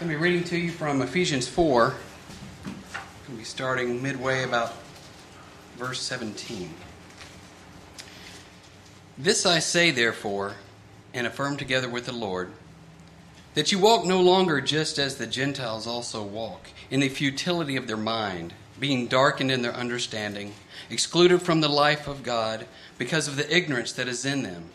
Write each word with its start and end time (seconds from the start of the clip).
I'm 0.00 0.08
going 0.08 0.10
to 0.10 0.16
be 0.16 0.16
reading 0.16 0.44
to 0.44 0.58
you 0.58 0.70
from 0.72 1.00
Ephesians 1.00 1.46
4. 1.46 1.84
I'm 1.84 1.94
going 2.64 2.74
to 3.28 3.32
be 3.32 3.44
starting 3.44 4.02
midway 4.02 4.42
about 4.42 4.74
verse 5.76 6.00
17. 6.00 6.74
This 9.16 9.46
I 9.46 9.60
say, 9.60 9.92
therefore, 9.92 10.54
and 11.14 11.26
affirm 11.26 11.56
together 11.56 11.88
with 11.88 12.06
the 12.06 12.12
Lord, 12.12 12.50
that 13.54 13.70
you 13.70 13.78
walk 13.78 14.04
no 14.04 14.20
longer 14.20 14.60
just 14.60 14.98
as 14.98 15.16
the 15.16 15.26
Gentiles 15.26 15.86
also 15.86 16.24
walk, 16.24 16.70
in 16.90 16.98
the 17.00 17.08
futility 17.08 17.76
of 17.76 17.86
their 17.86 17.96
mind 17.96 18.54
being 18.82 19.06
darkened 19.06 19.52
in 19.52 19.62
their 19.62 19.72
understanding, 19.72 20.52
excluded 20.90 21.40
from 21.40 21.60
the 21.60 21.68
life 21.68 22.08
of 22.08 22.24
God 22.24 22.66
because 22.98 23.28
of 23.28 23.36
the 23.36 23.56
ignorance 23.56 23.92
that 23.92 24.08
is 24.08 24.24
in 24.24 24.42
them, 24.42 24.70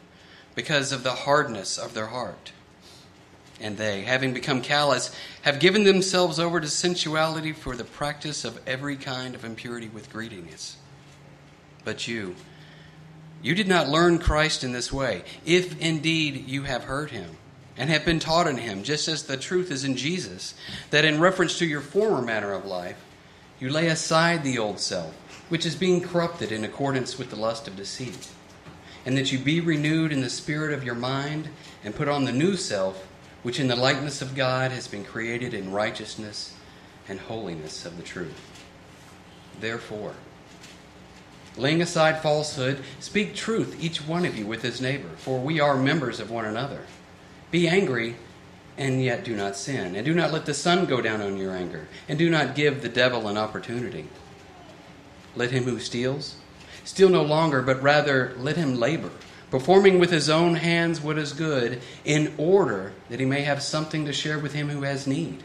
because 0.55 0.93
of 0.93 1.03
the 1.03 1.11
hardness 1.11 1.77
of 1.77 1.93
their 1.93 2.07
heart. 2.07 2.53
And 3.59 3.75
they, 3.75 4.03
having 4.03 4.33
become 4.33 4.61
callous, 4.61 5.13
have 5.41 5.59
given 5.59 5.83
themselves 5.83 6.39
over 6.39 6.61
to 6.61 6.67
sensuality 6.69 7.51
for 7.51 7.75
the 7.75 7.83
practice 7.83 8.45
of 8.45 8.61
every 8.65 8.95
kind 8.95 9.35
of 9.35 9.43
impurity 9.43 9.89
with 9.89 10.09
greediness. 10.09 10.77
But 11.83 12.07
you, 12.07 12.37
you 13.41 13.55
did 13.55 13.67
not 13.67 13.89
learn 13.89 14.19
Christ 14.19 14.63
in 14.63 14.71
this 14.71 14.93
way, 14.93 15.23
if 15.45 15.77
indeed 15.81 16.47
you 16.47 16.63
have 16.63 16.85
heard 16.85 17.11
him 17.11 17.31
and 17.75 17.89
have 17.89 18.05
been 18.05 18.19
taught 18.19 18.47
in 18.47 18.57
him, 18.57 18.83
just 18.83 19.09
as 19.09 19.23
the 19.23 19.35
truth 19.35 19.69
is 19.69 19.83
in 19.83 19.97
Jesus, 19.97 20.55
that 20.91 21.03
in 21.03 21.19
reference 21.19 21.57
to 21.57 21.65
your 21.65 21.81
former 21.81 22.21
manner 22.21 22.53
of 22.53 22.63
life, 22.63 23.03
you 23.59 23.69
lay 23.69 23.87
aside 23.87 24.43
the 24.43 24.57
old 24.57 24.79
self, 24.79 25.13
which 25.49 25.65
is 25.65 25.75
being 25.75 26.01
corrupted 26.01 26.51
in 26.51 26.63
accordance 26.63 27.17
with 27.17 27.29
the 27.29 27.35
lust 27.35 27.67
of 27.67 27.75
deceit, 27.75 28.29
and 29.05 29.17
that 29.17 29.31
you 29.31 29.39
be 29.39 29.59
renewed 29.59 30.11
in 30.11 30.21
the 30.21 30.29
spirit 30.29 30.73
of 30.73 30.83
your 30.83 30.95
mind, 30.95 31.49
and 31.83 31.95
put 31.95 32.07
on 32.07 32.25
the 32.25 32.31
new 32.31 32.55
self, 32.55 33.07
which 33.43 33.59
in 33.59 33.67
the 33.67 33.75
likeness 33.75 34.21
of 34.21 34.35
God 34.35 34.71
has 34.71 34.87
been 34.87 35.03
created 35.03 35.53
in 35.53 35.71
righteousness 35.71 36.53
and 37.07 37.19
holiness 37.19 37.85
of 37.85 37.97
the 37.97 38.03
truth. 38.03 38.39
Therefore, 39.59 40.13
laying 41.55 41.81
aside 41.81 42.21
falsehood, 42.21 42.83
speak 42.99 43.33
truth, 43.33 43.81
each 43.83 44.05
one 44.05 44.25
of 44.25 44.37
you 44.37 44.45
with 44.45 44.61
his 44.61 44.81
neighbor, 44.81 45.09
for 45.17 45.39
we 45.39 45.59
are 45.59 45.77
members 45.77 46.19
of 46.19 46.29
one 46.29 46.45
another. 46.45 46.81
Be 47.49 47.67
angry 47.67 48.17
and 48.77 49.03
yet 49.03 49.23
do 49.23 49.35
not 49.35 49.55
sin. 49.55 49.95
And 49.95 50.05
do 50.05 50.13
not 50.13 50.31
let 50.31 50.45
the 50.45 50.53
sun 50.53 50.85
go 50.85 51.01
down 51.01 51.21
on 51.21 51.37
your 51.37 51.55
anger. 51.55 51.87
And 52.07 52.19
do 52.19 52.29
not 52.29 52.55
give 52.55 52.81
the 52.81 52.89
devil 52.89 53.27
an 53.27 53.37
opportunity. 53.37 54.07
Let 55.35 55.51
him 55.51 55.63
who 55.63 55.79
steals 55.79 56.35
steal 56.87 57.09
no 57.09 57.21
longer, 57.21 57.61
but 57.61 57.81
rather 57.81 58.33
let 58.37 58.55
him 58.55 58.79
labor, 58.79 59.11
performing 59.51 59.99
with 59.99 60.09
his 60.09 60.29
own 60.29 60.55
hands 60.55 61.01
what 61.01 61.17
is 61.17 61.33
good, 61.33 61.81
in 62.05 62.33
order 62.37 62.93
that 63.09 63.19
he 63.19 63.25
may 63.25 63.41
have 63.41 63.61
something 63.61 64.05
to 64.05 64.13
share 64.13 64.39
with 64.39 64.53
him 64.53 64.69
who 64.69 64.83
has 64.83 65.05
need. 65.05 65.43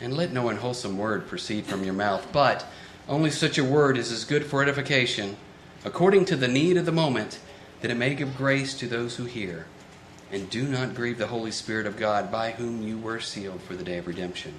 And 0.00 0.16
let 0.16 0.32
no 0.32 0.48
unwholesome 0.48 0.96
word 0.96 1.28
proceed 1.28 1.66
from 1.66 1.84
your 1.84 1.92
mouth, 1.92 2.26
but 2.32 2.66
only 3.06 3.30
such 3.30 3.58
a 3.58 3.64
word 3.64 3.98
as 3.98 4.10
is 4.10 4.24
good 4.24 4.46
for 4.46 4.62
edification, 4.62 5.36
according 5.84 6.24
to 6.26 6.36
the 6.36 6.48
need 6.48 6.78
of 6.78 6.86
the 6.86 6.92
moment, 6.92 7.38
that 7.82 7.90
it 7.90 7.96
may 7.96 8.14
give 8.14 8.36
grace 8.36 8.74
to 8.78 8.86
those 8.86 9.16
who 9.16 9.24
hear. 9.24 9.66
And 10.30 10.50
do 10.50 10.62
not 10.62 10.94
grieve 10.94 11.18
the 11.18 11.26
Holy 11.26 11.50
Spirit 11.50 11.86
of 11.86 11.96
God, 11.96 12.30
by 12.30 12.50
whom 12.50 12.82
you 12.82 12.98
were 12.98 13.20
sealed 13.20 13.62
for 13.62 13.74
the 13.74 13.84
day 13.84 13.98
of 13.98 14.06
redemption. 14.06 14.54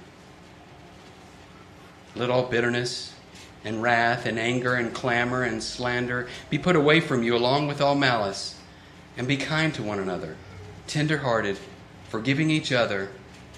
Let 2.16 2.30
all 2.30 2.44
bitterness 2.44 3.14
and 3.64 3.82
wrath 3.82 4.26
and 4.26 4.38
anger 4.38 4.74
and 4.74 4.92
clamor 4.92 5.42
and 5.42 5.62
slander 5.62 6.28
be 6.48 6.58
put 6.58 6.74
away 6.74 7.00
from 7.00 7.22
you, 7.22 7.36
along 7.36 7.68
with 7.68 7.80
all 7.80 7.94
malice. 7.94 8.56
And 9.16 9.28
be 9.28 9.36
kind 9.36 9.74
to 9.74 9.82
one 9.82 9.98
another, 9.98 10.36
tender 10.86 11.18
hearted, 11.18 11.58
forgiving 12.08 12.48
each 12.48 12.72
other, 12.72 13.10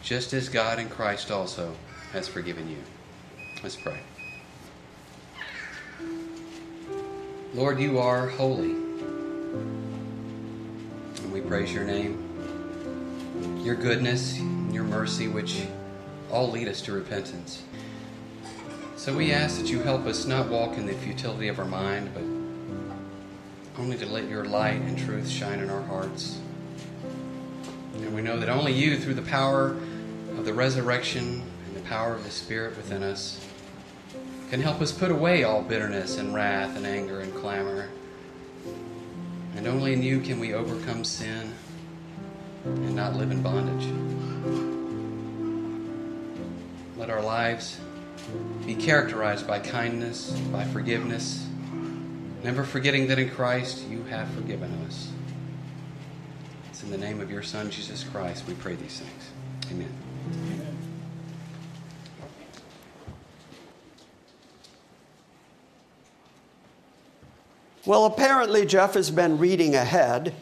just 0.02 0.32
as 0.32 0.48
God 0.48 0.78
in 0.78 0.88
Christ 0.88 1.30
also 1.30 1.74
has 2.12 2.26
forgiven 2.26 2.68
you. 2.68 2.78
Let's 3.62 3.76
pray. 3.76 4.00
Lord, 7.54 7.78
you 7.78 7.98
are 7.98 8.28
holy 8.28 8.74
praise 11.46 11.72
your 11.72 11.84
name. 11.84 13.60
Your 13.64 13.74
goodness, 13.74 14.38
your 14.70 14.84
mercy, 14.84 15.28
which 15.28 15.66
all 16.30 16.50
lead 16.50 16.68
us 16.68 16.80
to 16.82 16.92
repentance. 16.92 17.62
So 18.96 19.16
we 19.16 19.32
ask 19.32 19.58
that 19.58 19.68
you 19.68 19.80
help 19.82 20.06
us 20.06 20.26
not 20.26 20.48
walk 20.48 20.76
in 20.76 20.86
the 20.86 20.94
futility 20.94 21.48
of 21.48 21.58
our 21.58 21.64
mind, 21.64 22.10
but 22.14 22.22
only 23.80 23.96
to 23.98 24.06
let 24.06 24.28
your 24.28 24.44
light 24.44 24.80
and 24.80 24.98
truth 24.98 25.28
shine 25.28 25.58
in 25.58 25.70
our 25.70 25.82
hearts. 25.82 26.38
And 27.94 28.14
we 28.14 28.22
know 28.22 28.38
that 28.38 28.48
only 28.48 28.72
you, 28.72 28.98
through 28.98 29.14
the 29.14 29.22
power 29.22 29.70
of 30.36 30.44
the 30.44 30.54
resurrection 30.54 31.42
and 31.66 31.76
the 31.76 31.88
power 31.88 32.14
of 32.14 32.24
the 32.24 32.30
Spirit 32.30 32.76
within 32.76 33.02
us, 33.02 33.44
can 34.50 34.60
help 34.60 34.80
us 34.80 34.92
put 34.92 35.10
away 35.10 35.44
all 35.44 35.62
bitterness 35.62 36.18
and 36.18 36.34
wrath 36.34 36.76
and 36.76 36.86
anger 36.86 37.20
and 37.20 37.34
clamor 37.34 37.88
and 39.56 39.66
only 39.66 39.92
in 39.92 40.02
you 40.02 40.20
can 40.20 40.40
we 40.40 40.54
overcome 40.54 41.04
sin 41.04 41.52
and 42.64 42.94
not 42.94 43.16
live 43.16 43.30
in 43.30 43.42
bondage. 43.42 43.86
Let 46.96 47.10
our 47.10 47.22
lives 47.22 47.78
be 48.66 48.74
characterized 48.74 49.46
by 49.46 49.58
kindness, 49.58 50.30
by 50.52 50.64
forgiveness, 50.64 51.46
never 52.42 52.64
forgetting 52.64 53.08
that 53.08 53.18
in 53.18 53.30
Christ 53.30 53.86
you 53.88 54.02
have 54.04 54.28
forgiven 54.30 54.72
us. 54.86 55.10
It's 56.70 56.82
in 56.82 56.90
the 56.90 56.98
name 56.98 57.20
of 57.20 57.30
your 57.30 57.42
Son, 57.42 57.70
Jesus 57.70 58.04
Christ, 58.04 58.46
we 58.46 58.54
pray 58.54 58.74
these 58.74 59.00
things. 59.00 59.30
Amen. 59.70 60.81
Well, 67.84 68.04
apparently, 68.04 68.64
Jeff 68.64 68.94
has 68.94 69.10
been 69.10 69.38
reading 69.38 69.74
ahead. 69.74 70.32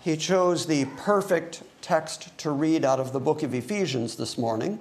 He 0.00 0.16
chose 0.16 0.64
the 0.64 0.86
perfect 0.96 1.62
text 1.82 2.36
to 2.38 2.50
read 2.50 2.82
out 2.82 2.98
of 2.98 3.12
the 3.12 3.20
book 3.20 3.42
of 3.42 3.52
Ephesians 3.52 4.16
this 4.16 4.38
morning 4.38 4.78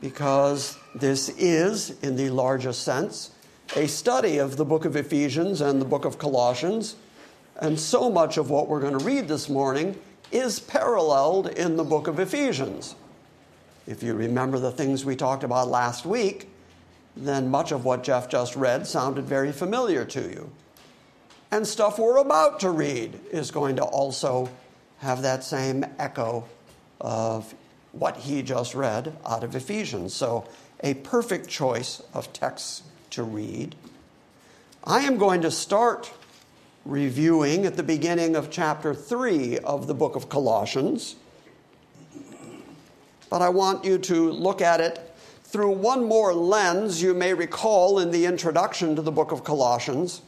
because 0.00 0.78
this 0.94 1.30
is, 1.30 1.98
in 2.04 2.14
the 2.14 2.30
largest 2.30 2.84
sense, 2.84 3.32
a 3.74 3.88
study 3.88 4.38
of 4.38 4.56
the 4.56 4.64
book 4.64 4.84
of 4.84 4.94
Ephesians 4.94 5.60
and 5.60 5.80
the 5.80 5.84
book 5.84 6.04
of 6.04 6.16
Colossians. 6.18 6.94
And 7.56 7.78
so 7.78 8.08
much 8.08 8.36
of 8.36 8.50
what 8.50 8.68
we're 8.68 8.80
going 8.80 8.96
to 8.96 9.04
read 9.04 9.26
this 9.26 9.48
morning 9.48 9.98
is 10.30 10.60
paralleled 10.60 11.48
in 11.48 11.76
the 11.76 11.82
book 11.82 12.06
of 12.06 12.20
Ephesians. 12.20 12.94
If 13.88 14.00
you 14.04 14.14
remember 14.14 14.60
the 14.60 14.70
things 14.70 15.04
we 15.04 15.16
talked 15.16 15.42
about 15.42 15.66
last 15.66 16.06
week, 16.06 16.49
then 17.16 17.50
much 17.50 17.72
of 17.72 17.84
what 17.84 18.02
Jeff 18.02 18.28
just 18.28 18.56
read 18.56 18.86
sounded 18.86 19.26
very 19.26 19.52
familiar 19.52 20.04
to 20.06 20.20
you. 20.20 20.50
And 21.50 21.66
stuff 21.66 21.98
we're 21.98 22.18
about 22.18 22.60
to 22.60 22.70
read 22.70 23.18
is 23.32 23.50
going 23.50 23.76
to 23.76 23.82
also 23.82 24.48
have 24.98 25.22
that 25.22 25.42
same 25.42 25.84
echo 25.98 26.44
of 27.00 27.54
what 27.92 28.16
he 28.16 28.42
just 28.42 28.74
read 28.74 29.16
out 29.26 29.42
of 29.42 29.56
Ephesians. 29.56 30.14
So, 30.14 30.46
a 30.82 30.94
perfect 30.94 31.48
choice 31.48 32.02
of 32.14 32.32
texts 32.32 32.82
to 33.10 33.22
read. 33.22 33.74
I 34.84 35.00
am 35.00 35.18
going 35.18 35.42
to 35.42 35.50
start 35.50 36.12
reviewing 36.84 37.66
at 37.66 37.76
the 37.76 37.82
beginning 37.82 38.36
of 38.36 38.50
chapter 38.50 38.94
3 38.94 39.58
of 39.58 39.86
the 39.86 39.94
book 39.94 40.16
of 40.16 40.28
Colossians. 40.28 41.16
But 43.28 43.42
I 43.42 43.48
want 43.50 43.84
you 43.84 43.98
to 43.98 44.30
look 44.30 44.62
at 44.62 44.80
it 44.80 45.09
through 45.50 45.72
one 45.72 46.04
more 46.04 46.32
lens, 46.32 47.02
you 47.02 47.12
may 47.12 47.34
recall 47.34 47.98
in 47.98 48.12
the 48.12 48.24
introduction 48.24 48.94
to 48.94 49.02
the 49.02 49.10
book 49.10 49.32
of 49.32 49.42
Colossians 49.42 50.22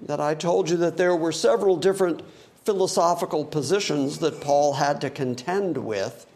that 0.00 0.20
I 0.20 0.34
told 0.34 0.68
you 0.68 0.76
that 0.78 0.96
there 0.96 1.14
were 1.14 1.30
several 1.30 1.76
different 1.76 2.22
philosophical 2.64 3.44
positions 3.44 4.18
that 4.18 4.40
Paul 4.40 4.72
had 4.72 5.00
to 5.02 5.10
contend 5.10 5.78
with. 5.78 6.26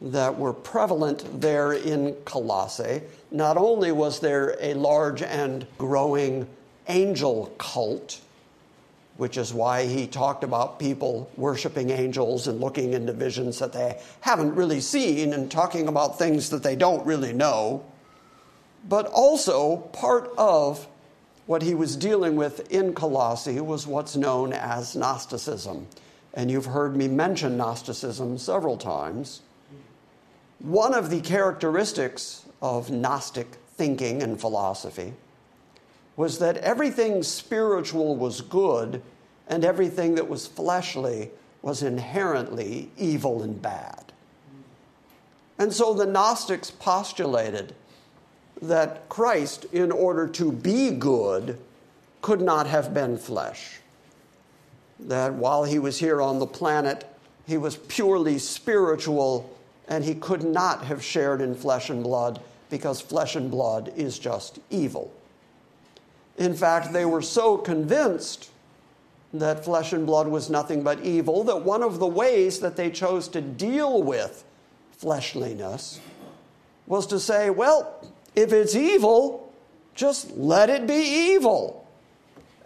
that 0.00 0.38
were 0.38 0.52
prevalent 0.52 1.40
there 1.40 1.74
in 1.74 2.14
Colossae. 2.24 3.02
Not 3.30 3.56
only 3.56 3.92
was 3.92 4.20
there 4.20 4.56
a 4.60 4.74
large 4.74 5.22
and 5.22 5.66
growing 5.78 6.48
angel 6.88 7.52
cult, 7.58 8.20
which 9.20 9.36
is 9.36 9.52
why 9.52 9.84
he 9.84 10.06
talked 10.06 10.44
about 10.44 10.78
people 10.78 11.30
worshiping 11.36 11.90
angels 11.90 12.48
and 12.48 12.58
looking 12.58 12.94
into 12.94 13.12
visions 13.12 13.58
that 13.58 13.70
they 13.70 14.00
haven't 14.22 14.54
really 14.54 14.80
seen 14.80 15.34
and 15.34 15.50
talking 15.50 15.88
about 15.88 16.18
things 16.18 16.48
that 16.48 16.62
they 16.62 16.74
don't 16.74 17.04
really 17.04 17.34
know. 17.34 17.84
But 18.88 19.04
also, 19.08 19.76
part 19.92 20.30
of 20.38 20.88
what 21.44 21.60
he 21.60 21.74
was 21.74 21.96
dealing 21.96 22.34
with 22.34 22.72
in 22.72 22.94
Colossae 22.94 23.60
was 23.60 23.86
what's 23.86 24.16
known 24.16 24.54
as 24.54 24.96
Gnosticism. 24.96 25.86
And 26.32 26.50
you've 26.50 26.64
heard 26.64 26.96
me 26.96 27.06
mention 27.06 27.58
Gnosticism 27.58 28.38
several 28.38 28.78
times. 28.78 29.42
One 30.60 30.94
of 30.94 31.10
the 31.10 31.20
characteristics 31.20 32.46
of 32.62 32.90
Gnostic 32.90 33.48
thinking 33.76 34.22
and 34.22 34.40
philosophy 34.40 35.12
was 36.16 36.38
that 36.38 36.56
everything 36.58 37.22
spiritual 37.22 38.16
was 38.16 38.40
good 38.40 39.02
and 39.48 39.64
everything 39.64 40.14
that 40.14 40.28
was 40.28 40.46
fleshly 40.46 41.30
was 41.62 41.82
inherently 41.82 42.90
evil 42.96 43.42
and 43.42 43.60
bad. 43.60 44.12
And 45.58 45.72
so 45.72 45.92
the 45.92 46.06
Gnostics 46.06 46.70
postulated 46.70 47.74
that 48.62 49.08
Christ, 49.08 49.66
in 49.72 49.90
order 49.92 50.26
to 50.28 50.52
be 50.52 50.90
good, 50.90 51.58
could 52.22 52.40
not 52.40 52.66
have 52.66 52.94
been 52.94 53.18
flesh. 53.18 53.80
That 54.98 55.34
while 55.34 55.64
he 55.64 55.78
was 55.78 55.98
here 55.98 56.20
on 56.20 56.38
the 56.38 56.46
planet, 56.46 57.06
he 57.46 57.56
was 57.56 57.76
purely 57.76 58.38
spiritual 58.38 59.56
and 59.88 60.04
he 60.04 60.14
could 60.14 60.44
not 60.44 60.84
have 60.84 61.02
shared 61.02 61.40
in 61.40 61.54
flesh 61.54 61.90
and 61.90 62.02
blood 62.02 62.40
because 62.70 63.00
flesh 63.00 63.34
and 63.34 63.50
blood 63.50 63.92
is 63.96 64.18
just 64.18 64.60
evil. 64.70 65.12
In 66.40 66.54
fact, 66.54 66.94
they 66.94 67.04
were 67.04 67.20
so 67.20 67.58
convinced 67.58 68.50
that 69.34 69.62
flesh 69.62 69.92
and 69.92 70.06
blood 70.06 70.26
was 70.26 70.48
nothing 70.48 70.82
but 70.82 70.98
evil 71.04 71.44
that 71.44 71.62
one 71.62 71.82
of 71.82 71.98
the 71.98 72.06
ways 72.06 72.60
that 72.60 72.76
they 72.76 72.90
chose 72.90 73.28
to 73.28 73.42
deal 73.42 74.02
with 74.02 74.42
fleshliness 74.92 76.00
was 76.86 77.06
to 77.08 77.20
say, 77.20 77.50
well, 77.50 78.10
if 78.34 78.54
it's 78.54 78.74
evil, 78.74 79.52
just 79.94 80.30
let 80.32 80.70
it 80.70 80.86
be 80.86 80.94
evil. 81.34 81.86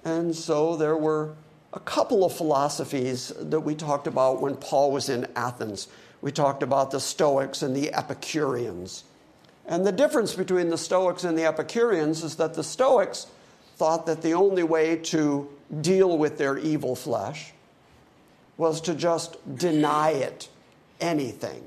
And 0.04 0.34
so 0.34 0.76
there 0.76 0.96
were 0.96 1.34
a 1.72 1.80
couple 1.80 2.24
of 2.24 2.32
philosophies 2.32 3.32
that 3.40 3.60
we 3.60 3.74
talked 3.74 4.06
about 4.06 4.40
when 4.40 4.54
Paul 4.54 4.92
was 4.92 5.08
in 5.08 5.26
Athens. 5.34 5.88
We 6.20 6.30
talked 6.30 6.62
about 6.62 6.92
the 6.92 7.00
Stoics 7.00 7.62
and 7.62 7.74
the 7.76 7.92
Epicureans. 7.92 9.02
And 9.66 9.84
the 9.84 9.92
difference 9.92 10.32
between 10.34 10.68
the 10.68 10.78
Stoics 10.78 11.24
and 11.24 11.36
the 11.36 11.44
Epicureans 11.44 12.22
is 12.22 12.36
that 12.36 12.54
the 12.54 12.62
Stoics 12.62 13.26
thought 13.76 14.06
that 14.06 14.22
the 14.22 14.34
only 14.34 14.62
way 14.62 14.96
to 14.96 15.48
deal 15.80 16.16
with 16.16 16.38
their 16.38 16.58
evil 16.58 16.94
flesh 16.94 17.52
was 18.56 18.80
to 18.82 18.94
just 18.94 19.36
deny 19.56 20.10
it 20.10 20.48
anything. 21.00 21.62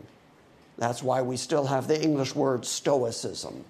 That's 0.78 1.04
why 1.04 1.22
we 1.22 1.38
still 1.38 1.66
have 1.66 1.88
the 1.88 2.02
English 2.02 2.36
word 2.36 2.66
stoicism. 2.66 3.66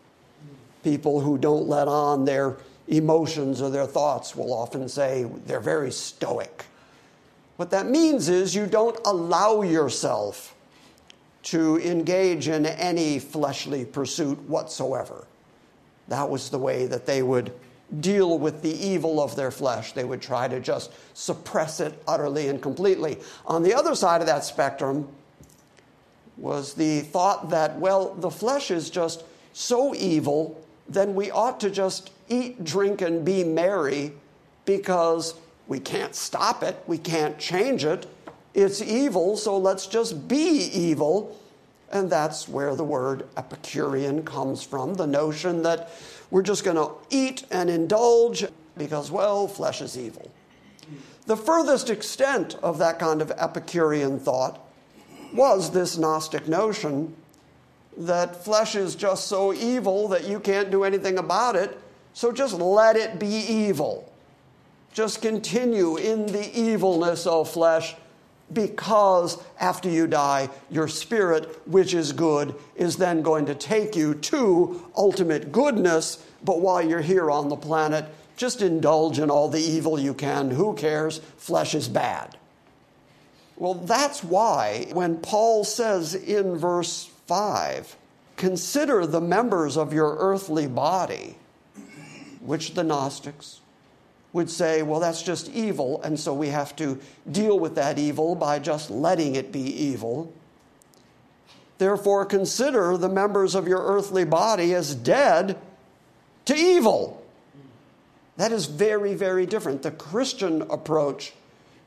People 0.84 1.22
who 1.22 1.38
don't 1.38 1.68
let 1.68 1.88
on 1.88 2.26
their 2.26 2.58
emotions 2.88 3.62
or 3.62 3.70
their 3.70 3.86
thoughts 3.86 4.36
will 4.36 4.54
often 4.54 4.88
say 4.88 5.26
they're 5.46 5.60
very 5.60 5.92
stoic. 5.92 6.66
What 7.56 7.72
that 7.72 7.88
means 7.88 8.30
is 8.30 8.54
you 8.54 8.68
don't 8.68 8.98
allow 9.06 9.64
yourself 9.64 10.54
to 11.44 11.80
engage 11.80 12.50
in 12.50 12.66
any 12.66 13.20
fleshly 13.20 13.86
pursuit 13.86 14.38
whatsoever. 14.42 15.26
That 16.08 16.30
was 16.30 16.50
the 16.50 16.60
way 16.60 16.86
that 16.88 17.06
they 17.06 17.24
would 17.24 17.52
deal 18.00 18.38
with 18.38 18.62
the 18.62 18.72
evil 18.72 19.22
of 19.22 19.36
their 19.36 19.52
flesh. 19.52 19.94
They 19.94 20.04
would 20.04 20.22
try 20.22 20.48
to 20.48 20.60
just 20.60 20.92
suppress 21.14 21.80
it 21.80 22.02
utterly 22.08 22.50
and 22.50 22.62
completely. 22.62 23.18
On 23.46 23.64
the 23.64 23.74
other 23.74 23.96
side 23.96 24.22
of 24.22 24.28
that 24.28 24.44
spectrum 24.44 25.08
was 26.36 26.74
the 26.74 27.02
thought 27.02 27.50
that, 27.50 27.80
well, 27.80 28.14
the 28.16 28.30
flesh 28.30 28.72
is 28.72 28.90
just 28.90 29.24
so 29.54 29.96
evil, 29.96 30.62
then 30.88 31.16
we 31.16 31.32
ought 31.32 31.60
to 31.62 31.70
just 31.70 32.12
eat, 32.30 32.64
drink, 32.64 33.02
and 33.02 33.26
be 33.26 33.44
merry 33.44 34.14
because 34.66 35.34
we 35.68 35.80
can't 35.80 36.14
stop 36.14 36.64
it, 36.64 36.82
we 36.88 36.98
can't 36.98 37.40
change 37.40 37.84
it. 37.84 38.06
It's 38.54 38.82
evil, 38.82 39.38
so 39.38 39.58
let's 39.58 39.88
just 39.88 40.28
be 40.28 40.70
evil. 40.74 41.38
And 41.92 42.10
that's 42.10 42.50
where 42.50 42.76
the 42.76 42.84
word 42.84 43.28
Epicurean 43.38 44.24
comes 44.24 44.64
from 44.64 44.96
the 44.96 45.08
notion 45.08 45.64
that 45.64 45.90
we're 46.32 46.42
just 46.42 46.64
going 46.64 46.78
to 46.78 46.92
eat 47.10 47.46
and 47.52 47.70
indulge 47.70 48.46
because, 48.78 49.12
well, 49.12 49.48
flesh 49.48 49.82
is 49.82 49.98
evil. 49.98 50.32
The 51.26 51.38
furthest 51.38 51.90
extent 51.90 52.56
of 52.64 52.78
that 52.78 53.00
kind 53.00 53.22
of 53.22 53.32
Epicurean 53.32 54.20
thought 54.20 54.66
was 55.34 55.72
this 55.72 55.98
Gnostic 55.98 56.48
notion 56.48 57.16
that 57.98 58.44
flesh 58.44 58.76
is 58.76 58.96
just 58.96 59.28
so 59.28 59.54
evil 59.54 60.08
that 60.08 60.26
you 60.26 60.40
can't 60.40 60.72
do 60.72 60.84
anything 60.84 61.18
about 61.18 61.56
it, 61.56 61.78
so 62.14 62.32
just 62.32 62.54
let 62.54 62.96
it 62.96 63.20
be 63.20 63.28
evil. 63.28 64.12
Just 64.94 65.22
continue 65.22 65.98
in 65.98 66.26
the 66.28 66.58
evilness 66.58 67.28
of 67.28 67.50
flesh 67.50 67.96
because 68.54 69.42
after 69.60 69.90
you 69.90 70.08
die, 70.08 70.50
your 70.70 70.88
spirit, 70.88 71.68
which 71.68 71.94
is 71.94 72.12
good, 72.14 72.56
is 72.76 72.98
then 72.98 73.22
going 73.22 73.46
to 73.48 73.56
take 73.56 73.96
you 73.96 74.14
to 74.16 74.90
ultimate 74.96 75.52
goodness. 75.52 76.24
But 76.44 76.62
while 76.62 76.82
you're 76.82 77.02
here 77.02 77.30
on 77.30 77.50
the 77.50 77.56
planet, 77.56 78.06
just 78.38 78.62
indulge 78.62 79.20
in 79.20 79.30
all 79.30 79.50
the 79.50 79.60
evil 79.60 80.00
you 80.00 80.14
can. 80.14 80.52
Who 80.52 80.76
cares? 80.76 81.20
Flesh 81.38 81.76
is 81.76 81.90
bad. 81.90 82.38
Well, 83.58 83.74
that's 83.74 84.24
why 84.24 84.88
when 84.94 85.18
Paul 85.18 85.64
says 85.64 86.14
in 86.14 86.56
verse 86.56 87.10
5, 87.26 87.96
consider 88.36 89.08
the 89.08 89.20
members 89.20 89.76
of 89.78 89.94
your 89.94 90.16
earthly 90.20 90.68
body 90.68 91.38
which 92.40 92.76
the 92.76 92.84
Gnostics 92.84 93.60
would 94.38 94.50
say, 94.52 94.84
well, 94.84 95.00
that's 95.00 95.24
just 95.24 95.50
evil, 95.50 96.00
and 96.04 96.20
so 96.20 96.32
we 96.32 96.50
have 96.50 96.76
to 96.76 97.00
deal 97.32 97.60
with 97.60 97.74
that 97.74 97.98
evil 97.98 98.36
by 98.36 98.60
just 98.60 98.92
letting 98.92 99.36
it 99.36 99.52
be 99.52 99.60
evil. 99.60 100.32
Therefore, 101.80 102.24
consider 102.24 102.98
the 102.98 103.10
members 103.10 103.56
of 103.56 103.68
your 103.68 103.84
earthly 103.84 104.26
body 104.26 104.76
as 104.76 104.94
dead 104.94 105.58
to 106.46 106.56
evil. 106.56 107.26
That 108.38 108.52
is 108.52 108.68
very, 108.68 109.16
very 109.16 109.48
different. 109.48 109.82
The 109.82 109.90
Christian 109.90 110.62
approach 110.62 111.34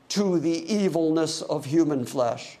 to 0.09 0.37
the 0.37 0.69
evilness 0.73 1.41
of 1.41 1.63
human 1.63 2.05
flesh 2.05 2.57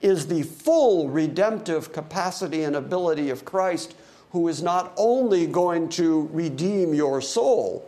is 0.00 0.28
the 0.28 0.44
full 0.44 1.08
redemptive 1.08 1.92
capacity 1.92 2.62
and 2.62 2.76
ability 2.76 3.30
of 3.30 3.44
Christ 3.44 3.96
who 4.30 4.46
is 4.46 4.62
not 4.62 4.92
only 4.96 5.48
going 5.48 5.88
to 5.88 6.28
redeem 6.32 6.94
your 6.94 7.20
soul, 7.20 7.87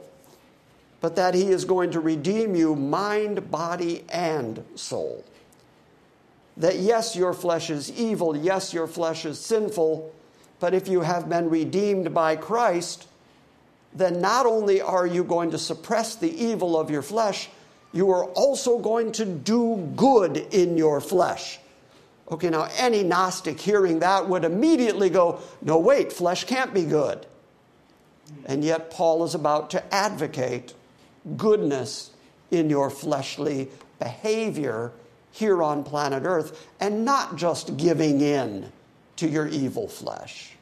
but 1.01 1.17
that 1.17 1.35
he 1.35 1.49
is 1.49 1.65
going 1.65 1.91
to 1.93 2.01
redeem 2.01 2.55
you 2.55 2.77
mind, 2.77 3.51
body, 3.51 4.05
and 4.11 4.63
soul. 4.75 5.25
That 6.57 6.77
yes, 6.77 7.17
your 7.17 7.33
flesh 7.33 7.71
is 7.71 7.91
evil, 7.93 8.37
yes, 8.37 8.75
your 8.75 8.87
flesh 8.87 9.25
is 9.25 9.41
sinful, 9.41 10.13
but 10.59 10.75
if 10.75 10.89
you 10.89 11.01
have 11.01 11.29
been 11.29 11.49
redeemed 11.49 12.13
by 12.13 12.37
Christ, 12.37 13.07
then 13.95 14.21
not 14.21 14.47
only 14.47 14.81
are 14.81 15.07
you 15.07 15.25
going 15.25 15.51
to 15.53 15.59
suppress 15.59 16.17
the 16.17 16.31
evil 16.31 16.79
of 16.79 16.91
your 16.91 17.03
flesh, 17.03 17.49
you 17.93 18.11
are 18.11 18.25
also 18.25 18.79
going 18.79 19.11
to 19.13 19.25
do 19.25 19.91
good 19.97 20.37
in 20.37 20.77
your 20.77 21.01
flesh. 21.01 21.59
Okay, 22.31 22.51
now 22.51 22.69
any 22.77 23.03
Gnostic 23.03 23.59
hearing 23.59 23.99
that 24.01 24.29
would 24.29 24.45
immediately 24.45 25.11
go, 25.11 25.41
no, 25.63 25.79
wait, 25.79 26.13
flesh 26.13 26.45
can't 26.45 26.73
be 26.73 26.85
good. 26.85 27.27
And 28.47 28.63
yet, 28.63 28.91
Paul 28.91 29.25
is 29.25 29.35
about 29.35 29.71
to 29.71 29.95
advocate 29.95 30.75
goodness 31.37 32.11
in 32.51 32.71
your 32.71 32.91
fleshly 32.91 33.69
behavior 33.99 34.93
here 35.33 35.63
on 35.63 35.85
planet 35.85 36.23
Earth 36.25 36.69
and 36.81 37.05
not 37.05 37.37
just 37.37 37.77
giving 37.77 38.21
in 38.21 38.71
to 39.17 39.29
your 39.29 39.47
evil 39.47 39.87
flesh. 39.87 40.57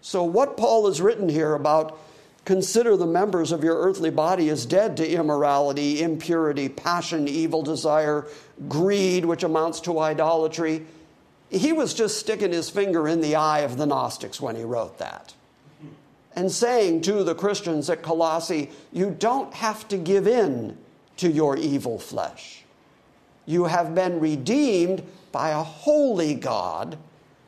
So, 0.00 0.24
what 0.24 0.56
Paul 0.56 0.86
has 0.86 1.00
written 1.00 1.28
here 1.28 1.54
about 1.54 1.98
Consider 2.44 2.96
the 2.96 3.06
members 3.06 3.52
of 3.52 3.64
your 3.64 3.76
earthly 3.78 4.10
body 4.10 4.50
as 4.50 4.66
dead 4.66 4.98
to 4.98 5.10
immorality, 5.10 6.02
impurity, 6.02 6.68
passion, 6.68 7.26
evil 7.26 7.62
desire, 7.62 8.26
greed, 8.68 9.24
which 9.24 9.42
amounts 9.42 9.80
to 9.80 9.98
idolatry. 9.98 10.84
He 11.48 11.72
was 11.72 11.94
just 11.94 12.18
sticking 12.18 12.52
his 12.52 12.68
finger 12.68 13.08
in 13.08 13.22
the 13.22 13.36
eye 13.36 13.60
of 13.60 13.78
the 13.78 13.86
Gnostics 13.86 14.40
when 14.40 14.56
he 14.56 14.62
wrote 14.62 14.98
that. 14.98 15.32
And 16.36 16.50
saying 16.50 17.02
to 17.02 17.22
the 17.22 17.34
Christians 17.34 17.88
at 17.88 18.02
Colossae, 18.02 18.70
you 18.92 19.10
don't 19.10 19.54
have 19.54 19.86
to 19.88 19.96
give 19.96 20.26
in 20.26 20.76
to 21.18 21.30
your 21.30 21.56
evil 21.56 21.98
flesh. 21.98 22.64
You 23.46 23.64
have 23.64 23.94
been 23.94 24.20
redeemed 24.20 25.02
by 25.30 25.50
a 25.50 25.62
holy 25.62 26.34
God 26.34 26.98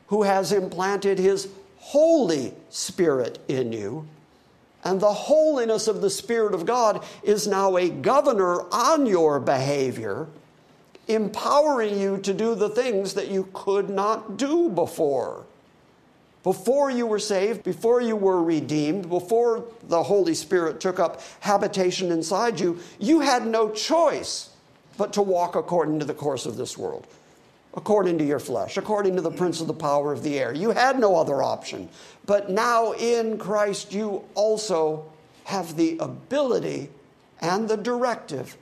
who 0.08 0.22
has 0.22 0.52
implanted 0.52 1.18
his 1.18 1.48
Holy 1.78 2.54
Spirit 2.70 3.38
in 3.48 3.72
you. 3.72 4.06
And 4.84 5.00
the 5.00 5.12
holiness 5.12 5.88
of 5.88 6.00
the 6.00 6.10
Spirit 6.10 6.54
of 6.54 6.66
God 6.66 7.04
is 7.22 7.48
now 7.48 7.76
a 7.76 7.88
governor 7.88 8.62
on 8.72 9.06
your 9.06 9.40
behavior, 9.40 10.28
empowering 11.08 11.98
you 11.98 12.18
to 12.18 12.32
do 12.32 12.54
the 12.54 12.68
things 12.68 13.14
that 13.14 13.28
you 13.28 13.48
could 13.52 13.90
not 13.90 14.36
do 14.36 14.68
before. 14.68 15.44
Before 16.46 16.92
you 16.92 17.08
were 17.08 17.18
saved, 17.18 17.64
before 17.64 18.00
you 18.00 18.14
were 18.14 18.40
redeemed, 18.40 19.08
before 19.08 19.64
the 19.88 20.00
Holy 20.00 20.32
Spirit 20.32 20.78
took 20.78 21.00
up 21.00 21.20
habitation 21.40 22.12
inside 22.12 22.60
you, 22.60 22.78
you 23.00 23.18
had 23.18 23.44
no 23.44 23.68
choice 23.68 24.50
but 24.96 25.12
to 25.14 25.22
walk 25.22 25.56
according 25.56 25.98
to 25.98 26.04
the 26.04 26.14
course 26.14 26.46
of 26.46 26.56
this 26.56 26.78
world, 26.78 27.08
according 27.74 28.16
to 28.18 28.24
your 28.24 28.38
flesh, 28.38 28.76
according 28.76 29.16
to 29.16 29.22
the 29.22 29.30
prince 29.32 29.60
of 29.60 29.66
the 29.66 29.74
power 29.74 30.12
of 30.12 30.22
the 30.22 30.38
air. 30.38 30.52
You 30.52 30.70
had 30.70 31.00
no 31.00 31.16
other 31.16 31.42
option. 31.42 31.88
But 32.26 32.48
now 32.48 32.92
in 32.92 33.38
Christ, 33.38 33.92
you 33.92 34.22
also 34.36 35.04
have 35.46 35.76
the 35.76 35.98
ability 35.98 36.90
and 37.40 37.68
the 37.68 37.76
directive 37.76 38.56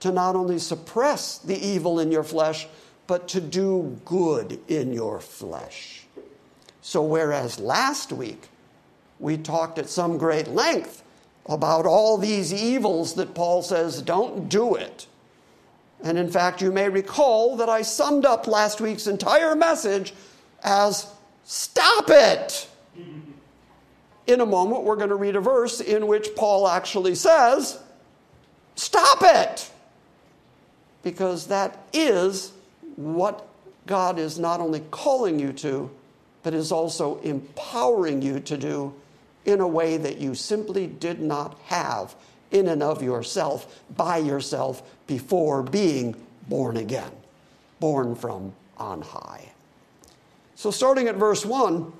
to 0.00 0.10
not 0.10 0.34
only 0.34 0.58
suppress 0.58 1.38
the 1.38 1.56
evil 1.56 2.00
in 2.00 2.10
your 2.10 2.24
flesh, 2.24 2.66
but 3.06 3.28
to 3.28 3.40
do 3.40 3.96
good 4.04 4.58
in 4.66 4.92
your 4.92 5.20
flesh. 5.20 6.01
So, 6.82 7.00
whereas 7.02 7.60
last 7.60 8.12
week 8.12 8.48
we 9.20 9.38
talked 9.38 9.78
at 9.78 9.88
some 9.88 10.18
great 10.18 10.48
length 10.48 11.04
about 11.46 11.86
all 11.86 12.18
these 12.18 12.52
evils 12.52 13.14
that 13.14 13.34
Paul 13.34 13.62
says, 13.62 14.02
don't 14.02 14.48
do 14.48 14.74
it. 14.74 15.06
And 16.02 16.18
in 16.18 16.28
fact, 16.28 16.60
you 16.60 16.72
may 16.72 16.88
recall 16.88 17.56
that 17.56 17.68
I 17.68 17.82
summed 17.82 18.26
up 18.26 18.48
last 18.48 18.80
week's 18.80 19.06
entire 19.06 19.54
message 19.54 20.12
as 20.64 21.06
stop 21.44 22.06
it. 22.08 22.68
In 24.26 24.40
a 24.40 24.46
moment, 24.46 24.82
we're 24.82 24.96
going 24.96 25.08
to 25.08 25.14
read 25.16 25.36
a 25.36 25.40
verse 25.40 25.80
in 25.80 26.08
which 26.08 26.34
Paul 26.34 26.66
actually 26.66 27.14
says, 27.14 27.78
stop 28.74 29.18
it. 29.22 29.70
Because 31.04 31.46
that 31.46 31.84
is 31.92 32.52
what 32.96 33.46
God 33.86 34.18
is 34.18 34.38
not 34.38 34.60
only 34.60 34.80
calling 34.90 35.38
you 35.38 35.52
to, 35.54 35.90
but 36.42 36.54
is 36.54 36.72
also 36.72 37.20
empowering 37.20 38.22
you 38.22 38.40
to 38.40 38.56
do 38.56 38.94
in 39.44 39.60
a 39.60 39.66
way 39.66 39.96
that 39.96 40.18
you 40.18 40.34
simply 40.34 40.86
did 40.86 41.20
not 41.20 41.58
have 41.66 42.14
in 42.50 42.68
and 42.68 42.82
of 42.82 43.02
yourself, 43.02 43.82
by 43.96 44.18
yourself, 44.18 44.82
before 45.06 45.62
being 45.62 46.14
born 46.48 46.76
again, 46.76 47.10
born 47.80 48.14
from 48.14 48.52
on 48.76 49.02
high. 49.02 49.50
So, 50.54 50.70
starting 50.70 51.08
at 51.08 51.16
verse 51.16 51.44
1, 51.44 51.92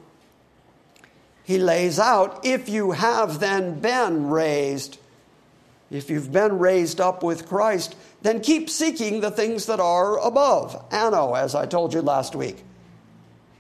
he 1.45 1.59
lays 1.59 1.99
out 1.99 2.45
if 2.45 2.69
you 2.69 2.93
have 2.93 3.41
then 3.41 3.81
been 3.81 4.29
raised, 4.29 4.99
if 5.91 6.11
you've 6.11 6.33
been 6.33 6.59
raised 6.59 7.01
up 7.01 7.23
with 7.23 7.49
Christ, 7.49 7.97
then 8.23 8.41
keep 8.41 8.71
seeking 8.71 9.21
the 9.21 9.31
things 9.31 9.67
that 9.67 9.81
are 9.81 10.19
above. 10.21 10.85
Ano, 10.93 11.35
as 11.35 11.55
I 11.55 11.67
told 11.67 11.93
you 11.93 12.03
last 12.03 12.35
week. 12.37 12.63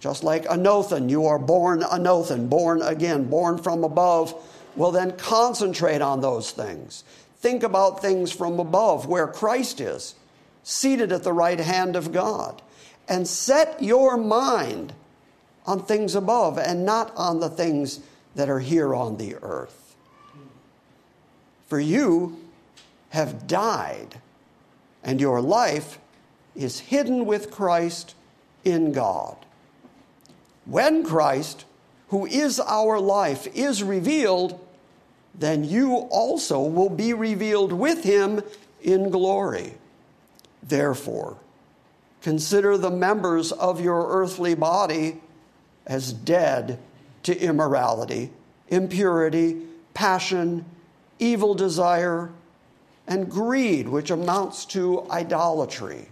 Just 0.02 0.24
like 0.24 0.46
Anothen, 0.46 1.08
you 1.08 1.26
are 1.26 1.38
born 1.38 1.82
Anothen, 1.82 2.48
born 2.48 2.82
again, 2.82 3.30
born 3.30 3.56
from 3.56 3.84
above. 3.84 4.34
Well, 4.74 4.90
then 4.90 5.16
concentrate 5.16 6.02
on 6.02 6.20
those 6.20 6.50
things. 6.50 7.04
Think 7.36 7.62
about 7.62 8.02
things 8.02 8.32
from 8.32 8.58
above 8.58 9.06
where 9.06 9.28
Christ 9.28 9.80
is, 9.80 10.16
seated 10.64 11.12
at 11.12 11.22
the 11.22 11.32
right 11.32 11.60
hand 11.60 11.94
of 11.94 12.10
God. 12.10 12.62
And 13.08 13.28
set 13.28 13.80
your 13.80 14.16
mind 14.16 14.92
on 15.66 15.84
things 15.84 16.16
above 16.16 16.58
and 16.58 16.84
not 16.84 17.12
on 17.14 17.38
the 17.38 17.50
things 17.50 18.00
that 18.34 18.50
are 18.50 18.58
here 18.58 18.96
on 18.96 19.18
the 19.18 19.36
earth. 19.36 19.94
For 21.68 21.78
you 21.78 22.40
have 23.10 23.46
died, 23.46 24.20
and 25.04 25.20
your 25.20 25.40
life 25.40 26.00
is 26.56 26.80
hidden 26.80 27.24
with 27.24 27.52
Christ 27.52 28.16
in 28.64 28.90
God. 28.90 29.36
When 30.64 31.04
Christ, 31.04 31.64
who 32.08 32.26
is 32.26 32.60
our 32.60 33.00
life, 33.00 33.46
is 33.54 33.82
revealed, 33.82 34.58
then 35.34 35.64
you 35.64 35.96
also 36.10 36.60
will 36.60 36.90
be 36.90 37.12
revealed 37.12 37.72
with 37.72 38.04
him 38.04 38.42
in 38.82 39.10
glory. 39.10 39.74
Therefore, 40.62 41.38
consider 42.20 42.76
the 42.76 42.90
members 42.90 43.50
of 43.52 43.80
your 43.80 44.08
earthly 44.10 44.54
body 44.54 45.20
as 45.86 46.12
dead 46.12 46.78
to 47.24 47.36
immorality, 47.38 48.30
impurity, 48.68 49.62
passion, 49.94 50.64
evil 51.18 51.54
desire, 51.54 52.30
and 53.06 53.30
greed, 53.30 53.88
which 53.88 54.10
amounts 54.10 54.64
to 54.66 55.06
idolatry. 55.10 56.08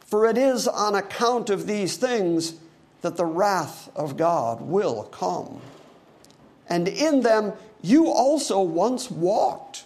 For 0.00 0.26
it 0.26 0.38
is 0.38 0.66
on 0.66 0.94
account 0.94 1.50
of 1.50 1.66
these 1.66 1.96
things 1.96 2.54
that 3.02 3.16
the 3.16 3.24
wrath 3.24 3.90
of 3.94 4.16
God 4.16 4.60
will 4.60 5.04
come. 5.04 5.60
And 6.68 6.88
in 6.88 7.20
them 7.20 7.52
you 7.82 8.08
also 8.08 8.60
once 8.60 9.10
walked 9.10 9.84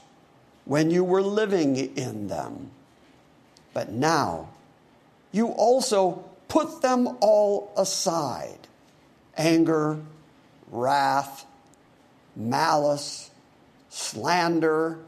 when 0.66 0.90
you 0.90 1.02
were 1.02 1.22
living 1.22 1.76
in 1.96 2.28
them. 2.28 2.70
But 3.72 3.90
now 3.90 4.50
you 5.32 5.48
also 5.48 6.24
put 6.48 6.82
them 6.82 7.16
all 7.20 7.72
aside 7.76 8.58
anger, 9.38 9.98
wrath, 10.70 11.44
malice, 12.34 13.30
slander, 13.90 14.98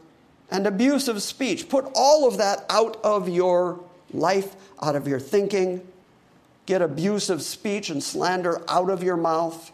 and 0.51 0.67
abusive 0.67 1.23
speech. 1.23 1.69
Put 1.69 1.91
all 1.95 2.27
of 2.27 2.39
that 2.39 2.65
out 2.69 2.99
of 3.03 3.29
your 3.29 3.81
life, 4.13 4.55
out 4.83 4.97
of 4.97 5.07
your 5.07 5.21
thinking 5.21 5.87
get 6.69 6.83
abusive 6.83 7.41
speech 7.41 7.89
and 7.89 8.03
slander 8.03 8.63
out 8.69 8.91
of 8.91 9.03
your 9.03 9.17
mouth. 9.17 9.73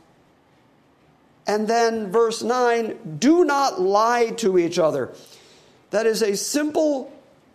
And 1.44 1.66
then, 1.66 2.12
verse 2.12 2.40
9, 2.40 3.16
do 3.18 3.44
not 3.44 3.80
lie 3.80 4.30
to 4.36 4.56
each 4.56 4.78
other. 4.78 5.12
That 5.90 6.06
is 6.06 6.22
a 6.22 6.36
simple 6.36 7.12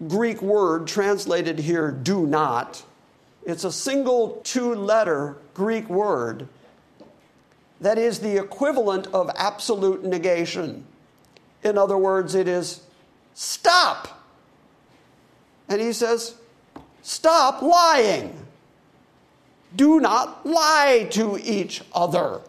Greek 0.10 0.42
word 0.42 0.88
translated 0.88 1.58
here, 1.58 1.90
do 1.90 2.28
not. 2.28 2.84
It's 3.46 3.64
a 3.64 3.72
single 3.72 4.42
two 4.44 4.76
letter 4.76 5.38
Greek 5.54 5.90
word 5.90 6.50
that 7.80 7.98
is 7.98 8.20
the 8.20 8.36
equivalent 8.38 9.08
of 9.08 9.32
absolute 9.38 10.04
negation. 10.04 10.86
In 11.64 11.78
other 11.78 11.98
words, 11.98 12.36
it 12.36 12.50
is 12.50 12.82
stop. 13.36 14.22
And 15.70 15.80
he 15.80 15.94
says, 15.94 16.36
stop 17.04 17.62
lying. 17.62 18.48
Do 19.76 20.00
not 20.00 20.46
lie 20.46 21.08
to 21.12 21.38
each 21.38 21.82
other. 21.94 22.42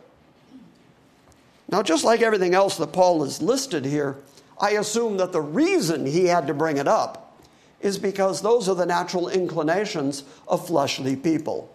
Now, 1.70 1.82
just 1.82 2.04
like 2.04 2.22
everything 2.22 2.54
else 2.54 2.76
that 2.78 2.92
Paul 2.92 3.22
has 3.22 3.40
listed 3.40 3.84
here, 3.84 4.16
I 4.60 4.72
assume 4.72 5.16
that 5.18 5.32
the 5.32 5.40
reason 5.40 6.04
he 6.04 6.24
had 6.24 6.46
to 6.48 6.54
bring 6.54 6.78
it 6.78 6.88
up 6.88 7.38
is 7.80 7.98
because 7.98 8.42
those 8.42 8.68
are 8.68 8.74
the 8.74 8.86
natural 8.86 9.28
inclinations 9.28 10.24
of 10.48 10.66
fleshly 10.66 11.16
people. 11.16 11.74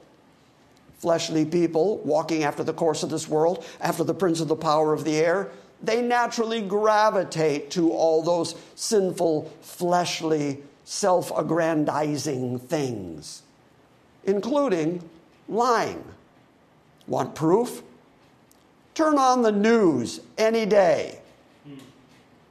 Fleshly 0.99 1.45
people 1.45 1.97
walking 1.99 2.43
after 2.43 2.63
the 2.63 2.73
course 2.73 3.03
of 3.03 3.09
this 3.09 3.27
world, 3.27 3.65
after 3.81 4.03
the 4.03 4.13
prince 4.13 4.39
of 4.39 4.47
the 4.47 4.55
power 4.55 4.93
of 4.93 5.03
the 5.03 5.15
air, 5.15 5.49
they 5.81 6.01
naturally 6.01 6.61
gravitate 6.61 7.71
to 7.71 7.91
all 7.91 8.21
those 8.21 8.55
sinful, 8.75 9.51
fleshly, 9.61 10.61
self 10.83 11.35
aggrandizing 11.37 12.59
things, 12.59 13.41
including 14.25 15.01
lying. 15.47 16.03
Want 17.07 17.35
proof? 17.35 17.83
Turn 18.93 19.17
on 19.17 19.41
the 19.41 19.51
news 19.51 20.21
any 20.37 20.65
day. 20.65 21.19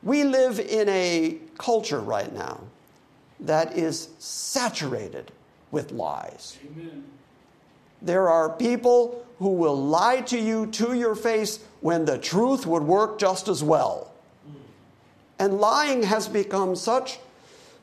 We 0.03 0.23
live 0.23 0.61
in 0.61 0.89
a 0.91 1.39
culture 1.57 2.01
right 2.01 2.33
now 2.33 2.61
that 3.41 3.77
is 3.77 4.11
saturated 4.19 5.33
with 5.71 5.93
lies. 5.93 6.59
Amen. 6.67 7.05
There 8.03 8.29
are 8.29 8.51
people 8.51 9.25
who 9.39 9.49
will 9.51 9.77
lie 9.77 10.21
to 10.21 10.39
you 10.39 10.67
to 10.67 10.93
your 10.95 11.15
face 11.15 11.61
when 11.81 12.05
the 12.05 12.19
truth 12.19 12.67
would 12.67 12.83
work 12.83 13.19
just 13.19 13.49
as 13.49 13.63
well. 13.63 14.13
And 15.39 15.59
lying 15.59 16.03
has 16.03 16.29
become 16.29 16.77
such 16.77 17.19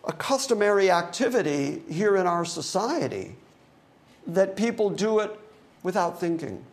a 0.05 0.13
customary 0.13 0.89
activity 0.89 1.81
here 1.89 2.15
in 2.15 2.27
our 2.27 2.45
society 2.45 3.35
that 4.27 4.55
people 4.55 4.89
do 4.89 5.19
it 5.19 5.37
without 5.83 6.19
thinking. 6.19 6.63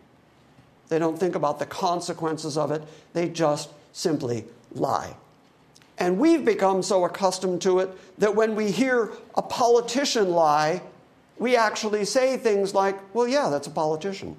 They 0.88 0.98
don't 0.98 1.18
think 1.18 1.34
about 1.34 1.58
the 1.58 1.66
consequences 1.66 2.56
of 2.56 2.70
it, 2.70 2.82
they 3.12 3.28
just 3.28 3.70
simply 3.92 4.44
lie. 4.72 5.14
And 5.98 6.18
we've 6.18 6.44
become 6.44 6.82
so 6.82 7.04
accustomed 7.04 7.60
to 7.62 7.80
it 7.80 7.90
that 8.18 8.34
when 8.34 8.54
we 8.54 8.70
hear 8.70 9.10
a 9.34 9.42
politician 9.42 10.30
lie, 10.30 10.80
we 11.38 11.56
actually 11.56 12.04
say 12.04 12.36
things 12.36 12.74
like, 12.74 12.96
well, 13.14 13.26
yeah, 13.26 13.48
that's 13.48 13.66
a 13.66 13.70
politician. 13.70 14.36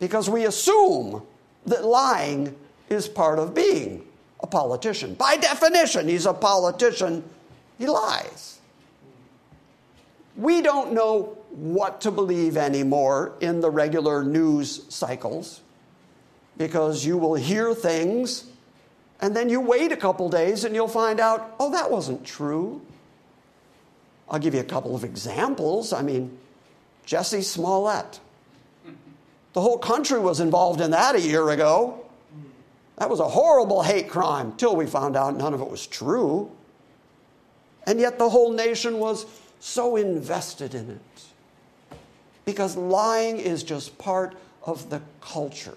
Because 0.00 0.30
we 0.30 0.46
assume 0.46 1.22
that 1.66 1.84
lying 1.84 2.56
is 2.88 3.08
part 3.08 3.38
of 3.38 3.54
being 3.54 4.04
a 4.40 4.46
politician. 4.46 5.14
By 5.14 5.36
definition, 5.36 6.08
he's 6.08 6.26
a 6.26 6.32
politician, 6.32 7.24
he 7.78 7.86
lies. 7.86 8.58
We 10.36 10.62
don't 10.62 10.92
know 10.92 11.37
what 11.50 12.00
to 12.02 12.10
believe 12.10 12.56
anymore 12.56 13.34
in 13.40 13.60
the 13.60 13.70
regular 13.70 14.22
news 14.22 14.84
cycles 14.88 15.60
because 16.56 17.04
you 17.04 17.16
will 17.16 17.34
hear 17.34 17.74
things 17.74 18.44
and 19.20 19.34
then 19.34 19.48
you 19.48 19.60
wait 19.60 19.90
a 19.92 19.96
couple 19.96 20.28
days 20.28 20.64
and 20.64 20.74
you'll 20.74 20.88
find 20.88 21.18
out, 21.18 21.54
oh, 21.58 21.70
that 21.72 21.90
wasn't 21.90 22.24
true. 22.24 22.82
I'll 24.30 24.38
give 24.38 24.54
you 24.54 24.60
a 24.60 24.64
couple 24.64 24.94
of 24.94 25.04
examples. 25.04 25.92
I 25.92 26.02
mean, 26.02 26.38
Jussie 27.06 27.42
Smollett. 27.42 28.20
The 29.54 29.60
whole 29.60 29.78
country 29.78 30.20
was 30.20 30.40
involved 30.40 30.80
in 30.80 30.90
that 30.92 31.16
a 31.16 31.20
year 31.20 31.48
ago. 31.50 32.04
That 32.96 33.08
was 33.08 33.20
a 33.20 33.28
horrible 33.28 33.82
hate 33.82 34.08
crime 34.08 34.54
till 34.56 34.76
we 34.76 34.86
found 34.86 35.16
out 35.16 35.36
none 35.36 35.54
of 35.54 35.60
it 35.60 35.68
was 35.68 35.86
true. 35.86 36.50
And 37.86 37.98
yet 37.98 38.18
the 38.18 38.28
whole 38.28 38.52
nation 38.52 38.98
was 38.98 39.24
so 39.60 39.96
invested 39.96 40.74
in 40.74 40.90
it. 40.90 41.00
Because 42.48 42.78
lying 42.78 43.36
is 43.36 43.62
just 43.62 43.98
part 43.98 44.34
of 44.64 44.88
the 44.88 45.02
culture. 45.20 45.76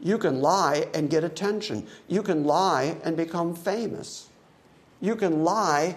You 0.00 0.16
can 0.16 0.40
lie 0.40 0.86
and 0.94 1.10
get 1.10 1.22
attention. 1.22 1.86
You 2.08 2.22
can 2.22 2.44
lie 2.44 2.96
and 3.04 3.14
become 3.14 3.54
famous. 3.54 4.30
You 5.02 5.16
can 5.16 5.44
lie 5.44 5.96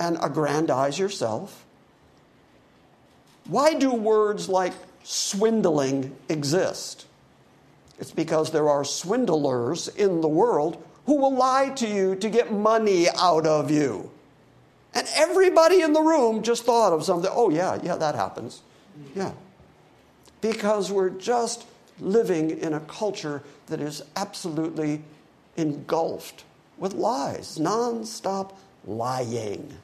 and 0.00 0.18
aggrandize 0.20 0.98
yourself. 0.98 1.64
Why 3.46 3.74
do 3.74 3.94
words 3.94 4.48
like 4.48 4.72
swindling 5.04 6.16
exist? 6.28 7.06
It's 8.00 8.10
because 8.10 8.50
there 8.50 8.68
are 8.68 8.84
swindlers 8.84 9.86
in 9.86 10.20
the 10.20 10.26
world 10.26 10.82
who 11.06 11.18
will 11.18 11.36
lie 11.36 11.68
to 11.76 11.86
you 11.86 12.16
to 12.16 12.28
get 12.28 12.52
money 12.52 13.06
out 13.16 13.46
of 13.46 13.70
you. 13.70 14.10
And 14.92 15.06
everybody 15.14 15.80
in 15.80 15.92
the 15.92 16.02
room 16.02 16.42
just 16.42 16.64
thought 16.64 16.92
of 16.92 17.04
something. 17.04 17.30
Oh, 17.32 17.50
yeah, 17.50 17.78
yeah, 17.84 17.94
that 17.94 18.16
happens. 18.16 18.62
Yeah. 19.14 19.32
Because 20.40 20.90
we're 20.90 21.10
just 21.10 21.66
living 22.00 22.50
in 22.50 22.74
a 22.74 22.80
culture 22.80 23.42
that 23.66 23.80
is 23.80 24.02
absolutely 24.16 25.02
engulfed 25.56 26.44
with 26.78 26.94
lies, 26.94 27.58
nonstop 27.58 28.52
lying. 28.86 29.76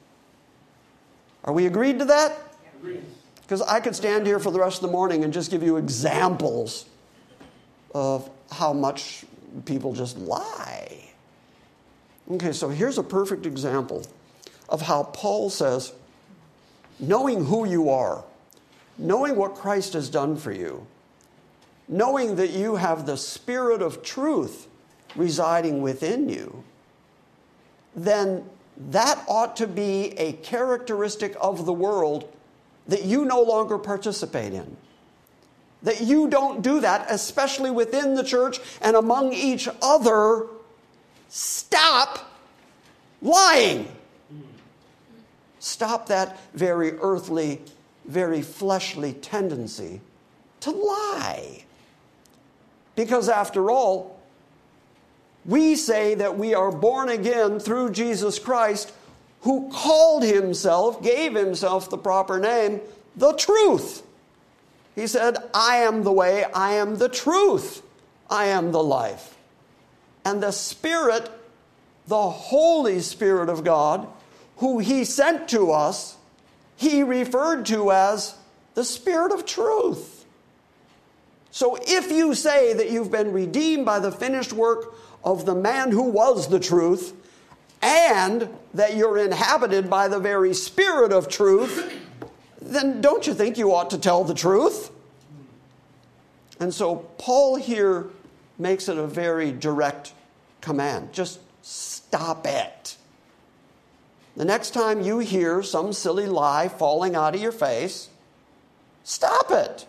Are 1.43 1.53
we 1.53 1.65
agreed 1.65 1.99
to 1.99 2.05
that? 2.05 2.35
Because 3.41 3.61
I 3.61 3.79
could 3.79 3.95
stand 3.95 4.27
here 4.27 4.39
for 4.39 4.51
the 4.51 4.59
rest 4.59 4.77
of 4.77 4.81
the 4.83 4.91
morning 4.91 5.23
and 5.23 5.33
just 5.33 5.49
give 5.49 5.63
you 5.63 5.77
examples 5.77 6.85
of 7.95 8.29
how 8.51 8.73
much 8.73 9.25
people 9.65 9.93
just 9.93 10.17
lie. 10.17 11.09
Okay, 12.29 12.51
so 12.51 12.69
here's 12.69 12.97
a 12.97 13.03
perfect 13.03 13.45
example 13.45 14.05
of 14.67 14.81
how 14.81 15.03
Paul 15.03 15.49
says, 15.49 15.93
knowing 16.99 17.45
who 17.45 17.65
you 17.65 17.89
are, 17.89 18.23
knowing 18.99 19.35
what 19.35 19.55
Christ 19.55 19.93
has 19.93 20.09
done 20.09 20.35
for 20.35 20.51
you, 20.51 20.85
knowing 21.87 22.35
that 22.35 22.51
you 22.51 22.75
have 22.75 23.05
the 23.05 23.17
Spirit 23.17 23.81
of 23.81 24.03
truth 24.03 24.67
residing 25.15 25.81
within 25.81 26.29
you, 26.29 26.63
then 27.95 28.43
that 28.91 29.23
ought 29.27 29.55
to 29.57 29.67
be 29.67 30.13
a 30.17 30.33
characteristic 30.33 31.35
of 31.41 31.65
the 31.65 31.73
world 31.73 32.31
that 32.87 33.03
you 33.03 33.25
no 33.25 33.41
longer 33.41 33.77
participate 33.77 34.53
in. 34.53 34.77
That 35.83 36.01
you 36.01 36.29
don't 36.29 36.61
do 36.61 36.81
that, 36.81 37.07
especially 37.09 37.71
within 37.71 38.15
the 38.15 38.23
church 38.23 38.59
and 38.81 38.95
among 38.95 39.33
each 39.33 39.67
other. 39.81 40.47
Stop 41.29 42.29
lying. 43.21 43.87
Stop 45.59 46.07
that 46.07 46.39
very 46.53 46.93
earthly, 46.99 47.61
very 48.09 48.41
fleshly 48.41 49.13
tendency 49.13 50.01
to 50.61 50.71
lie. 50.71 51.63
Because 52.95 53.29
after 53.29 53.71
all, 53.71 54.19
we 55.45 55.75
say 55.75 56.15
that 56.15 56.37
we 56.37 56.53
are 56.53 56.71
born 56.71 57.09
again 57.09 57.59
through 57.59 57.91
Jesus 57.91 58.39
Christ, 58.39 58.91
who 59.41 59.69
called 59.71 60.23
himself, 60.23 61.01
gave 61.01 61.33
himself 61.33 61.89
the 61.89 61.97
proper 61.97 62.39
name, 62.39 62.81
the 63.15 63.33
truth. 63.33 64.03
He 64.95 65.07
said, 65.07 65.37
I 65.53 65.77
am 65.77 66.03
the 66.03 66.11
way, 66.11 66.43
I 66.45 66.73
am 66.73 66.97
the 66.97 67.09
truth, 67.09 67.83
I 68.29 68.45
am 68.45 68.71
the 68.71 68.83
life. 68.83 69.37
And 70.25 70.43
the 70.43 70.51
Spirit, 70.51 71.29
the 72.07 72.29
Holy 72.29 72.99
Spirit 72.99 73.49
of 73.49 73.63
God, 73.63 74.07
who 74.57 74.79
he 74.79 75.05
sent 75.05 75.47
to 75.49 75.71
us, 75.71 76.17
he 76.79 77.03
referred 77.03 77.65
to 77.65 77.91
as 77.91 78.35
the 78.73 78.85
Spirit 78.85 79.33
of 79.33 79.45
truth. 79.45 80.23
So 81.51 81.77
if 81.81 82.09
you 82.09 82.33
say 82.33 82.71
that 82.71 82.89
you've 82.89 83.11
been 83.11 83.33
redeemed 83.33 83.85
by 83.85 83.99
the 83.99 84.13
finished 84.13 84.53
work 84.53 84.95
of 85.21 85.45
the 85.45 85.55
man 85.55 85.91
who 85.91 86.03
was 86.03 86.47
the 86.47 86.59
truth, 86.59 87.13
and 87.81 88.47
that 88.73 88.95
you're 88.95 89.17
inhabited 89.17 89.89
by 89.89 90.07
the 90.07 90.19
very 90.19 90.53
spirit 90.53 91.11
of 91.11 91.27
truth, 91.27 91.99
then 92.61 93.01
don't 93.01 93.27
you 93.27 93.33
think 93.33 93.57
you 93.57 93.75
ought 93.75 93.89
to 93.89 93.97
tell 93.97 94.23
the 94.23 94.33
truth? 94.33 94.89
And 96.61 96.73
so 96.73 96.95
Paul 97.17 97.57
here 97.57 98.07
makes 98.57 98.87
it 98.87 98.97
a 98.97 99.05
very 99.05 99.51
direct 99.51 100.13
command. 100.61 101.11
Just 101.11 101.41
stop 101.61 102.47
it. 102.47 102.95
The 104.35 104.45
next 104.45 104.71
time 104.71 105.01
you 105.01 105.19
hear 105.19 105.61
some 105.63 105.93
silly 105.93 106.25
lie 106.25 106.69
falling 106.69 107.15
out 107.15 107.35
of 107.35 107.41
your 107.41 107.51
face, 107.51 108.09
stop 109.03 109.51
it. 109.51 109.85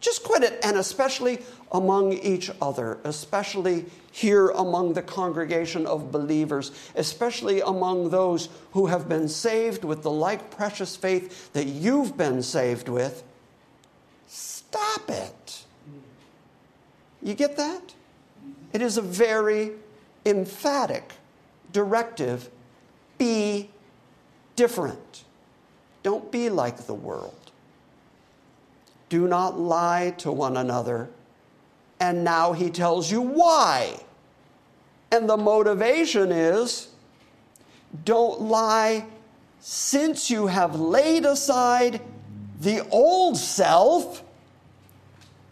Just 0.00 0.24
quit 0.24 0.42
it, 0.42 0.58
and 0.64 0.76
especially 0.76 1.38
among 1.70 2.12
each 2.12 2.50
other, 2.60 2.98
especially 3.04 3.86
here 4.10 4.48
among 4.48 4.94
the 4.94 5.02
congregation 5.02 5.86
of 5.86 6.10
believers, 6.10 6.72
especially 6.96 7.60
among 7.60 8.10
those 8.10 8.48
who 8.72 8.86
have 8.86 9.08
been 9.08 9.28
saved 9.28 9.84
with 9.84 10.02
the 10.02 10.10
like 10.10 10.50
precious 10.50 10.96
faith 10.96 11.52
that 11.52 11.66
you've 11.66 12.16
been 12.16 12.42
saved 12.42 12.88
with. 12.88 13.22
Stop 14.26 15.08
it. 15.08 15.64
You 17.22 17.34
get 17.34 17.56
that? 17.56 17.94
It 18.72 18.82
is 18.82 18.96
a 18.96 19.02
very 19.02 19.70
emphatic 20.26 21.12
directive 21.72 22.50
be 23.22 23.70
different. 24.56 25.22
Don't 26.02 26.32
be 26.32 26.50
like 26.50 26.88
the 26.88 26.94
world. 26.94 27.52
Do 29.08 29.28
not 29.28 29.60
lie 29.60 30.14
to 30.18 30.32
one 30.32 30.56
another. 30.56 31.08
And 32.00 32.24
now 32.24 32.52
he 32.52 32.68
tells 32.68 33.12
you 33.12 33.20
why. 33.20 34.00
And 35.12 35.28
the 35.28 35.36
motivation 35.36 36.32
is 36.32 36.88
don't 38.04 38.40
lie 38.40 39.06
since 39.60 40.28
you 40.28 40.48
have 40.48 40.74
laid 40.74 41.24
aside 41.24 42.00
the 42.58 42.84
old 42.88 43.36
self. 43.36 44.24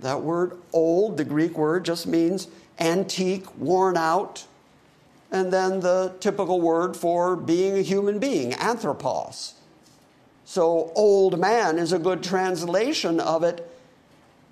That 0.01 0.23
word 0.23 0.59
old, 0.73 1.19
the 1.19 1.25
Greek 1.25 1.57
word, 1.57 1.85
just 1.85 2.09
means 2.09 2.49
antique, 2.81 3.47
worn 3.57 3.97
out. 3.97 4.45
And 5.31 5.53
then 5.53 5.81
the 5.81 6.15
typical 6.21 6.61
word 6.61 6.97
for 6.97 7.37
being 7.37 7.79
a 7.79 7.83
human 7.83 8.19
being, 8.19 8.55
anthropos. 8.55 9.55
So, 10.45 10.91
old 10.97 11.39
man 11.39 11.79
is 11.79 11.93
a 11.93 11.99
good 11.99 12.25
translation 12.25 13.21
of 13.21 13.45
it. 13.45 13.71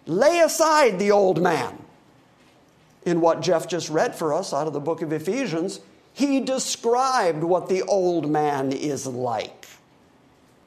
Lay 0.07 0.38
aside 0.38 0.99
the 0.99 1.11
old 1.11 1.43
man. 1.43 1.77
In 3.05 3.21
what 3.21 3.41
Jeff 3.41 3.67
just 3.67 3.91
read 3.91 4.14
for 4.14 4.33
us 4.33 4.53
out 4.53 4.67
of 4.67 4.73
the 4.73 4.81
book 4.81 5.03
of 5.03 5.12
Ephesians, 5.12 5.81
he 6.12 6.41
described 6.41 7.43
what 7.43 7.69
the 7.69 7.83
old 7.83 8.31
man 8.31 8.73
is 8.73 9.07
like. 9.07 9.67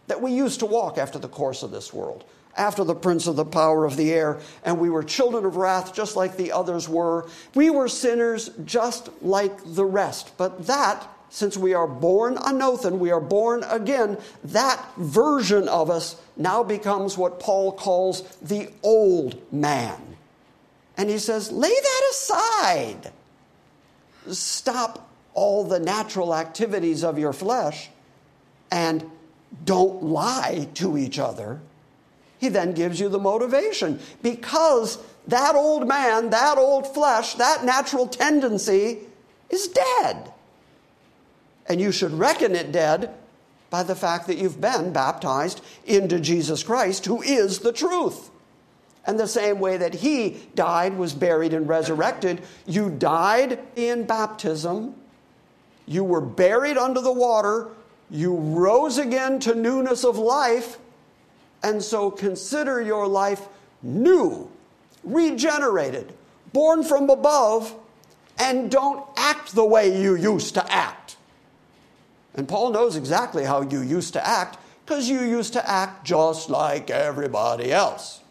That 0.07 0.21
we 0.21 0.31
used 0.31 0.59
to 0.59 0.65
walk 0.65 0.97
after 0.97 1.19
the 1.19 1.27
course 1.27 1.63
of 1.63 1.71
this 1.71 1.93
world, 1.93 2.25
after 2.55 2.83
the 2.83 2.95
prince 2.95 3.27
of 3.27 3.35
the 3.35 3.45
power 3.45 3.85
of 3.85 3.97
the 3.97 4.11
air, 4.11 4.39
and 4.63 4.79
we 4.79 4.89
were 4.89 5.03
children 5.03 5.45
of 5.45 5.55
wrath 5.55 5.93
just 5.93 6.15
like 6.15 6.37
the 6.37 6.51
others 6.51 6.87
were. 6.89 7.27
We 7.55 7.69
were 7.69 7.87
sinners 7.87 8.49
just 8.65 9.09
like 9.21 9.57
the 9.65 9.85
rest. 9.85 10.37
But 10.37 10.67
that 10.67 11.07
since 11.29 11.55
we 11.55 11.73
are 11.73 11.87
born 11.87 12.35
anothen, 12.35 12.99
we 12.99 13.09
are 13.09 13.21
born 13.21 13.63
again, 13.63 14.17
that 14.43 14.85
version 14.97 15.69
of 15.69 15.89
us 15.89 16.17
now 16.35 16.61
becomes 16.61 17.17
what 17.17 17.39
Paul 17.39 17.71
calls 17.71 18.23
the 18.41 18.69
old 18.83 19.41
man. 19.51 20.17
And 20.97 21.09
he 21.09 21.17
says, 21.17 21.49
lay 21.49 21.69
that 21.69 22.07
aside. 22.11 23.11
Stop 24.29 25.09
all 25.33 25.63
the 25.63 25.79
natural 25.79 26.35
activities 26.35 27.01
of 27.01 27.17
your 27.17 27.31
flesh 27.31 27.89
and 28.69 29.09
don't 29.63 30.03
lie 30.03 30.67
to 30.75 30.97
each 30.97 31.17
other, 31.17 31.61
he 32.41 32.49
then 32.49 32.73
gives 32.73 32.99
you 32.99 33.07
the 33.07 33.19
motivation 33.19 33.99
because 34.23 34.97
that 35.27 35.53
old 35.53 35.87
man, 35.87 36.31
that 36.31 36.57
old 36.57 36.91
flesh, 36.91 37.35
that 37.35 37.63
natural 37.63 38.07
tendency 38.07 38.97
is 39.51 39.67
dead. 39.67 40.33
And 41.67 41.79
you 41.79 41.91
should 41.91 42.11
reckon 42.13 42.55
it 42.55 42.71
dead 42.71 43.13
by 43.69 43.83
the 43.83 43.95
fact 43.95 44.25
that 44.25 44.39
you've 44.39 44.59
been 44.59 44.91
baptized 44.91 45.61
into 45.85 46.19
Jesus 46.19 46.63
Christ, 46.63 47.05
who 47.05 47.21
is 47.21 47.59
the 47.59 47.71
truth. 47.71 48.31
And 49.05 49.19
the 49.19 49.27
same 49.27 49.59
way 49.59 49.77
that 49.77 49.93
he 49.93 50.39
died, 50.55 50.97
was 50.97 51.13
buried, 51.13 51.53
and 51.53 51.69
resurrected, 51.69 52.41
you 52.65 52.89
died 52.89 53.59
in 53.75 54.05
baptism, 54.05 54.95
you 55.85 56.03
were 56.03 56.21
buried 56.21 56.77
under 56.77 57.01
the 57.01 57.13
water, 57.13 57.67
you 58.09 58.35
rose 58.35 58.97
again 58.97 59.39
to 59.41 59.53
newness 59.53 60.03
of 60.03 60.17
life, 60.17 60.79
and 61.63 61.81
so 61.81 62.11
consider 62.11 62.81
your 62.81 63.07
life 63.07 63.47
new, 63.81 64.49
regenerated, 65.03 66.13
born 66.53 66.83
from 66.83 67.09
above, 67.09 67.73
and 68.39 68.71
don't 68.71 69.05
act 69.17 69.53
the 69.53 69.65
way 69.65 70.01
you 70.01 70.15
used 70.15 70.55
to 70.55 70.71
act. 70.71 71.17
And 72.33 72.47
Paul 72.47 72.71
knows 72.71 72.95
exactly 72.95 73.43
how 73.43 73.61
you 73.61 73.81
used 73.81 74.13
to 74.13 74.25
act 74.25 74.57
because 74.85 75.09
you 75.09 75.21
used 75.21 75.53
to 75.53 75.69
act 75.69 76.05
just 76.05 76.49
like 76.49 76.89
everybody 76.89 77.71
else. 77.71 78.21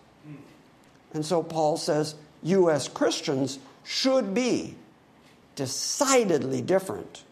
And 1.12 1.24
so 1.24 1.42
Paul 1.42 1.76
says, 1.76 2.14
you 2.42 2.70
as 2.70 2.88
Christians 2.88 3.58
should 3.84 4.34
be 4.34 4.74
decidedly 5.56 6.62
different 6.62 7.24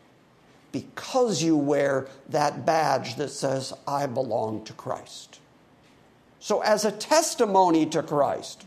because 0.72 1.42
you 1.42 1.56
wear 1.56 2.08
that 2.28 2.66
badge 2.66 3.16
that 3.16 3.30
says, 3.30 3.72
I 3.86 4.06
belong 4.06 4.64
to 4.64 4.72
Christ. 4.74 5.40
So, 6.48 6.62
as 6.62 6.86
a 6.86 6.92
testimony 6.92 7.84
to 7.90 8.02
Christ, 8.02 8.64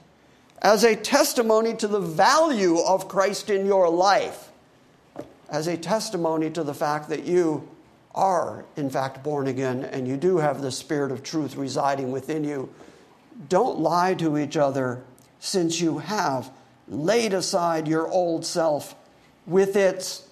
as 0.62 0.84
a 0.84 0.96
testimony 0.96 1.74
to 1.78 1.88
the 1.88 2.00
value 2.00 2.78
of 2.78 3.08
Christ 3.08 3.50
in 3.50 3.65
your 3.65 3.89
life, 3.89 4.52
as 5.50 5.65
a 5.65 5.76
testimony 5.76 6.52
to 6.52 6.63
the 6.63 6.76
fact 6.76 7.10
that 7.10 7.24
you 7.24 7.67
are, 8.13 8.65
in 8.78 8.91
fact, 8.91 9.24
born 9.24 9.48
again 9.48 9.84
and 9.84 10.08
you 10.08 10.15
do 10.15 10.38
have 10.38 10.62
the 10.62 10.70
Spirit 10.70 11.12
of 11.12 11.24
truth 11.24 11.56
residing 11.56 12.12
within 12.12 12.44
you, 12.44 12.72
don't 13.50 13.80
lie 13.80 14.13
to 14.13 14.38
each 14.38 14.58
other 14.58 15.02
since 15.39 15.82
you 15.82 15.98
have 15.98 16.52
laid 16.88 17.34
aside 17.34 17.88
your 17.88 18.08
old 18.10 18.46
self 18.46 18.94
with 19.48 19.76
its, 19.76 20.30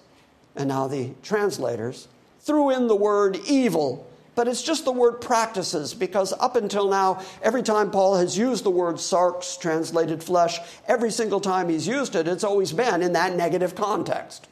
and 0.54 0.68
now 0.68 0.86
the 0.86 1.14
translators 1.24 2.06
threw 2.38 2.70
in 2.70 2.86
the 2.86 2.94
word 2.94 3.40
evil, 3.44 4.08
but 4.34 4.48
it's 4.48 4.62
just 4.62 4.84
the 4.84 4.92
word 4.92 5.20
practices 5.20 5.92
because 5.92 6.32
up 6.32 6.56
until 6.56 6.88
now, 6.88 7.22
every 7.42 7.62
time 7.62 7.90
Paul 7.90 8.16
has 8.16 8.38
used 8.38 8.64
the 8.64 8.70
word 8.70 8.96
sarx, 8.96 9.60
translated 9.60 10.22
flesh, 10.22 10.58
every 10.86 11.10
single 11.10 11.40
time 11.40 11.68
he's 11.68 11.86
used 11.86 12.14
it, 12.14 12.28
it's 12.28 12.44
always 12.44 12.72
been 12.72 13.02
in 13.02 13.12
that 13.14 13.36
negative 13.36 13.74
context. 13.74 14.46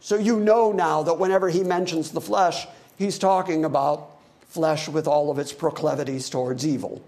So 0.00 0.16
you 0.16 0.38
know 0.38 0.70
now 0.70 1.02
that 1.02 1.18
whenever 1.18 1.48
he 1.48 1.64
mentions 1.64 2.10
the 2.10 2.20
flesh, 2.20 2.66
he's 2.96 3.18
talking 3.18 3.64
about 3.64 4.10
flesh 4.48 4.88
with 4.88 5.06
all 5.06 5.30
of 5.30 5.38
its 5.38 5.52
proclivities 5.52 6.30
towards 6.30 6.66
evil. 6.66 7.02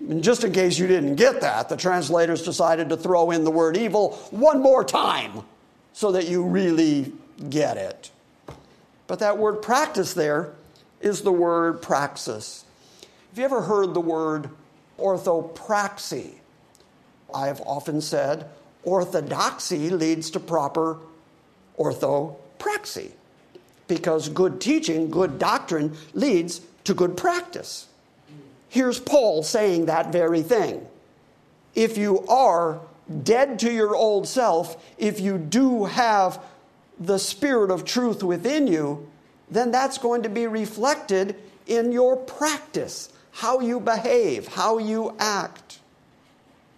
And 0.00 0.22
just 0.22 0.44
in 0.44 0.52
case 0.52 0.78
you 0.78 0.86
didn't 0.86 1.16
get 1.16 1.40
that, 1.40 1.68
the 1.68 1.76
translators 1.76 2.42
decided 2.42 2.88
to 2.90 2.96
throw 2.96 3.30
in 3.30 3.44
the 3.44 3.50
word 3.50 3.76
evil 3.76 4.12
one 4.30 4.60
more 4.60 4.84
time 4.84 5.42
so 5.92 6.12
that 6.12 6.28
you 6.28 6.44
really 6.44 7.12
get 7.48 7.76
it. 7.76 8.10
But 9.06 9.20
that 9.20 9.38
word 9.38 9.62
practice 9.62 10.14
there 10.14 10.52
is 11.00 11.22
the 11.22 11.32
word 11.32 11.82
praxis. 11.82 12.64
Have 13.30 13.38
you 13.38 13.44
ever 13.44 13.62
heard 13.62 13.94
the 13.94 14.00
word 14.00 14.50
orthopraxy? 14.98 16.34
I've 17.34 17.60
often 17.62 18.00
said 18.00 18.48
orthodoxy 18.82 19.90
leads 19.90 20.30
to 20.30 20.40
proper 20.40 20.98
orthopraxy 21.78 23.10
because 23.88 24.28
good 24.28 24.60
teaching, 24.60 25.10
good 25.10 25.38
doctrine 25.38 25.96
leads 26.14 26.60
to 26.84 26.94
good 26.94 27.16
practice. 27.16 27.88
Here's 28.68 28.98
Paul 28.98 29.42
saying 29.42 29.86
that 29.86 30.12
very 30.12 30.42
thing. 30.42 30.86
If 31.74 31.98
you 31.98 32.26
are 32.26 32.80
dead 33.22 33.58
to 33.60 33.72
your 33.72 33.94
old 33.94 34.26
self, 34.26 34.82
if 34.98 35.20
you 35.20 35.38
do 35.38 35.84
have 35.84 36.40
the 36.98 37.18
spirit 37.18 37.70
of 37.70 37.84
truth 37.84 38.22
within 38.22 38.66
you, 38.66 39.08
then 39.50 39.70
that's 39.70 39.98
going 39.98 40.22
to 40.22 40.28
be 40.28 40.46
reflected 40.46 41.36
in 41.66 41.92
your 41.92 42.16
practice, 42.16 43.12
how 43.32 43.60
you 43.60 43.80
behave, 43.80 44.48
how 44.48 44.78
you 44.78 45.14
act. 45.18 45.80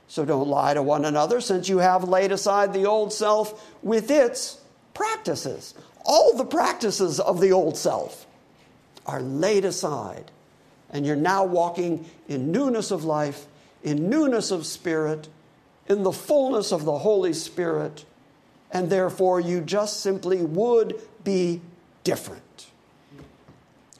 So 0.09 0.24
don't 0.24 0.48
lie 0.48 0.74
to 0.74 0.83
one 0.83 1.04
another, 1.04 1.40
since 1.40 1.68
you 1.68 1.78
have 1.78 2.09
laid 2.09 2.33
aside 2.33 2.72
the 2.72 2.87
old 2.87 3.12
self 3.12 3.74
with 3.83 4.11
its 4.11 4.61
practices. 4.94 5.74
All 6.04 6.37
the 6.37 6.44
practices 6.44 7.20
of 7.20 7.40
the 7.40 7.52
old 7.52 7.76
self 7.76 8.26
are 9.07 9.20
laid 9.20 9.64
aside 9.64 10.31
and 10.90 11.04
you're 11.04 11.16
now 11.16 11.44
walking 11.44 12.07
in 12.28 12.50
newness 12.50 12.90
of 12.90 13.04
life, 13.04 13.46
in 13.83 14.09
newness 14.09 14.50
of 14.50 14.66
spirit, 14.66 15.28
in 15.88 16.02
the 16.02 16.12
fullness 16.12 16.72
of 16.72 16.85
the 16.85 16.98
Holy 16.98 17.33
Spirit, 17.33 18.04
and 18.70 18.90
therefore 18.90 19.40
you 19.40 19.61
just 19.61 20.00
simply 20.00 20.42
would 20.42 21.00
be 21.24 21.61
different. 22.04 22.42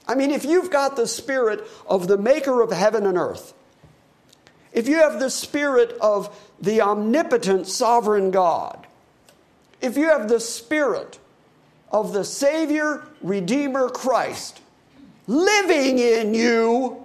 I 0.07 0.15
mean, 0.15 0.31
if 0.31 0.43
you've 0.43 0.71
got 0.71 0.95
the 0.95 1.07
spirit 1.07 1.63
of 1.87 2.07
the 2.07 2.17
maker 2.17 2.61
of 2.61 2.71
heaven 2.71 3.05
and 3.05 3.17
earth, 3.17 3.53
if 4.71 4.87
you 4.87 4.97
have 4.97 5.19
the 5.19 5.29
spirit 5.29 5.95
of 6.01 6.35
the 6.61 6.81
omnipotent 6.81 7.67
sovereign 7.67 8.31
God, 8.31 8.87
if 9.81 9.97
you 9.97 10.09
have 10.09 10.27
the 10.27 10.39
spirit 10.39 11.19
of 11.91 12.13
the 12.13 12.23
Savior, 12.23 13.03
Redeemer 13.21 13.89
Christ, 13.89 14.61
living 15.27 15.99
in 15.99 16.33
you, 16.33 17.03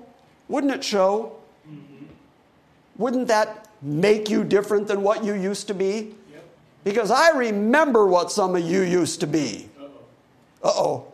wouldn't 0.49 0.73
it 0.73 0.85
show? 0.85 1.37
Wouldn't 2.97 3.29
that 3.29 3.69
make 3.83 4.31
you 4.31 4.45
different 4.45 4.89
than 4.89 5.03
what 5.03 5.25
you 5.25 5.35
used 5.35 5.67
to 5.69 5.75
be? 5.75 6.15
Because 6.85 7.11
I 7.11 7.31
remember 7.31 8.07
what 8.07 8.31
some 8.31 8.55
of 8.55 8.63
you 8.63 8.83
used 8.83 9.21
to 9.21 9.27
be. 9.27 9.69
Uh 10.63 10.73
oh. 10.75 11.07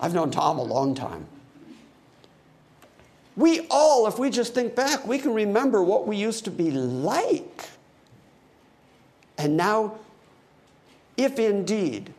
I've 0.00 0.12
known 0.12 0.32
Tom 0.32 0.58
a 0.58 0.62
long 0.62 0.94
time. 0.94 1.26
We 3.36 3.66
all, 3.70 4.06
if 4.06 4.18
we 4.18 4.30
just 4.30 4.54
think 4.54 4.74
back, 4.74 5.06
we 5.06 5.18
can 5.18 5.32
remember 5.32 5.82
what 5.82 6.06
we 6.06 6.16
used 6.16 6.44
to 6.44 6.50
be 6.50 6.70
like. 6.70 7.68
And 9.38 9.56
now, 9.56 9.98
if 11.16 11.38
indeed 11.38 12.12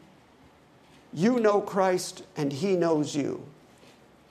you 1.14 1.40
know 1.40 1.62
Christ 1.62 2.24
and 2.36 2.52
he 2.52 2.76
knows 2.76 3.16
you, 3.16 3.46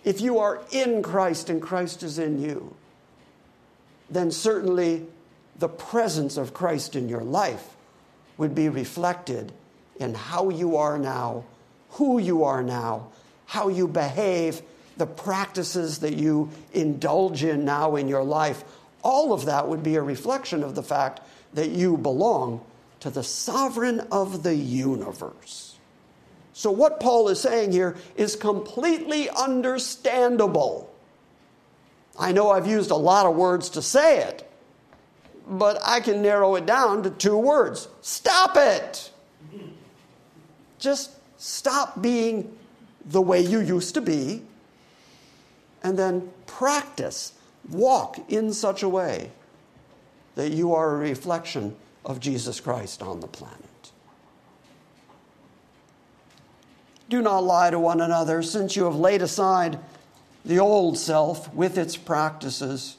if 0.04 0.20
you 0.20 0.38
are 0.38 0.60
in 0.72 1.02
Christ 1.02 1.48
and 1.48 1.60
Christ 1.60 2.02
is 2.02 2.18
in 2.18 2.40
you, 2.40 2.74
then 4.10 4.30
certainly 4.30 5.06
the 5.58 5.68
presence 5.68 6.37
of 6.37 6.52
Christ 6.52 6.96
in 6.96 7.08
your 7.08 7.22
life 7.22 7.74
would 8.37 8.55
be 8.55 8.68
reflected 8.68 9.53
in 9.99 10.14
how 10.14 10.49
you 10.49 10.77
are 10.77 10.99
now, 10.99 11.44
who 11.90 12.18
you 12.18 12.44
are 12.44 12.62
now, 12.62 13.09
how 13.47 13.68
you 13.68 13.87
behave, 13.87 14.62
the 14.97 15.07
practices 15.07 15.99
that 15.99 16.14
you 16.14 16.51
indulge 16.73 17.44
in 17.44 17.64
now 17.64 17.97
in 17.97 18.09
your 18.09 18.25
life. 18.25 18.64
All 19.03 19.33
of 19.33 19.47
that 19.47 19.68
would 19.68 19.83
be 19.83 19.97
a 19.97 20.03
reflection 20.03 20.62
of 20.62 20.75
the 20.75 20.83
fact 20.83 21.20
that 21.53 21.70
you 21.70 21.97
belong 21.97 22.64
to 23.01 23.11
the 23.11 23.23
sovereign 23.23 24.01
of 24.11 24.42
the 24.42 24.55
universe. 24.55 25.77
So, 26.53 26.70
what 26.70 27.01
Paul 27.01 27.29
is 27.29 27.40
saying 27.40 27.73
here 27.73 27.97
is 28.16 28.37
completely 28.37 29.29
understandable. 29.29 30.90
I 32.18 32.33
know 32.33 32.51
I've 32.51 32.68
used 32.68 32.92
a 32.92 32.97
lot 32.97 33.27
of 33.27 33.35
words 33.35 33.70
to 33.70 33.83
say 33.83 34.20
it, 34.20 34.49
but 35.46 35.78
I 35.85 36.00
can 36.00 36.22
narrow 36.22 36.54
it 36.57 36.66
down 36.66 37.02
to 37.02 37.11
two 37.11 37.37
words 37.37 37.88
stop 38.00 38.57
it. 38.57 39.11
Just 40.78 41.12
stop 41.38 42.00
being 42.02 42.57
the 43.07 43.20
way 43.20 43.40
you 43.40 43.61
used 43.61 43.94
to 43.94 44.00
be, 44.00 44.42
and 45.83 45.98
then 45.98 46.30
practice, 46.46 47.35
walk 47.70 48.18
in 48.30 48.52
such 48.52 48.83
a 48.83 48.88
way 48.88 49.30
that 50.35 50.52
you 50.52 50.74
are 50.74 50.94
a 50.94 50.98
reflection 50.98 51.76
of 52.04 52.20
Jesus 52.20 52.61
Christ 52.61 53.02
on 53.02 53.20
the 53.20 53.26
planet. 53.26 53.61
Do 57.09 57.20
not 57.20 57.44
lie 57.44 57.70
to 57.70 57.78
one 57.78 58.00
another, 58.00 58.42
since 58.42 58.76
you 58.76 58.85
have 58.85 58.96
laid 58.96 59.22
aside 59.22 59.78
the 60.44 60.59
old 60.59 60.98
self 60.98 61.52
with 61.54 61.78
its 61.78 61.96
practices, 61.96 62.96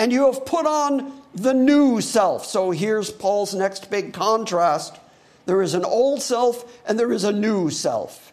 and 0.00 0.10
you 0.10 0.24
have 0.24 0.46
put 0.46 0.64
on 0.64 1.12
the 1.34 1.52
new 1.52 2.00
self. 2.00 2.46
So 2.46 2.70
here's 2.70 3.10
Paul's 3.10 3.54
next 3.54 3.90
big 3.90 4.14
contrast 4.14 4.98
there 5.44 5.60
is 5.60 5.74
an 5.74 5.84
old 5.84 6.22
self 6.22 6.80
and 6.86 6.98
there 6.98 7.12
is 7.12 7.24
a 7.24 7.32
new 7.32 7.68
self. 7.68 8.32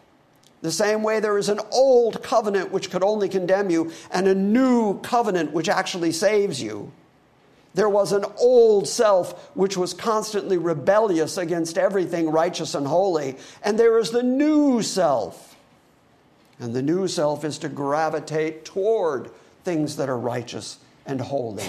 The 0.62 0.72
same 0.72 1.04
way 1.04 1.20
there 1.20 1.38
is 1.38 1.50
an 1.50 1.60
old 1.72 2.24
covenant 2.24 2.72
which 2.72 2.90
could 2.90 3.04
only 3.04 3.28
condemn 3.28 3.70
you, 3.70 3.92
and 4.12 4.28
a 4.28 4.34
new 4.34 5.00
covenant 5.02 5.52
which 5.52 5.68
actually 5.68 6.14
saves 6.14 6.62
you. 6.62 6.92
There 7.74 7.90
was 7.90 8.14
an 8.14 8.24
old 8.40 8.88
self 8.88 9.50
which 9.56 9.76
was 9.76 9.94
constantly 9.94 10.58
rebellious 10.58 11.38
against 11.38 11.78
everything 11.78 12.30
righteous 12.30 12.76
and 12.76 12.88
holy, 12.88 13.36
and 13.62 13.78
there 13.78 14.00
is 14.00 14.12
the 14.12 14.24
new 14.24 14.82
self. 14.82 15.58
And 16.60 16.74
the 16.74 16.82
new 16.82 17.10
self 17.10 17.44
is 17.44 17.58
to 17.60 17.70
gravitate 17.70 18.64
toward 18.64 19.32
things 19.66 19.98
that 19.98 20.08
are 20.08 20.18
righteous 20.18 20.80
and 21.08 21.20
holy. 21.20 21.66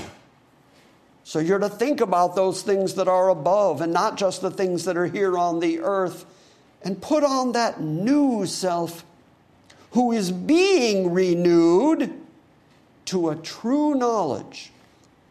So 1.24 1.38
you're 1.38 1.58
to 1.58 1.68
think 1.68 2.00
about 2.00 2.34
those 2.34 2.62
things 2.62 2.94
that 2.94 3.08
are 3.08 3.28
above 3.28 3.80
and 3.80 3.92
not 3.92 4.16
just 4.16 4.40
the 4.40 4.50
things 4.50 4.84
that 4.84 4.96
are 4.96 5.06
here 5.06 5.38
on 5.38 5.60
the 5.60 5.80
earth 5.80 6.24
and 6.82 7.00
put 7.00 7.22
on 7.22 7.52
that 7.52 7.80
new 7.80 8.46
self 8.46 9.04
who 9.92 10.12
is 10.12 10.32
being 10.32 11.12
renewed 11.12 12.12
to 13.06 13.30
a 13.30 13.36
true 13.36 13.94
knowledge. 13.94 14.70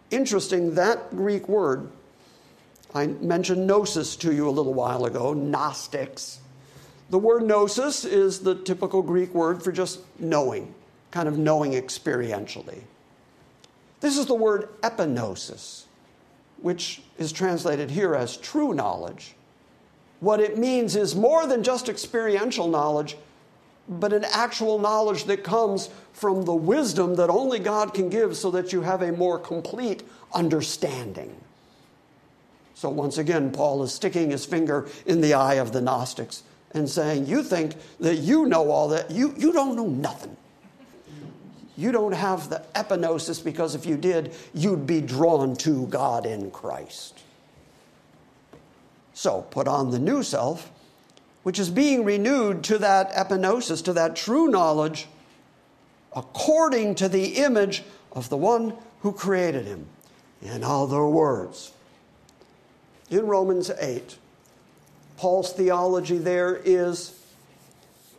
Interesting, 0.10 0.76
that 0.76 1.16
Greek 1.16 1.48
word, 1.48 1.90
I 2.94 3.08
mentioned 3.08 3.68
gnosis 3.68 4.16
to 4.18 4.34
you 4.34 4.48
a 4.48 4.52
little 4.52 4.74
while 4.74 5.06
ago, 5.06 5.34
Gnostics. 5.34 6.40
The 7.10 7.18
word 7.18 7.44
gnosis 7.44 8.04
is 8.04 8.40
the 8.40 8.56
typical 8.56 9.02
Greek 9.02 9.34
word 9.34 9.64
for 9.64 9.72
just 9.72 10.02
knowing, 10.20 10.74
kind 11.12 11.28
of 11.28 11.38
knowing 11.38 11.72
experientially. 11.72 12.82
This 14.00 14.18
is 14.18 14.26
the 14.26 14.36
word 14.36 14.70
epignosis, 14.82 15.84
which 16.62 17.02
is 17.18 17.32
translated 17.32 17.90
here 17.90 18.16
as 18.16 18.38
true 18.38 18.74
knowledge. 18.74 19.36
What 20.20 20.40
it 20.40 20.58
means 20.58 20.96
is 20.96 21.16
more 21.16 21.48
than 21.48 21.64
just 21.64 21.90
experiential 21.90 22.68
knowledge, 22.68 23.18
but 23.88 24.14
an 24.14 24.26
actual 24.32 24.80
knowledge 24.80 25.26
that 25.26 25.44
comes 25.44 25.90
from 26.14 26.44
the 26.44 26.56
wisdom 26.56 27.16
that 27.16 27.30
only 27.30 27.60
God 27.60 27.94
can 27.94 28.10
give 28.10 28.36
so 28.36 28.52
that 28.52 28.74
you 28.74 28.82
have 28.82 29.02
a 29.02 29.12
more 29.12 29.40
complete 29.40 30.04
understanding. 30.34 31.36
So, 32.74 32.90
once 32.90 33.18
again, 33.18 33.52
Paul 33.52 33.82
is 33.84 33.94
sticking 33.94 34.30
his 34.30 34.46
finger 34.46 34.88
in 35.06 35.22
the 35.22 35.34
eye 35.34 35.56
of 35.56 35.72
the 35.72 35.82
Gnostics 35.82 36.44
and 36.72 36.88
saying, 36.88 37.26
You 37.26 37.42
think 37.42 37.76
that 38.00 38.18
you 38.18 38.46
know 38.46 38.70
all 38.70 38.88
that. 38.90 39.10
You, 39.10 39.34
you 39.38 39.52
don't 39.52 39.76
know 39.76 39.88
nothing. 39.88 40.36
You 41.78 41.92
don't 41.92 42.14
have 42.14 42.50
the 42.50 42.64
epignosis 42.76 43.42
because 43.42 43.76
if 43.76 43.86
you 43.86 43.98
did, 43.98 44.34
you'd 44.54 44.88
be 44.88 45.00
drawn 45.00 45.56
to 45.58 45.86
God 45.88 46.26
in 46.26 46.50
Christ. 46.50 47.24
So 49.14 49.44
put 49.44 49.68
on 49.68 49.92
the 49.92 50.00
new 50.00 50.24
self, 50.24 50.72
which 51.44 51.60
is 51.60 51.70
being 51.70 52.04
renewed 52.04 52.64
to 52.66 52.80
that 52.80 53.12
epignosis, 53.14 53.84
to 53.86 53.94
that 53.94 54.16
true 54.16 54.48
knowledge, 54.48 55.08
according 56.16 56.96
to 56.96 57.08
the 57.08 57.38
image 57.38 57.84
of 58.12 58.30
the 58.30 58.38
one 58.38 58.74
who 59.02 59.12
created 59.12 59.66
him. 59.66 59.86
In 60.42 60.64
other 60.64 61.06
words, 61.06 61.72
in 63.12 63.28
Romans 63.28 63.70
8, 63.70 64.18
Paul's 65.18 65.54
theology 65.54 66.18
there 66.18 66.56
is 66.56 67.20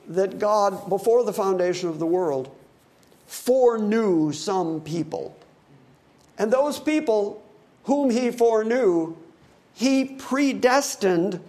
that 0.08 0.38
God, 0.38 0.88
before 0.88 1.24
the 1.24 1.32
foundation 1.32 1.88
of 1.88 1.98
the 1.98 2.06
world, 2.06 2.54
foreknew 3.28 4.32
some 4.32 4.80
people. 4.80 5.36
And 6.38 6.52
those 6.52 6.80
people 6.80 7.44
whom 7.84 8.10
he 8.10 8.30
foreknew, 8.30 9.16
he 9.74 10.04
predestined 10.04 11.40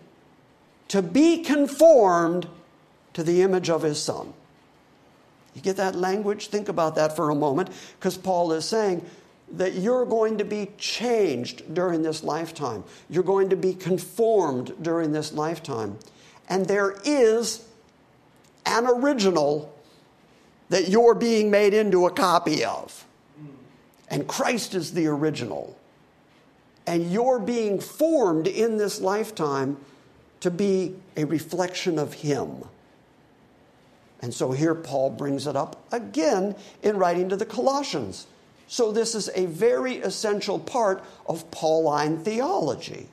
to 0.90 1.02
be 1.02 1.42
conformed 1.44 2.48
to 3.14 3.24
the 3.24 3.42
image 3.42 3.70
of 3.70 3.82
his 3.82 4.02
son. 4.02 4.34
You 5.56 5.62
get 5.62 5.78
that 5.78 5.96
language? 5.96 6.48
Think 6.48 6.70
about 6.70 6.96
that 6.96 7.16
for 7.16 7.30
a 7.30 7.36
moment, 7.36 7.70
because 7.98 8.18
Paul 8.18 8.52
is 8.52 8.66
saying 8.66 9.06
that 9.54 9.74
you're 9.74 10.06
going 10.06 10.38
to 10.38 10.46
be 10.46 10.70
changed 10.78 11.74
during 11.74 12.04
this 12.04 12.24
lifetime. 12.24 12.84
You're 13.10 13.24
going 13.24 13.50
to 13.50 13.56
be 13.56 13.74
conformed 13.74 14.74
during 14.82 15.12
this 15.12 15.34
lifetime. 15.34 15.98
And 16.48 16.68
there 16.68 16.98
is 17.04 17.66
an 18.66 18.86
original 18.86 19.74
that 20.70 20.88
you're 20.88 21.16
being 21.16 21.52
made 21.52 21.74
into 21.74 22.06
a 22.06 22.12
copy 22.12 22.64
of. 22.64 23.06
And 24.10 24.28
Christ 24.28 24.74
is 24.74 24.94
the 24.94 25.08
original 25.08 25.80
and 26.90 27.12
you're 27.12 27.38
being 27.38 27.80
formed 27.80 28.48
in 28.48 28.78
this 28.78 29.00
lifetime 29.00 29.78
to 30.40 30.50
be 30.50 30.96
a 31.16 31.24
reflection 31.24 32.00
of 32.00 32.14
Him. 32.16 32.64
And 34.24 34.34
so 34.34 34.52
here 34.52 34.74
Paul 34.74 35.12
brings 35.12 35.46
it 35.46 35.56
up 35.56 35.86
again 35.94 36.56
in 36.82 36.98
writing 36.98 37.30
to 37.30 37.36
the 37.36 37.46
Colossians. 37.46 38.26
So 38.68 38.92
this 38.92 39.14
is 39.14 39.30
a 39.36 39.46
very 39.46 39.98
essential 39.98 40.58
part 40.58 41.04
of 41.28 41.52
Pauline 41.52 42.18
theology 42.18 43.08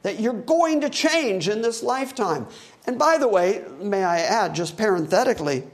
that 0.00 0.18
you're 0.18 0.32
going 0.32 0.80
to 0.80 0.88
change 0.88 1.50
in 1.50 1.60
this 1.60 1.82
lifetime. 1.82 2.46
And 2.86 2.98
by 2.98 3.18
the 3.18 3.28
way, 3.28 3.62
may 3.78 4.04
I 4.04 4.20
add, 4.20 4.54
just 4.54 4.78
parenthetically, 4.78 5.64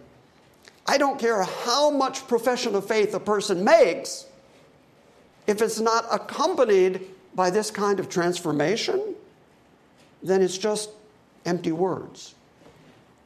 I 0.86 0.98
don't 0.98 1.18
care 1.18 1.42
how 1.42 1.90
much 1.90 2.26
profession 2.26 2.74
of 2.74 2.86
faith 2.86 3.14
a 3.14 3.20
person 3.20 3.64
makes, 3.64 4.26
if 5.46 5.62
it's 5.62 5.80
not 5.80 6.06
accompanied 6.10 7.02
by 7.34 7.50
this 7.50 7.70
kind 7.70 8.00
of 8.00 8.08
transformation, 8.08 9.14
then 10.22 10.42
it's 10.42 10.58
just 10.58 10.90
empty 11.44 11.72
words. 11.72 12.34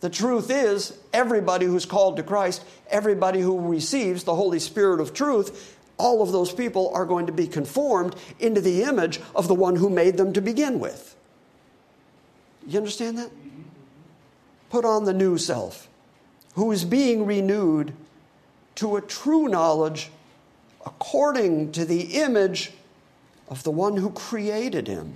The 0.01 0.11
truth 0.11 0.51
is, 0.51 0.99
everybody 1.13 1.67
who's 1.67 1.87
called 1.87 2.17
to 2.17 2.23
Christ, 2.23 2.65
everybody 2.89 3.41
who 3.41 3.59
receives 3.59 4.25
the 4.25 4.35
Holy 4.35 4.59
Spirit 4.59 5.01
of 5.01 5.15
truth, 5.15 5.77
all 5.99 6.23
of 6.23 6.33
those 6.33 6.53
people 6.53 6.91
are 6.95 7.07
going 7.07 7.27
to 7.27 7.33
be 7.33 7.47
conformed 7.47 8.15
into 8.39 8.61
the 8.61 8.83
image 8.83 9.21
of 9.35 9.49
the 9.49 9.55
one 9.55 9.77
who 9.77 9.89
made 9.89 10.17
them 10.17 10.33
to 10.35 10.43
begin 10.43 10.79
with. 10.79 11.17
You 12.67 12.79
understand 12.79 13.19
that? 13.19 13.31
Put 14.69 14.85
on 14.85 15.05
the 15.05 15.15
new 15.15 15.39
self, 15.39 15.89
who 16.57 16.73
is 16.73 16.85
being 16.85 17.25
renewed 17.25 17.93
to 18.75 18.97
a 18.97 19.01
true 19.01 19.47
knowledge 19.47 20.11
according 20.85 21.71
to 21.73 21.85
the 21.85 22.01
image 22.17 22.73
of 23.49 23.63
the 23.63 23.71
one 23.71 23.97
who 23.97 24.11
created 24.11 24.89
him. 24.89 25.13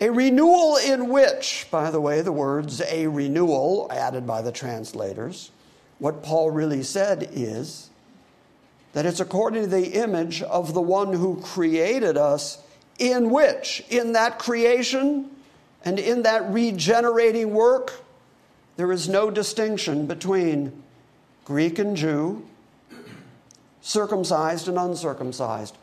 A 0.00 0.10
renewal 0.10 0.76
in 0.76 1.10
which, 1.10 1.66
by 1.70 1.90
the 1.90 2.00
way, 2.00 2.22
the 2.22 2.32
words 2.32 2.80
a 2.80 3.06
renewal 3.06 3.86
added 3.90 4.26
by 4.26 4.40
the 4.40 4.50
translators, 4.52 5.50
what 5.98 6.22
Paul 6.22 6.50
really 6.50 6.82
said 6.82 7.28
is 7.32 7.90
that 8.94 9.04
it's 9.04 9.20
according 9.20 9.64
to 9.64 9.68
the 9.68 9.92
image 10.02 10.42
of 10.42 10.72
the 10.72 10.80
one 10.80 11.12
who 11.12 11.40
created 11.42 12.16
us, 12.16 12.58
in 12.98 13.30
which, 13.30 13.84
in 13.90 14.12
that 14.12 14.38
creation 14.38 15.30
and 15.84 15.98
in 15.98 16.22
that 16.22 16.50
regenerating 16.50 17.52
work, 17.52 18.02
there 18.80 18.92
is 18.92 19.10
no 19.10 19.30
distinction 19.30 20.06
between 20.06 20.72
Greek 21.44 21.78
and 21.78 21.94
Jew, 21.94 22.42
circumcised 23.82 24.68
and 24.68 24.78
uncircumcised. 24.78 25.76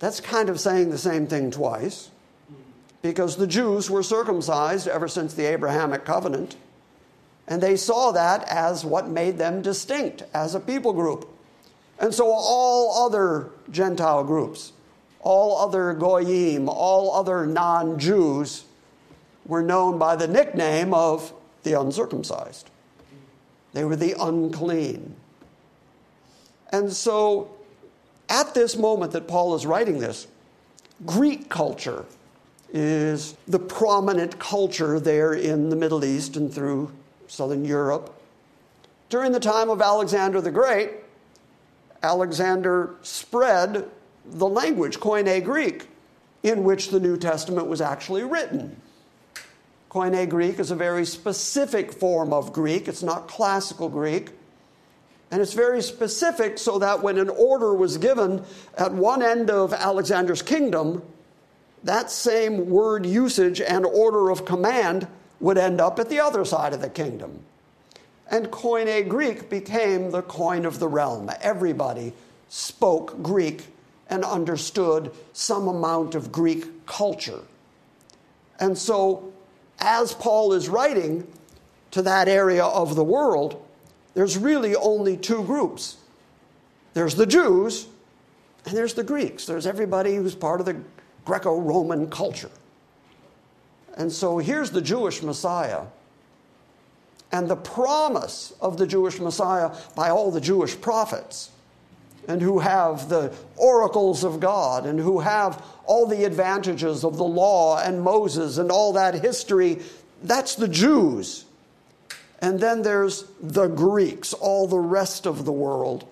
That's 0.00 0.18
kind 0.18 0.48
of 0.48 0.58
saying 0.58 0.90
the 0.90 0.98
same 0.98 1.28
thing 1.28 1.52
twice 1.52 2.10
because 3.00 3.36
the 3.36 3.46
Jews 3.46 3.88
were 3.88 4.02
circumcised 4.02 4.88
ever 4.88 5.06
since 5.06 5.34
the 5.34 5.44
Abrahamic 5.44 6.04
covenant, 6.04 6.56
and 7.46 7.62
they 7.62 7.76
saw 7.76 8.10
that 8.10 8.42
as 8.48 8.84
what 8.84 9.08
made 9.08 9.38
them 9.38 9.62
distinct 9.62 10.24
as 10.34 10.56
a 10.56 10.60
people 10.60 10.92
group. 10.92 11.28
And 12.00 12.12
so 12.12 12.26
all 12.28 13.06
other 13.06 13.50
Gentile 13.70 14.24
groups, 14.24 14.72
all 15.20 15.58
other 15.58 15.94
Goyim, 15.94 16.68
all 16.68 17.14
other 17.14 17.46
non 17.46 18.00
Jews 18.00 18.64
were 19.46 19.62
known 19.62 19.96
by 19.96 20.16
the 20.16 20.26
nickname 20.26 20.92
of 20.92 21.32
the 21.62 21.78
uncircumcised. 21.78 22.70
They 23.72 23.84
were 23.84 23.96
the 23.96 24.14
unclean. 24.20 25.16
And 26.70 26.92
so 26.92 27.50
at 28.28 28.54
this 28.54 28.76
moment 28.76 29.12
that 29.12 29.28
Paul 29.28 29.54
is 29.54 29.66
writing 29.66 29.98
this, 29.98 30.26
Greek 31.04 31.48
culture 31.48 32.04
is 32.72 33.36
the 33.46 33.58
prominent 33.58 34.38
culture 34.38 34.98
there 34.98 35.34
in 35.34 35.68
the 35.68 35.76
Middle 35.76 36.04
East 36.04 36.36
and 36.36 36.52
through 36.52 36.90
southern 37.26 37.64
Europe. 37.64 38.14
During 39.08 39.32
the 39.32 39.40
time 39.40 39.68
of 39.68 39.82
Alexander 39.82 40.40
the 40.40 40.50
Great, 40.50 40.90
Alexander 42.02 42.94
spread 43.02 43.88
the 44.24 44.48
language, 44.48 44.98
Koine 44.98 45.44
Greek, 45.44 45.88
in 46.42 46.64
which 46.64 46.88
the 46.88 47.00
New 47.00 47.16
Testament 47.16 47.66
was 47.66 47.80
actually 47.80 48.24
written. 48.24 48.80
Koine 49.92 50.26
Greek 50.26 50.58
is 50.58 50.70
a 50.70 50.74
very 50.74 51.04
specific 51.04 51.92
form 51.92 52.32
of 52.32 52.52
Greek, 52.54 52.88
it's 52.88 53.02
not 53.02 53.28
classical 53.28 53.90
Greek. 53.90 54.30
And 55.30 55.40
it's 55.40 55.54
very 55.54 55.82
specific 55.82 56.58
so 56.58 56.78
that 56.78 57.02
when 57.02 57.18
an 57.18 57.28
order 57.30 57.74
was 57.74 57.96
given 57.98 58.42
at 58.76 58.92
one 58.92 59.22
end 59.22 59.50
of 59.50 59.72
Alexander's 59.72 60.42
kingdom, 60.42 61.02
that 61.84 62.10
same 62.10 62.68
word 62.68 63.06
usage 63.06 63.60
and 63.60 63.84
order 63.86 64.30
of 64.30 64.44
command 64.44 65.06
would 65.40 65.56
end 65.58 65.80
up 65.80 65.98
at 65.98 66.08
the 66.08 66.20
other 66.20 66.44
side 66.44 66.72
of 66.72 66.80
the 66.80 66.90
kingdom. 66.90 67.40
and 68.30 68.50
Koine 68.50 69.08
Greek 69.08 69.50
became 69.50 70.10
the 70.10 70.22
coin 70.22 70.64
of 70.64 70.78
the 70.78 70.88
realm. 70.88 71.30
Everybody 71.42 72.14
spoke 72.48 73.22
Greek 73.22 73.66
and 74.08 74.24
understood 74.24 75.10
some 75.34 75.68
amount 75.68 76.14
of 76.14 76.32
Greek 76.32 76.86
culture. 76.86 77.40
And 78.58 78.76
so, 78.76 79.31
as 79.78 80.12
Paul 80.14 80.52
is 80.52 80.68
writing 80.68 81.26
to 81.92 82.02
that 82.02 82.28
area 82.28 82.64
of 82.64 82.94
the 82.94 83.04
world, 83.04 83.64
there's 84.14 84.36
really 84.36 84.74
only 84.76 85.16
two 85.16 85.42
groups 85.44 85.96
there's 86.94 87.14
the 87.14 87.26
Jews, 87.26 87.86
and 88.66 88.76
there's 88.76 88.94
the 88.94 89.04
Greeks. 89.04 89.46
There's 89.46 89.66
everybody 89.66 90.14
who's 90.14 90.34
part 90.34 90.60
of 90.60 90.66
the 90.66 90.76
Greco 91.24 91.58
Roman 91.58 92.10
culture. 92.10 92.50
And 93.96 94.10
so 94.10 94.38
here's 94.38 94.70
the 94.70 94.82
Jewish 94.82 95.22
Messiah. 95.22 95.82
And 97.30 97.48
the 97.48 97.56
promise 97.56 98.52
of 98.60 98.76
the 98.76 98.86
Jewish 98.86 99.18
Messiah 99.20 99.74
by 99.96 100.10
all 100.10 100.30
the 100.30 100.40
Jewish 100.40 100.78
prophets, 100.78 101.50
and 102.28 102.40
who 102.40 102.58
have 102.60 103.08
the 103.08 103.32
oracles 103.56 104.24
of 104.24 104.40
God, 104.40 104.86
and 104.86 104.98
who 104.98 105.20
have 105.20 105.64
all 105.86 106.06
the 106.06 106.24
advantages 106.24 107.04
of 107.04 107.16
the 107.16 107.24
law 107.24 107.78
and 107.78 108.02
Moses 108.02 108.58
and 108.58 108.70
all 108.70 108.92
that 108.92 109.14
history, 109.14 109.80
that's 110.22 110.54
the 110.54 110.68
Jews. 110.68 111.44
And 112.40 112.58
then 112.60 112.82
there's 112.82 113.24
the 113.40 113.68
Greeks, 113.68 114.32
all 114.32 114.66
the 114.66 114.78
rest 114.78 115.26
of 115.26 115.44
the 115.44 115.52
world. 115.52 116.06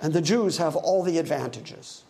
And 0.00 0.12
the 0.12 0.22
Jews 0.22 0.58
have 0.58 0.76
all 0.76 1.02
the 1.02 1.18
advantages. 1.18 2.04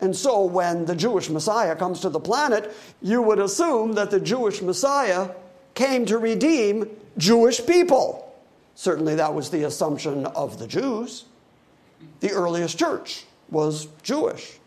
And 0.00 0.16
so 0.16 0.44
when 0.44 0.86
the 0.86 0.96
Jewish 0.96 1.28
Messiah 1.28 1.76
comes 1.76 2.00
to 2.00 2.08
the 2.08 2.20
planet, 2.20 2.74
you 3.02 3.22
would 3.22 3.38
assume 3.38 3.92
that 3.92 4.10
the 4.10 4.20
Jewish 4.20 4.62
Messiah 4.62 5.30
came 5.74 6.06
to 6.06 6.18
redeem 6.18 6.88
Jewish 7.18 7.64
people. 7.64 8.34
Certainly 8.74 9.16
that 9.16 9.34
was 9.34 9.50
the 9.50 9.64
assumption 9.64 10.26
of 10.26 10.58
the 10.58 10.66
Jews. 10.66 11.26
The 12.20 12.30
earliest 12.32 12.78
church 12.78 13.24
was 13.50 13.88
Jewish. 14.02 14.58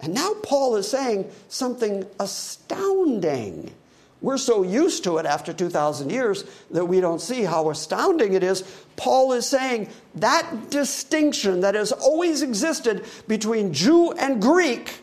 And 0.00 0.14
now 0.14 0.34
Paul 0.42 0.76
is 0.76 0.88
saying 0.88 1.30
something 1.48 2.06
astounding. 2.20 3.72
We're 4.20 4.38
so 4.38 4.62
used 4.62 5.04
to 5.04 5.18
it 5.18 5.26
after 5.26 5.52
2,000 5.52 6.10
years 6.10 6.44
that 6.70 6.86
we 6.86 7.00
don't 7.00 7.20
see 7.20 7.42
how 7.42 7.70
astounding 7.70 8.32
it 8.32 8.42
is. 8.42 8.62
Paul 8.96 9.32
is 9.32 9.46
saying 9.46 9.88
that 10.14 10.70
distinction 10.70 11.60
that 11.60 11.74
has 11.74 11.92
always 11.92 12.42
existed 12.42 13.04
between 13.28 13.72
Jew 13.72 14.12
and 14.12 14.40
Greek 14.40 15.00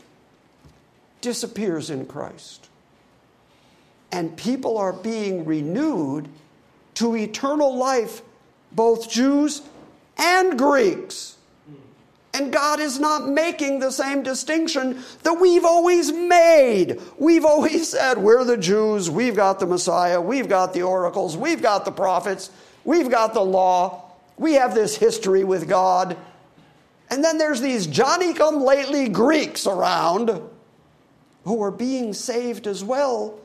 disappears 1.22 1.90
in 1.90 2.06
Christ. 2.06 2.70
And 4.12 4.36
people 4.36 4.78
are 4.78 4.94
being 4.94 5.46
renewed 5.46 6.28
to 6.96 7.16
eternal 7.16 7.76
life, 7.76 8.22
both 8.72 9.10
Jews 9.10 9.62
and 10.22 10.58
Greeks. 10.58 11.36
And 12.34 12.54
God 12.54 12.80
is 12.80 12.98
not 12.98 13.28
making 13.28 13.80
the 13.80 13.92
same 13.92 14.24
distinction 14.24 15.04
that 15.24 15.34
we've 15.34 15.66
always 15.66 16.14
made. 16.14 17.02
We've 17.18 17.44
always 17.44 17.90
said, 17.90 18.18
we're 18.18 18.46
the 18.46 18.56
Jews, 18.56 19.10
we've 19.10 19.36
got 19.36 19.60
the 19.60 19.66
Messiah, 19.66 20.22
we've 20.22 20.48
got 20.48 20.74
the 20.74 20.84
oracles, 20.84 21.36
we've 21.36 21.62
got 21.62 21.84
the 21.84 21.92
prophets, 21.92 22.50
we've 22.86 23.10
got 23.10 23.34
the 23.34 23.42
law, 23.42 24.12
we 24.38 24.54
have 24.54 24.74
this 24.74 24.96
history 24.96 25.44
with 25.44 25.68
God. 25.68 26.16
And 27.10 27.22
then 27.22 27.38
there's 27.38 27.60
these 27.60 27.86
Johnny 27.86 28.34
come 28.34 28.62
lately 28.62 29.10
Greeks 29.10 29.68
around 29.68 30.42
who 31.44 31.62
are 31.62 31.72
being 31.72 32.14
saved 32.14 32.66
as 32.66 32.82
well 32.82 33.38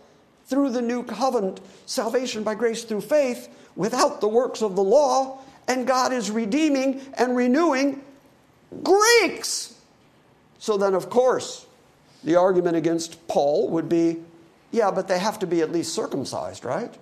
through 0.44 0.70
the 0.70 0.82
new 0.82 1.02
covenant, 1.02 1.60
salvation 1.86 2.44
by 2.44 2.54
grace 2.54 2.84
through 2.84 3.00
faith, 3.00 3.48
without 3.74 4.20
the 4.20 4.28
works 4.28 4.62
of 4.62 4.76
the 4.76 4.84
law. 4.84 5.40
And 5.68 5.86
God 5.86 6.12
is 6.12 6.30
redeeming 6.30 7.00
and 7.14 7.36
renewing 7.36 8.02
Greeks. 8.82 9.74
So 10.58 10.76
then, 10.76 10.94
of 10.94 11.10
course, 11.10 11.66
the 12.24 12.36
argument 12.36 12.76
against 12.76 13.26
Paul 13.28 13.68
would 13.70 13.88
be 13.88 14.18
yeah, 14.72 14.90
but 14.90 15.08
they 15.08 15.18
have 15.18 15.38
to 15.38 15.46
be 15.46 15.62
at 15.62 15.72
least 15.72 15.94
circumcised, 15.94 16.64
right? 16.64 16.92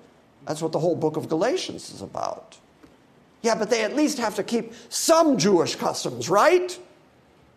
That's 0.46 0.62
what 0.62 0.72
the 0.72 0.78
whole 0.78 0.94
book 0.94 1.16
of 1.16 1.28
Galatians 1.28 1.90
is 1.90 2.02
about. 2.02 2.58
Yeah, 3.42 3.54
but 3.54 3.70
they 3.70 3.82
at 3.82 3.96
least 3.96 4.18
have 4.18 4.36
to 4.36 4.44
keep 4.44 4.72
some 4.88 5.38
Jewish 5.38 5.74
customs, 5.74 6.30
right? 6.30 6.78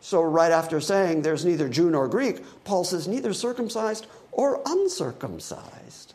So, 0.02 0.22
right 0.22 0.52
after 0.52 0.80
saying 0.80 1.22
there's 1.22 1.46
neither 1.46 1.70
Jew 1.70 1.90
nor 1.90 2.08
Greek, 2.08 2.42
Paul 2.64 2.84
says 2.84 3.08
neither 3.08 3.34
circumcised 3.34 4.08
or 4.32 4.62
uncircumcised. 4.66 6.14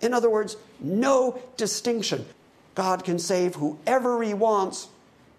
In 0.00 0.14
other 0.14 0.30
words, 0.30 0.56
no 0.80 1.40
distinction. 1.56 2.26
God 2.74 3.04
can 3.04 3.18
save 3.18 3.56
whoever 3.56 4.22
he 4.22 4.34
wants 4.34 4.88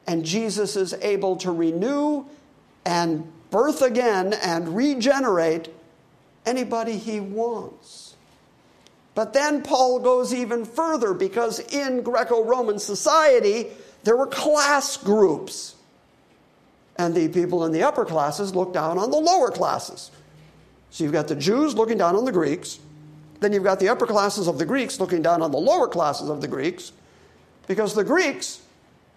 and 0.08 0.26
Jesus 0.26 0.76
is 0.76 0.94
able 0.96 1.38
to 1.38 1.52
renew 1.52 2.26
and 2.86 3.32
birth 3.50 3.82
again 3.82 4.34
and 4.34 4.76
regenerate 4.76 5.70
anybody 6.46 6.98
he 6.98 7.20
wants. 7.20 8.16
But 9.14 9.34
then 9.34 9.62
Paul 9.62 10.00
goes 10.00 10.34
even 10.34 10.66
further 10.66 11.14
because 11.14 11.60
in 11.60 12.02
Greco 12.02 12.44
Roman 12.44 12.80
society, 12.80 13.68
there 14.04 14.16
were 14.16 14.28
class 14.28 14.98
groups. 14.98 15.76
And 16.98 17.14
the 17.14 17.28
people 17.28 17.66
in 17.66 17.72
the 17.72 17.84
upper 17.84 18.06
classes 18.06 18.56
looked 18.56 18.74
down 18.74 18.98
on 18.98 19.12
the 19.12 19.18
lower 19.18 19.52
classes. 19.52 20.12
So 20.90 21.04
you've 21.04 21.14
got 21.14 21.28
the 21.28 21.36
Jews 21.36 21.76
looking 21.76 21.98
down 21.98 22.16
on 22.16 22.26
the 22.26 22.32
Greeks. 22.32 22.80
Then 23.40 23.54
you've 23.54 23.64
got 23.64 23.80
the 23.80 23.90
upper 23.90 24.06
classes 24.06 24.48
of 24.48 24.58
the 24.58 24.66
Greeks 24.66 25.00
looking 25.00 25.22
down 25.22 25.42
on 25.42 25.52
the 25.52 25.58
lower 25.58 25.88
classes 25.88 26.30
of 26.30 26.42
the 26.42 26.48
Greeks. 26.48 26.92
Because 27.72 27.96
the 27.96 28.04
Greeks 28.04 28.60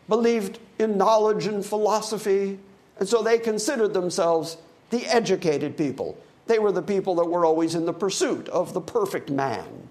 believed 0.08 0.60
in 0.78 0.96
knowledge 0.96 1.48
and 1.48 1.66
philosophy, 1.66 2.56
and 3.00 3.08
so 3.08 3.20
they 3.20 3.36
considered 3.36 3.92
themselves 3.92 4.58
the 4.90 5.04
educated 5.06 5.76
people. 5.76 6.16
They 6.46 6.60
were 6.60 6.70
the 6.70 6.80
people 6.80 7.16
that 7.16 7.24
were 7.24 7.44
always 7.44 7.74
in 7.74 7.84
the 7.84 7.92
pursuit 7.92 8.48
of 8.50 8.72
the 8.72 8.80
perfect 8.80 9.28
man. 9.28 9.88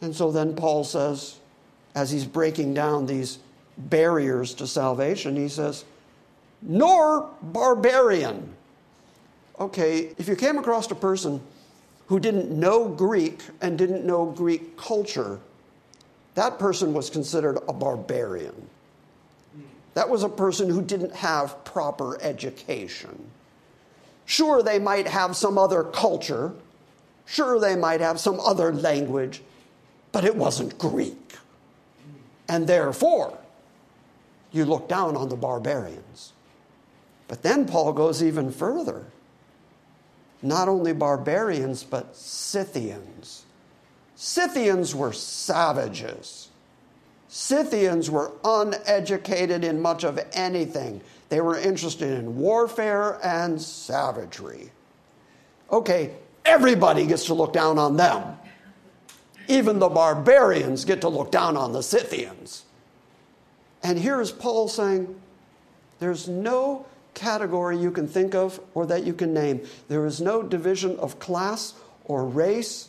And 0.00 0.14
so 0.14 0.30
then 0.30 0.54
Paul 0.54 0.84
says, 0.84 1.40
as 1.96 2.08
he's 2.08 2.24
breaking 2.24 2.74
down 2.74 3.04
these 3.04 3.40
barriers 3.76 4.54
to 4.54 4.68
salvation, 4.68 5.34
he 5.34 5.48
says, 5.48 5.84
nor 6.62 7.28
barbarian. 7.42 8.54
Okay, 9.58 10.14
if 10.18 10.28
you 10.28 10.36
came 10.36 10.56
across 10.56 10.88
a 10.92 10.94
person 10.94 11.40
who 12.06 12.20
didn't 12.20 12.48
know 12.48 12.88
Greek 12.88 13.40
and 13.60 13.76
didn't 13.76 14.06
know 14.06 14.26
Greek 14.26 14.76
culture, 14.76 15.40
that 16.36 16.58
person 16.58 16.92
was 16.92 17.08
considered 17.08 17.58
a 17.66 17.72
barbarian. 17.72 18.68
That 19.94 20.10
was 20.10 20.22
a 20.22 20.28
person 20.28 20.68
who 20.68 20.82
didn't 20.82 21.14
have 21.14 21.64
proper 21.64 22.20
education. 22.22 23.30
Sure, 24.26 24.62
they 24.62 24.78
might 24.78 25.08
have 25.08 25.34
some 25.34 25.56
other 25.56 25.82
culture. 25.82 26.52
Sure, 27.24 27.58
they 27.58 27.74
might 27.74 28.02
have 28.02 28.20
some 28.20 28.38
other 28.40 28.70
language, 28.74 29.40
but 30.12 30.26
it 30.26 30.36
wasn't 30.36 30.76
Greek. 30.76 31.36
And 32.48 32.66
therefore, 32.66 33.38
you 34.52 34.66
look 34.66 34.90
down 34.90 35.16
on 35.16 35.30
the 35.30 35.36
barbarians. 35.36 36.34
But 37.28 37.42
then 37.42 37.66
Paul 37.66 37.94
goes 37.94 38.22
even 38.22 38.52
further. 38.52 39.06
Not 40.42 40.68
only 40.68 40.92
barbarians, 40.92 41.82
but 41.82 42.14
Scythians. 42.14 43.45
Scythians 44.16 44.94
were 44.94 45.12
savages. 45.12 46.48
Scythians 47.28 48.10
were 48.10 48.32
uneducated 48.42 49.62
in 49.62 49.80
much 49.80 50.04
of 50.04 50.18
anything. 50.32 51.02
They 51.28 51.40
were 51.40 51.58
interested 51.58 52.18
in 52.18 52.38
warfare 52.38 53.18
and 53.22 53.60
savagery. 53.60 54.70
Okay, 55.70 56.12
everybody 56.44 57.06
gets 57.06 57.26
to 57.26 57.34
look 57.34 57.52
down 57.52 57.78
on 57.78 57.96
them. 57.96 58.38
Even 59.48 59.78
the 59.78 59.88
barbarians 59.88 60.84
get 60.84 61.02
to 61.02 61.08
look 61.08 61.30
down 61.30 61.56
on 61.56 61.72
the 61.72 61.82
Scythians. 61.82 62.64
And 63.82 63.98
here 63.98 64.20
is 64.20 64.32
Paul 64.32 64.68
saying, 64.68 65.14
there's 65.98 66.26
no 66.28 66.86
category 67.14 67.78
you 67.78 67.90
can 67.90 68.08
think 68.08 68.34
of 68.34 68.60
or 68.74 68.86
that 68.86 69.04
you 69.04 69.12
can 69.12 69.34
name. 69.34 69.60
There 69.88 70.06
is 70.06 70.20
no 70.20 70.42
division 70.42 70.96
of 70.98 71.18
class 71.18 71.74
or 72.04 72.24
race. 72.24 72.88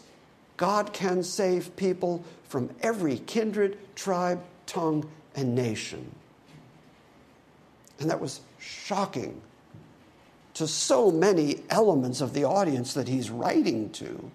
God 0.57 0.91
can 0.91 1.23
save 1.23 1.75
people 1.75 2.23
from 2.49 2.69
every 2.81 3.19
kindred, 3.19 3.77
tribe, 3.95 4.41
tongue, 4.65 5.09
and 5.35 5.55
nation. 5.55 6.11
And 7.99 8.09
that 8.09 8.19
was 8.19 8.41
shocking 8.59 9.41
to 10.55 10.67
so 10.67 11.11
many 11.11 11.61
elements 11.69 12.19
of 12.19 12.33
the 12.33 12.43
audience 12.43 12.95
that 12.95 13.07
he's 13.07 13.29
writing 13.29 13.91
to. 13.91 14.31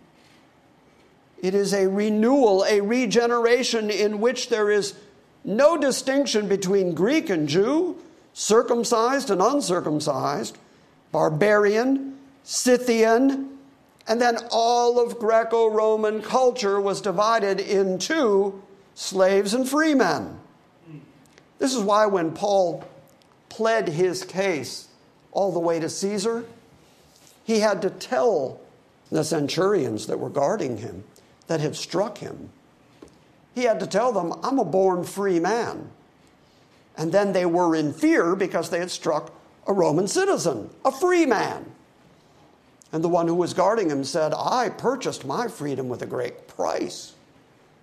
It 1.43 1.55
is 1.55 1.75
a 1.75 1.89
renewal, 1.89 2.65
a 2.69 2.81
regeneration 2.81 3.91
in 3.91 4.21
which 4.21 4.49
there 4.49 4.71
is 4.71 4.95
no 5.45 5.77
distinction 5.77 6.47
between 6.47 6.95
Greek 6.95 7.29
and 7.29 7.49
Jew, 7.49 7.97
circumcised 8.33 9.31
and 9.31 9.43
uncircumcised, 9.43 10.57
barbarian, 11.11 12.17
Scythian, 12.45 13.52
and 14.09 14.21
then 14.21 14.39
all 14.51 14.99
of 14.99 15.19
Greco 15.19 15.69
Roman 15.69 16.23
culture 16.23 16.81
was 16.81 17.01
divided 17.01 17.61
into 17.61 18.61
slaves 18.95 19.55
and 19.55 19.69
free 19.69 19.95
men. 19.95 20.39
This 21.59 21.75
is 21.75 21.83
why 21.83 22.07
when 22.07 22.33
Paul 22.33 22.85
pled 23.49 23.89
his 23.89 24.25
case 24.25 24.89
all 25.31 25.53
the 25.53 25.61
way 25.61 25.79
to 25.79 25.89
Caesar, 25.89 26.45
he 27.45 27.61
had 27.61 27.83
to 27.83 27.91
tell 27.91 28.61
the 29.11 29.25
centurions 29.25 30.07
that 30.07 30.19
were 30.19 30.31
guarding 30.31 30.79
him 30.79 31.05
that 31.47 31.61
had 31.61 31.77
struck 31.77 32.19
him. 32.19 32.51
He 33.55 33.65
had 33.65 33.79
to 33.81 33.87
tell 33.87 34.13
them, 34.13 34.33
I'm 34.43 34.59
a 34.59 34.65
born 34.65 35.05
free 35.05 35.39
man. 35.39 35.91
And 36.97 37.13
then 37.13 37.33
they 37.33 37.47
were 37.47 37.77
in 37.77 37.93
fear 37.93 38.35
because 38.35 38.71
they 38.71 38.79
had 38.79 38.91
struck 38.91 39.33
a 39.67 39.73
Roman 39.73 40.09
citizen, 40.09 40.71
a 40.85 40.91
free 40.91 41.27
man. 41.27 41.67
And 42.93 43.03
the 43.03 43.09
one 43.09 43.27
who 43.27 43.35
was 43.35 43.55
guarding 43.55 43.91
him 43.91 44.05
said, 44.05 44.35
I 44.37 44.69
purchased 44.69 45.25
my 45.25 45.49
freedom 45.49 45.89
with 45.89 46.03
a 46.03 46.07
great 46.07 46.47
price. 46.47 47.15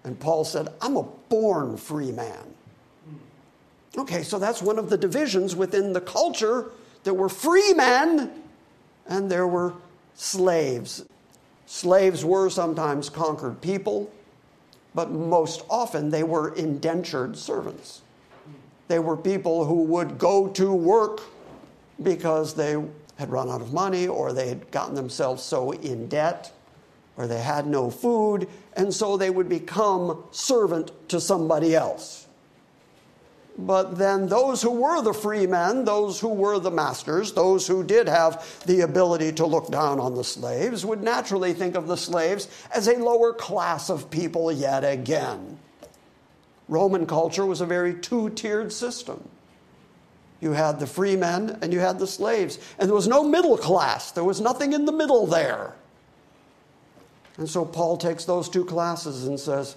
And 0.03 0.19
Paul 0.19 0.45
said, 0.45 0.69
I'm 0.81 0.95
a 0.95 1.03
born 1.29 1.77
free 1.77 2.11
man. 2.11 2.53
Okay, 3.97 4.21
so 4.21 4.37
that's 4.37 4.61
one 4.61 4.77
of 4.77 4.89
the 4.89 4.97
divisions 4.97 5.55
within 5.55 5.93
the 5.93 6.01
culture. 6.01 6.71
There 7.03 7.13
were 7.13 7.29
free 7.29 7.73
men 7.73 8.31
and 9.07 9.29
there 9.31 9.47
were 9.47 9.73
slaves. 10.13 11.05
Slaves 11.65 12.23
were 12.23 12.49
sometimes 12.49 13.09
conquered 13.09 13.61
people, 13.61 14.11
but 14.93 15.11
most 15.11 15.63
often 15.69 16.09
they 16.09 16.23
were 16.23 16.53
indentured 16.55 17.35
servants. 17.35 18.01
They 18.87 18.99
were 18.99 19.17
people 19.17 19.65
who 19.65 19.83
would 19.83 20.17
go 20.17 20.47
to 20.49 20.73
work 20.73 21.21
because 22.01 22.53
they 22.53 22.83
had 23.19 23.29
run 23.29 23.49
out 23.49 23.61
of 23.61 23.73
money 23.73 24.07
or 24.07 24.33
they 24.33 24.47
had 24.47 24.71
gotten 24.71 24.95
themselves 24.95 25.43
so 25.43 25.71
in 25.71 26.07
debt 26.07 26.51
or 27.17 27.27
they 27.27 27.41
had 27.41 27.67
no 27.67 27.91
food, 27.91 28.47
and 28.77 28.93
so 28.93 29.17
they 29.17 29.29
would 29.29 29.49
become 29.49 30.23
servant 30.31 30.89
to 31.09 31.19
somebody 31.19 31.75
else. 31.75 32.27
But 33.57 33.97
then 33.97 34.27
those 34.27 34.61
who 34.61 34.71
were 34.71 35.01
the 35.01 35.13
free 35.13 35.45
men, 35.45 35.83
those 35.83 36.21
who 36.21 36.29
were 36.29 36.59
the 36.59 36.71
masters, 36.71 37.33
those 37.33 37.67
who 37.67 37.83
did 37.83 38.07
have 38.07 38.63
the 38.65 38.81
ability 38.81 39.33
to 39.33 39.45
look 39.45 39.69
down 39.69 39.99
on 39.99 40.15
the 40.15 40.23
slaves, 40.23 40.85
would 40.85 41.03
naturally 41.03 41.51
think 41.51 41.75
of 41.75 41.87
the 41.87 41.97
slaves 41.97 42.47
as 42.73 42.87
a 42.87 42.93
lower 42.93 43.33
class 43.33 43.89
of 43.89 44.09
people 44.09 44.49
yet 44.49 44.85
again. 44.85 45.59
Roman 46.69 47.05
culture 47.05 47.45
was 47.45 47.59
a 47.59 47.65
very 47.65 47.95
two 47.95 48.29
tiered 48.29 48.71
system. 48.71 49.27
You 50.41 50.51
had 50.51 50.79
the 50.79 50.87
free 50.87 51.15
men 51.15 51.57
and 51.61 51.73
you 51.73 51.79
had 51.79 51.99
the 51.99 52.07
slaves. 52.07 52.59
And 52.77 52.87
there 52.87 52.95
was 52.95 53.07
no 53.07 53.23
middle 53.23 53.57
class, 53.57 54.11
there 54.11 54.23
was 54.23 54.41
nothing 54.41 54.73
in 54.73 54.85
the 54.85 54.91
middle 54.91 55.25
there. 55.25 55.73
And 57.37 57.49
so 57.49 57.63
Paul 57.63 57.97
takes 57.97 58.25
those 58.25 58.49
two 58.49 58.65
classes 58.65 59.25
and 59.27 59.39
says 59.39 59.75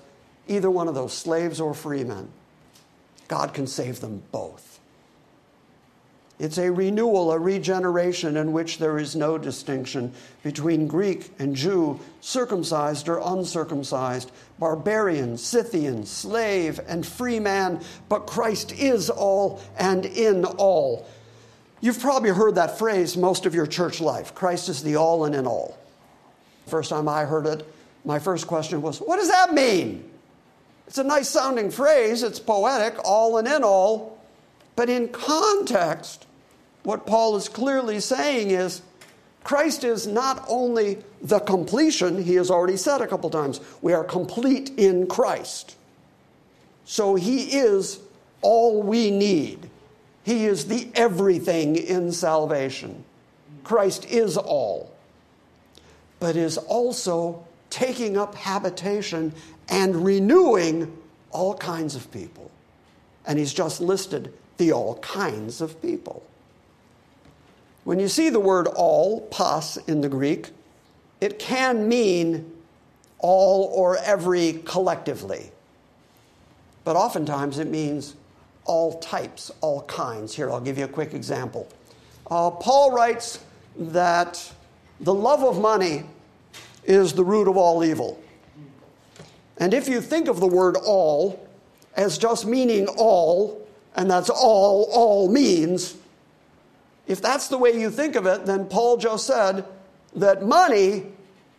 either 0.49 0.71
one 0.71 0.89
of 0.89 0.95
those, 0.95 1.13
slaves 1.13 1.61
or 1.61 1.75
free 1.75 2.03
men, 2.03 2.29
God 3.29 3.55
can 3.55 3.67
save 3.67 4.01
them 4.01 4.23
both. 4.33 4.72
It's 6.43 6.59
a 6.59 6.73
renewal, 6.73 7.31
a 7.31 7.39
regeneration 7.39 8.37
in 8.37 8.51
which 8.51 8.79
there 8.79 8.99
is 8.99 9.15
no 9.15 9.39
distinction 9.39 10.13
between 10.43 10.89
Greek 10.89 11.31
and 11.39 11.55
Jew, 11.55 12.01
circumcised 12.21 13.09
or 13.09 13.21
uncircumcised, 13.25 14.33
barbarian, 14.59 15.39
Scythian, 15.39 16.05
slave, 16.05 16.81
and 16.89 17.07
free 17.07 17.39
man, 17.39 17.81
but 18.09 18.27
Christ 18.27 18.73
is 18.73 19.09
all 19.09 19.63
and 19.79 20.05
in 20.05 20.45
all. 20.45 21.07
You've 21.81 22.01
probably 22.01 22.31
heard 22.31 22.57
that 22.57 22.77
phrase 22.77 23.17
most 23.17 23.47
of 23.47 23.55
your 23.55 23.69
church 23.69 24.01
life 24.01 24.35
Christ 24.35 24.69
is 24.69 24.83
the 24.83 24.97
all 24.97 25.27
and 25.27 25.37
in 25.37 25.47
all. 25.47 25.79
First 26.67 26.91
time 26.91 27.07
I 27.07 27.25
heard 27.25 27.47
it, 27.47 27.65
my 28.05 28.19
first 28.19 28.49
question 28.49 28.83
was, 28.83 28.99
What 28.99 29.19
does 29.19 29.29
that 29.29 29.55
mean? 29.55 30.11
It's 30.89 30.99
a 30.99 31.05
nice 31.05 31.29
sounding 31.29 31.71
phrase, 31.71 32.25
it's 32.25 32.41
poetic, 32.41 32.97
all 33.05 33.39
and 33.39 33.47
in 33.47 33.63
all. 33.63 34.19
But 34.75 34.89
in 34.89 35.09
context, 35.09 36.27
what 36.83 37.07
Paul 37.07 37.37
is 37.37 37.49
clearly 37.49 38.01
saying 38.01 38.51
is 38.51 38.83
Christ 39.45 39.85
is 39.85 40.07
not 40.07 40.45
only 40.49 40.99
the 41.21 41.41
completion, 41.41 42.23
he 42.23 42.35
has 42.35 42.51
already 42.51 42.77
said 42.77 43.01
a 43.01 43.07
couple 43.07 43.31
times, 43.31 43.61
we 43.81 43.93
are 43.93 44.05
complete 44.05 44.71
in 44.77 45.07
Christ. 45.07 45.77
So 46.85 47.15
he 47.15 47.57
is 47.57 48.01
all 48.41 48.83
we 48.83 49.11
need. 49.11 49.71
He 50.25 50.47
is 50.47 50.67
the 50.67 50.89
everything 50.95 51.77
in 51.77 52.13
salvation. 52.13 53.05
Christ 53.65 54.05
is 54.07 54.37
all, 54.37 54.93
but 56.21 56.37
is 56.37 56.59
also 56.59 57.45
taking 57.71 58.17
up 58.17 58.35
habitation 58.35 59.33
and 59.69 60.05
renewing 60.05 60.97
all 61.31 61.55
kinds 61.55 61.97
of 61.97 62.11
people. 62.13 62.51
And 63.27 63.39
he's 63.39 63.53
just 63.53 63.81
listed 63.81 64.33
the 64.59 64.73
all 64.73 64.97
kinds 64.99 65.61
of 65.61 65.81
people. 65.81 66.25
When 67.85 67.99
you 67.99 68.09
see 68.09 68.31
the 68.31 68.41
word 68.41 68.69
all, 68.69 69.23
pas, 69.23 69.77
in 69.89 70.01
the 70.01 70.09
Greek, 70.09 70.51
it 71.21 71.39
can 71.39 71.89
mean 71.89 72.53
all 73.19 73.71
or 73.75 73.97
every 73.99 74.63
collectively. 74.65 75.51
But 76.85 76.97
oftentimes 76.97 77.59
it 77.59 77.69
means 77.69 78.15
all 78.65 78.99
types, 79.01 79.51
all 79.61 79.83
kinds. 79.83 80.35
Here, 80.35 80.51
I'll 80.51 80.61
give 80.61 80.79
you 80.79 80.85
a 80.85 80.89
quick 80.89 81.15
example. 81.15 81.69
Uh, 82.31 82.51
Paul 82.51 82.93
writes 82.93 83.41
that 83.77 84.53
the 85.01 85.15
love 85.15 85.43
of 85.43 85.61
money 85.61 86.05
is 86.85 87.13
the 87.13 87.25
root 87.25 87.49
of 87.49 87.57
all 87.57 87.85
evil. 87.85 88.21
And 89.59 89.75
if 89.75 89.89
you 89.89 90.01
think 90.01 90.29
of 90.29 90.41
the 90.41 90.47
word 90.47 90.77
all 90.77 91.49
as 91.95 92.19
just 92.19 92.47
meaning 92.47 92.87
all, 92.97 93.67
and 93.95 94.11
that's 94.11 94.31
all 94.31 94.89
all 94.93 95.31
means, 95.31 95.97
if 97.07 97.21
that's 97.21 97.49
the 97.49 97.59
way 97.59 97.79
you 97.79 97.91
think 97.91 98.17
of 98.17 98.27
it, 98.27 98.47
then 98.47 98.67
Paul 98.67 98.97
just 98.97 99.27
said 99.27 99.65
that 100.15 100.45
money 100.45 101.07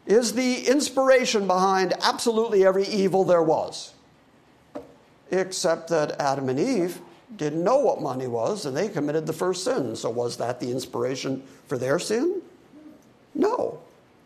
is 0.05 0.33
the 0.33 0.67
inspiration 0.67 1.47
behind 1.47 1.93
absolutely 2.01 2.65
every 2.65 2.85
evil 2.85 3.23
there 3.23 3.43
was. 3.43 3.93
Except 5.31 5.89
that 5.89 6.19
Adam 6.19 6.49
and 6.49 6.59
Eve 6.59 6.99
didn't 7.35 7.63
know 7.63 7.77
what 7.77 8.01
money 8.01 8.27
was 8.27 8.65
and 8.65 8.75
they 8.75 8.87
committed 8.87 9.25
the 9.25 9.33
first 9.33 9.63
sin. 9.63 9.95
So, 9.95 10.09
was 10.09 10.37
that 10.37 10.59
the 10.59 10.71
inspiration 10.71 11.43
for 11.67 11.77
their 11.77 11.99
sin? 11.99 12.41
No. 13.33 13.79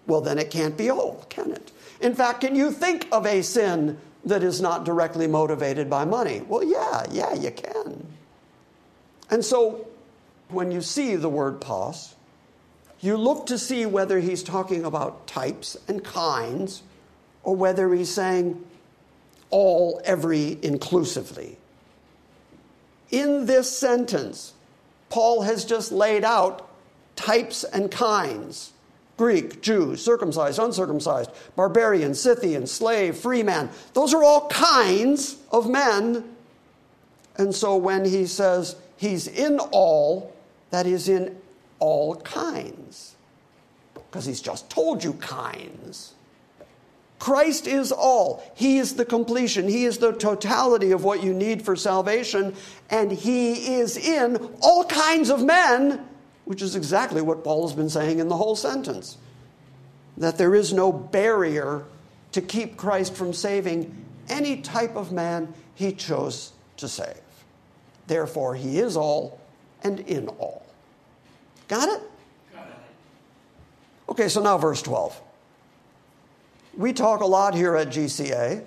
Well, 0.05 0.21
then 0.21 0.37
it 0.37 0.51
can't 0.51 0.77
be 0.77 0.89
all, 0.89 1.25
can 1.29 1.51
it? 1.51 1.71
In 2.01 2.13
fact, 2.13 2.41
can 2.41 2.55
you 2.55 2.71
think 2.71 3.07
of 3.11 3.25
a 3.25 3.41
sin 3.41 3.97
that 4.25 4.43
is 4.43 4.61
not 4.61 4.83
directly 4.83 5.27
motivated 5.27 5.89
by 5.89 6.05
money? 6.05 6.41
Well, 6.47 6.63
yeah, 6.63 7.05
yeah, 7.11 7.33
you 7.33 7.51
can. 7.51 8.05
And 9.29 9.43
so, 9.43 9.86
when 10.49 10.71
you 10.71 10.81
see 10.81 11.15
the 11.15 11.29
word 11.29 11.61
pas, 11.61 12.15
you 12.99 13.17
look 13.17 13.45
to 13.47 13.57
see 13.57 13.85
whether 13.85 14.19
he's 14.19 14.43
talking 14.43 14.85
about 14.85 15.27
types 15.27 15.77
and 15.87 16.03
kinds 16.03 16.81
or 17.43 17.55
whether 17.55 17.93
he's 17.93 18.11
saying 18.11 18.63
all, 19.49 20.01
every, 20.03 20.57
inclusively. 20.61 21.57
In 23.11 23.45
this 23.45 23.75
sentence, 23.75 24.53
Paul 25.09 25.43
has 25.43 25.63
just 25.63 25.91
laid 25.91 26.23
out 26.23 26.69
types 27.15 27.63
and 27.63 27.89
kinds 27.89 28.73
Greek, 29.17 29.63
Jew, 29.63 29.95
circumcised, 29.95 30.59
uncircumcised, 30.59 31.31
barbarian, 31.55 32.13
Scythian, 32.13 32.67
slave, 32.67 33.17
free 33.17 33.41
man. 33.41 33.69
Those 33.93 34.13
are 34.13 34.23
all 34.23 34.47
kinds 34.47 35.37
of 35.51 35.67
men. 35.67 36.23
And 37.35 37.53
so 37.53 37.77
when 37.77 38.05
he 38.05 38.27
says 38.27 38.75
he's 38.95 39.27
in 39.27 39.59
all, 39.59 40.33
that 40.69 40.85
is 40.85 41.09
in 41.09 41.37
all 41.79 42.15
kinds. 42.15 43.15
Because 43.93 44.25
he's 44.25 44.41
just 44.41 44.69
told 44.69 45.03
you 45.03 45.13
kinds. 45.13 46.13
Christ 47.19 47.65
is 47.67 47.91
all. 47.91 48.43
He 48.55 48.77
is 48.77 48.95
the 48.95 49.05
completion. 49.05 49.67
He 49.67 49.85
is 49.85 49.97
the 49.97 50.13
totality 50.13 50.91
of 50.91 51.03
what 51.03 51.23
you 51.23 51.33
need 51.33 51.63
for 51.63 51.75
salvation. 51.75 52.55
And 52.89 53.11
He 53.11 53.75
is 53.77 53.97
in 53.97 54.37
all 54.61 54.83
kinds 54.83 55.29
of 55.29 55.43
men, 55.43 56.07
which 56.45 56.61
is 56.61 56.75
exactly 56.75 57.21
what 57.21 57.43
Paul 57.43 57.67
has 57.67 57.75
been 57.75 57.89
saying 57.89 58.19
in 58.19 58.27
the 58.27 58.37
whole 58.37 58.55
sentence. 58.55 59.17
That 60.17 60.37
there 60.37 60.53
is 60.53 60.73
no 60.73 60.91
barrier 60.91 61.85
to 62.33 62.41
keep 62.41 62.77
Christ 62.77 63.15
from 63.15 63.33
saving 63.33 64.05
any 64.29 64.61
type 64.61 64.95
of 64.95 65.11
man 65.11 65.53
He 65.73 65.93
chose 65.93 66.51
to 66.77 66.87
save. 66.87 67.21
Therefore, 68.05 68.53
He 68.53 68.77
is 68.79 68.95
all 68.95 69.39
and 69.83 69.99
in 70.01 70.27
all. 70.27 70.65
Got 71.67 71.89
it? 71.89 72.01
Got 72.53 72.67
it. 72.67 72.75
Okay, 74.09 74.27
so 74.27 74.41
now 74.41 74.57
verse 74.57 74.81
12. 74.81 75.21
We 76.75 76.93
talk 76.93 77.21
a 77.21 77.25
lot 77.25 77.55
here 77.55 77.75
at 77.75 77.87
GCA, 77.87 78.63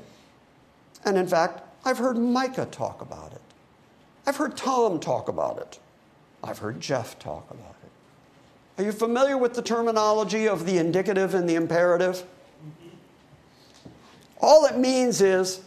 and 1.04 1.16
in 1.16 1.26
fact, 1.26 1.62
I've 1.84 1.98
heard 1.98 2.18
Micah 2.18 2.66
talk 2.70 3.00
about 3.00 3.32
it. 3.32 3.40
I've 4.26 4.36
heard 4.36 4.56
Tom 4.56 5.00
talk 5.00 5.28
about 5.28 5.58
it. 5.58 5.78
I've 6.42 6.58
heard 6.58 6.80
Jeff 6.80 7.18
talk 7.18 7.50
about 7.50 7.74
it. 7.82 8.80
Are 8.80 8.84
you 8.84 8.92
familiar 8.92 9.36
with 9.38 9.54
the 9.54 9.62
terminology 9.62 10.48
of 10.48 10.66
the 10.66 10.78
indicative 10.78 11.34
and 11.34 11.48
the 11.48 11.54
imperative? 11.54 12.24
All 14.40 14.66
it 14.66 14.78
means 14.78 15.20
is 15.20 15.60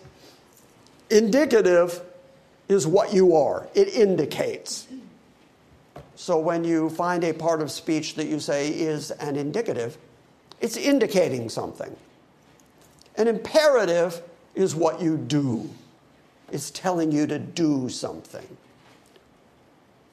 indicative 1.10 2.02
is 2.68 2.88
what 2.88 3.14
you 3.14 3.36
are, 3.36 3.68
it 3.76 3.89
indicates. 3.89 4.88
So 6.24 6.39
when 6.39 6.63
you 6.63 6.89
find 6.89 7.21
a 7.26 7.34
part 7.34 7.61
of 7.61 7.69
speech 7.69 8.15
that 8.15 8.28
you 8.28 8.39
say 8.39 8.69
is 8.69 9.11
an 9.11 9.36
indicative, 9.36 9.97
it's 10.61 10.78
indicating 10.78 11.49
something. 11.49 11.93
An 13.17 13.28
imperative 13.28 14.21
is 14.55 14.74
what 14.74 15.01
you 15.01 15.17
do, 15.17 15.69
it's 16.49 16.71
telling 16.71 17.11
you 17.11 17.28
to 17.28 17.38
do 17.39 17.89
something. 17.89 18.47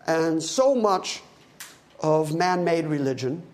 And 0.04 0.42
so 0.42 0.74
much 0.74 1.22
of 2.00 2.34
man 2.34 2.64
made 2.64 2.86
religion 2.86 3.44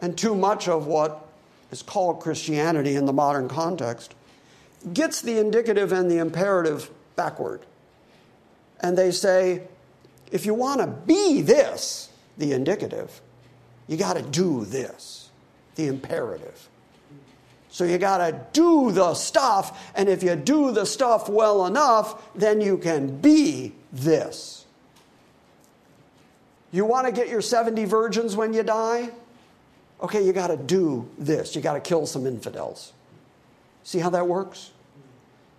and 0.00 0.18
too 0.18 0.34
much 0.34 0.66
of 0.66 0.88
what 0.88 1.28
is 1.70 1.80
called 1.80 2.18
Christianity 2.18 2.96
in 2.96 3.06
the 3.06 3.12
modern 3.12 3.48
context 3.48 4.16
gets 4.92 5.22
the 5.22 5.38
indicative 5.38 5.92
and 5.92 6.10
the 6.10 6.18
imperative 6.18 6.90
backward. 7.14 7.60
And 8.80 8.98
they 8.98 9.12
say, 9.12 9.68
if 10.32 10.46
you 10.46 10.54
want 10.54 10.80
to 10.80 10.86
be 10.86 11.42
this, 11.42 12.10
the 12.38 12.52
indicative, 12.52 13.20
you 13.86 13.96
got 13.96 14.16
to 14.16 14.22
do 14.22 14.64
this, 14.64 15.28
the 15.74 15.86
imperative. 15.86 16.68
So 17.70 17.84
you 17.84 17.98
got 17.98 18.18
to 18.18 18.40
do 18.52 18.92
the 18.92 19.14
stuff, 19.14 19.92
and 19.96 20.08
if 20.08 20.22
you 20.22 20.36
do 20.36 20.70
the 20.70 20.86
stuff 20.86 21.28
well 21.28 21.66
enough, 21.66 22.32
then 22.34 22.60
you 22.60 22.78
can 22.78 23.18
be 23.18 23.72
this. 23.92 24.64
You 26.70 26.84
want 26.84 27.06
to 27.06 27.12
get 27.12 27.28
your 27.28 27.40
70 27.40 27.84
virgins 27.84 28.36
when 28.36 28.52
you 28.52 28.62
die? 28.62 29.10
Okay, 30.00 30.24
you 30.24 30.32
got 30.32 30.48
to 30.48 30.56
do 30.56 31.08
this. 31.18 31.54
You 31.54 31.62
got 31.62 31.74
to 31.74 31.80
kill 31.80 32.06
some 32.06 32.26
infidels. 32.26 32.92
See 33.84 33.98
how 33.98 34.10
that 34.10 34.26
works? 34.26 34.70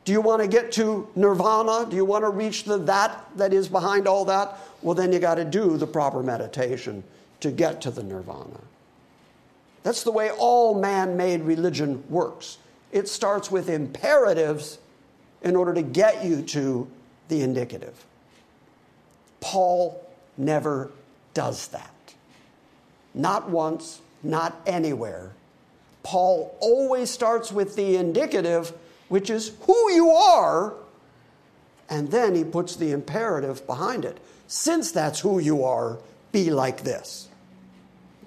Do 0.06 0.12
you 0.12 0.22
want 0.22 0.42
to 0.44 0.48
get 0.48 0.72
to 0.74 1.10
nirvana? 1.16 1.90
Do 1.90 1.96
you 1.96 2.06
want 2.06 2.24
to 2.24 2.30
reach 2.30 2.64
the 2.64 2.78
that 2.78 3.26
that 3.38 3.54
is 3.54 3.68
behind 3.68 4.08
all 4.08 4.24
that? 4.26 4.58
Well, 4.84 4.94
then 4.94 5.12
you 5.12 5.20
got 5.20 5.36
to 5.36 5.46
do 5.46 5.78
the 5.78 5.88
proper 5.88 6.22
meditation 6.22 7.04
to 7.40 7.52
get 7.52 7.82
to 7.82 7.92
the 7.92 8.04
nirvana. 8.04 8.62
That's 9.82 10.04
the 10.04 10.12
way 10.12 10.30
all 10.32 10.80
man 10.80 11.18
made 11.18 11.42
religion 11.42 12.04
works. 12.10 12.60
It 12.92 13.10
starts 13.10 13.50
with 13.50 13.68
imperatives 13.68 14.78
in 15.42 15.56
order 15.56 15.74
to 15.74 15.82
get 15.82 16.24
you 16.24 16.44
to 16.44 16.88
the 17.28 17.42
indicative. 17.42 18.06
Paul 19.42 20.04
never 20.38 20.92
does 21.34 21.68
that. 21.70 21.92
Not 23.14 23.50
once, 23.50 24.02
not 24.24 24.60
anywhere. 24.66 25.32
Paul 26.04 26.56
always 26.60 27.10
starts 27.10 27.52
with 27.52 27.76
the 27.76 27.96
indicative 27.96 28.74
which 29.10 29.30
is 29.30 29.54
who 29.62 29.92
you 29.92 30.10
are, 30.10 30.74
and 31.90 32.10
then 32.10 32.36
he 32.36 32.44
puts 32.44 32.76
the 32.76 32.92
imperative 32.92 33.66
behind 33.68 34.06
it. 34.06 34.18
Since 34.48 34.92
that's 34.92 35.20
who 35.20 35.40
you 35.40 35.64
are, 35.64 36.00
be 36.32 36.50
like 36.52 36.84
this. 36.84 37.30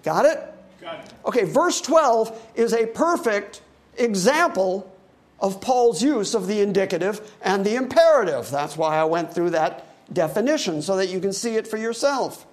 Got 0.02 0.26
it? 0.26 0.40
Got 0.80 1.04
it. 1.04 1.12
Okay, 1.26 1.44
verse 1.44 1.80
12 1.80 2.52
is 2.54 2.72
a 2.72 2.86
perfect 2.86 3.62
example 3.96 4.92
of 5.40 5.60
Paul's 5.60 6.02
use 6.02 6.34
of 6.34 6.46
the 6.46 6.60
indicative 6.60 7.20
and 7.42 7.64
the 7.64 7.76
imperative. 7.76 8.50
That's 8.50 8.76
why 8.76 8.96
I 8.96 9.04
went 9.04 9.32
through 9.32 9.50
that 9.50 9.86
definition 10.12 10.82
so 10.82 10.96
that 10.96 11.08
you 11.08 11.20
can 11.20 11.32
see 11.32 11.56
it 11.56 11.66
for 11.66 11.76
yourself. 11.76 12.46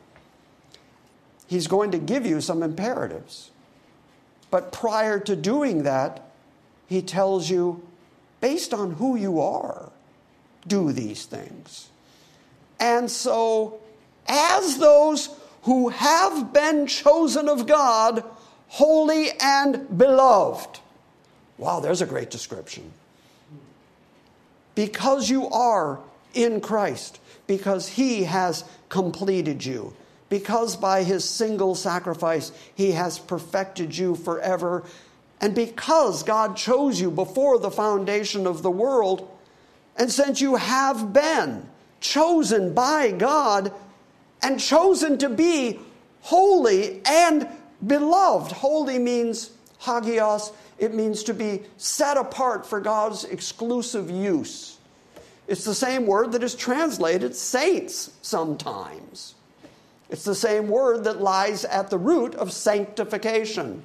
He's 1.47 1.67
going 1.67 1.91
to 1.91 1.97
give 1.97 2.25
you 2.25 2.41
some 2.41 2.63
imperatives. 2.63 3.51
But 4.51 4.71
prior 4.71 5.19
to 5.19 5.35
doing 5.35 5.83
that, 5.83 6.29
he 6.87 7.01
tells 7.01 7.49
you 7.49 7.84
based 8.45 8.75
on 8.75 8.91
who 8.91 9.15
you 9.15 9.41
are, 9.41 9.91
do 10.67 10.91
these 10.91 11.25
things. 11.25 11.89
And 12.79 13.09
so, 13.09 13.79
as 14.27 14.77
those 14.77 15.29
who 15.63 15.89
have 15.89 16.53
been 16.53 16.85
chosen 16.85 17.49
of 17.49 17.65
God, 17.65 18.23
holy 18.67 19.29
and 19.41 19.97
beloved. 19.97 20.79
Wow, 21.57 21.79
there's 21.79 22.03
a 22.03 22.05
great 22.05 22.29
description. 22.29 22.91
Because 24.75 25.27
you 25.27 25.49
are 25.49 25.99
in 26.35 26.61
Christ, 26.61 27.19
because 27.47 27.87
He 27.87 28.25
has 28.25 28.63
completed 28.89 29.65
you, 29.65 29.95
because 30.29 30.75
by 30.75 31.01
His 31.01 31.27
single 31.27 31.73
sacrifice 31.73 32.51
He 32.75 32.91
has 32.91 33.17
perfected 33.17 33.97
you 33.97 34.13
forever 34.13 34.83
and 35.41 35.53
because 35.53 36.23
God 36.23 36.55
chose 36.55 36.99
you 36.99 37.11
before 37.11 37.59
the 37.59 37.71
foundation 37.71 38.47
of 38.47 38.63
the 38.63 38.71
world, 38.71 39.29
and 39.97 40.11
since 40.11 40.41
you 40.41 40.55
have 40.55 41.13
been 41.13 41.67
chosen 41.99 42.73
by 42.73 43.11
God 43.11 43.73
and 44.41 44.59
chosen 44.59 45.17
to 45.19 45.29
be 45.29 45.79
holy 46.21 47.01
and 47.05 47.47
beloved, 47.85 48.51
holy 48.51 48.99
means 48.99 49.51
hagios, 49.79 50.51
it 50.77 50.93
means 50.93 51.23
to 51.23 51.33
be 51.33 51.61
set 51.77 52.17
apart 52.17 52.65
for 52.65 52.79
God's 52.79 53.23
exclusive 53.25 54.09
use. 54.09 54.77
It's 55.47 55.63
the 55.63 55.75
same 55.75 56.05
word 56.05 56.31
that 56.31 56.43
is 56.43 56.55
translated 56.55 57.35
saints 57.35 58.11
sometimes. 58.21 59.35
It's 60.09 60.23
the 60.23 60.35
same 60.35 60.67
word 60.67 61.03
that 61.03 61.21
lies 61.21 61.65
at 61.65 61.89
the 61.89 61.97
root 61.97 62.35
of 62.35 62.51
sanctification 62.51 63.83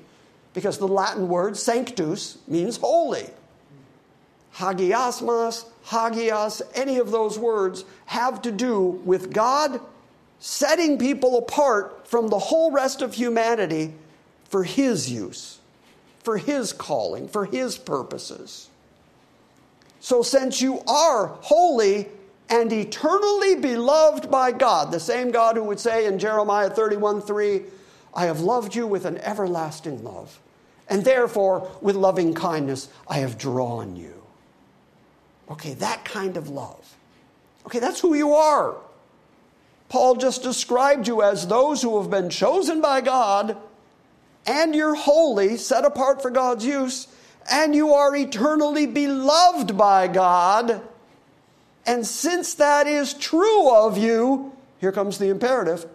because 0.55 0.79
the 0.79 0.89
Latin 0.89 1.29
word 1.29 1.57
sanctus 1.57 2.39
means 2.49 2.77
holy. 2.77 3.31
Hagiasmas, 4.57 5.67
hagias, 5.87 6.63
any 6.75 6.99
of 6.99 7.11
those 7.11 7.39
words 7.39 7.85
have 8.07 8.43
to 8.43 8.51
do 8.51 9.01
with 9.05 9.33
God 9.33 9.81
setting 10.41 10.99
people 10.99 11.39
apart 11.39 12.09
from 12.09 12.29
the 12.29 12.39
whole 12.39 12.73
rest 12.73 13.03
of 13.03 13.15
humanity 13.15 13.93
for 14.45 14.65
His 14.65 15.11
use, 15.11 15.59
for 16.21 16.39
His 16.39 16.73
calling, 16.73 17.29
for 17.29 17.45
His 17.45 17.79
purposes. 17.79 18.69
So, 20.01 20.23
since 20.23 20.61
you 20.61 20.81
are 20.89 21.27
holy 21.43 22.09
and 22.49 22.73
eternally 22.73 23.55
beloved 23.55 24.31
by 24.31 24.51
God, 24.51 24.91
the 24.91 24.99
same 24.99 25.31
God 25.31 25.57
who 25.57 25.63
would 25.65 25.79
say 25.79 26.07
in 26.07 26.19
Jeremiah 26.19 26.71
31 26.71 27.21
3, 27.21 27.63
I 28.15 28.27
have 28.27 28.41
loved 28.41 28.75
you 28.75 28.87
with 28.87 29.05
an 29.05 29.19
everlasting 29.19 30.03
love, 30.03 30.41
and 30.89 31.05
therefore 31.05 31.71
with 31.81 31.97
loving 31.97 32.35
kindness 32.35 32.89
I 33.09 33.19
have 33.19 33.39
drawn 33.39 33.97
you. 33.97 34.15
Okay, 35.51 35.75
that 35.75 36.05
kind 36.05 36.37
of 36.37 36.49
love. 36.49 36.97
Okay, 37.67 37.79
that's 37.79 38.01
who 38.01 38.15
you 38.15 38.35
are. 38.35 38.77
Paul 39.89 40.17
just 40.17 40.43
described 40.43 41.09
you 41.09 41.23
as 41.23 41.47
those 41.47 41.83
who 41.83 42.01
have 42.01 42.11
been 42.11 42.31
chosen 42.31 42.81
by 42.81 43.01
God, 43.01 43.57
and 44.47 44.75
you're 44.75 44.95
holy, 44.95 45.57
set 45.57 45.85
apart 45.85 46.23
for 46.23 46.31
God's 46.31 46.65
use, 46.65 47.09
and 47.51 47.75
you 47.75 47.93
are 47.93 48.15
eternally 48.15 48.87
beloved 48.87 49.77
by 49.77 50.07
God. 50.07 50.83
And 51.87 52.07
since 52.07 52.55
that 52.55 52.87
is 52.87 53.15
true 53.15 53.75
of 53.75 53.99
you, 53.99 54.53
here 54.79 54.93
comes 54.93 55.19
the 55.19 55.29
imperative 55.29 55.87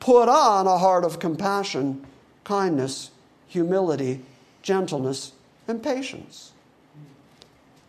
put 0.00 0.28
on 0.28 0.66
a 0.66 0.78
heart 0.78 1.04
of 1.04 1.18
compassion, 1.18 2.06
kindness, 2.44 3.10
humility, 3.46 4.20
gentleness, 4.62 5.32
and 5.66 5.82
patience. 5.82 6.52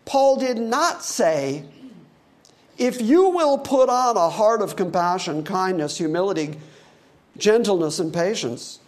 Paul 0.06 0.38
did 0.38 0.58
not 0.58 1.04
say, 1.04 1.64
if 2.78 3.02
you 3.02 3.30
will 3.30 3.58
put 3.58 3.90
on 3.90 4.18
a 4.18 4.30
heart 4.30 4.62
of 4.62 4.76
compassion, 4.76 5.44
kindness, 5.44 5.98
humility, 5.98 6.58
gentleness, 7.38 8.00
and 8.00 8.14
patience, 8.14 8.80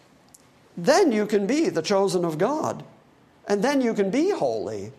then 0.77 1.11
you 1.11 1.25
can 1.25 1.45
be 1.45 1.69
the 1.69 1.81
chosen 1.81 2.25
of 2.25 2.37
God. 2.37 2.83
And 3.47 3.63
then 3.63 3.81
you 3.81 3.93
can 3.93 4.09
be 4.09 4.31
holy. 4.31 4.93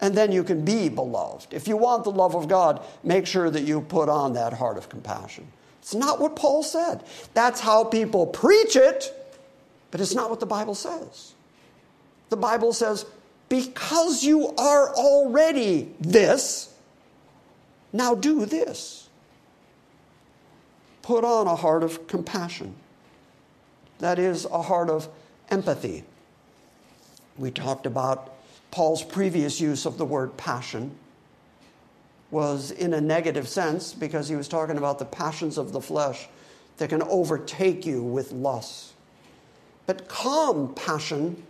And 0.00 0.16
then 0.16 0.32
you 0.32 0.42
can 0.42 0.64
be 0.64 0.88
beloved. 0.88 1.54
If 1.54 1.68
you 1.68 1.76
want 1.76 2.04
the 2.04 2.10
love 2.10 2.34
of 2.34 2.48
God, 2.48 2.82
make 3.04 3.26
sure 3.26 3.48
that 3.48 3.62
you 3.62 3.80
put 3.80 4.08
on 4.08 4.32
that 4.34 4.52
heart 4.52 4.76
of 4.76 4.88
compassion. 4.88 5.46
It's 5.84 5.94
not 5.94 6.18
what 6.18 6.34
Paul 6.34 6.62
said. 6.62 7.04
That's 7.34 7.60
how 7.60 7.84
people 7.84 8.26
preach 8.26 8.74
it, 8.74 9.36
but 9.90 10.00
it's 10.00 10.14
not 10.14 10.30
what 10.30 10.40
the 10.40 10.46
Bible 10.46 10.74
says. 10.74 11.34
The 12.30 12.38
Bible 12.38 12.72
says, 12.72 13.04
because 13.50 14.24
you 14.24 14.48
are 14.56 14.94
already 14.94 15.94
this, 16.00 16.74
now 17.92 18.14
do 18.14 18.46
this. 18.46 19.10
Put 21.02 21.22
on 21.22 21.46
a 21.46 21.54
heart 21.54 21.82
of 21.82 22.06
compassion. 22.08 22.74
That 23.98 24.18
is, 24.18 24.46
a 24.46 24.62
heart 24.62 24.88
of 24.88 25.06
empathy. 25.50 26.04
We 27.36 27.50
talked 27.50 27.84
about 27.84 28.32
Paul's 28.70 29.02
previous 29.02 29.60
use 29.60 29.84
of 29.84 29.98
the 29.98 30.06
word 30.06 30.38
passion 30.38 30.96
was 32.34 32.72
in 32.72 32.92
a 32.94 33.00
negative 33.00 33.48
sense 33.48 33.94
because 33.94 34.28
he 34.28 34.34
was 34.34 34.48
talking 34.48 34.76
about 34.76 34.98
the 34.98 35.04
passions 35.04 35.56
of 35.56 35.70
the 35.70 35.80
flesh 35.80 36.26
that 36.78 36.90
can 36.90 37.00
overtake 37.04 37.86
you 37.86 38.02
with 38.02 38.32
lust. 38.32 38.92
But 39.86 40.08
calm 40.08 40.74
passion 40.74 41.40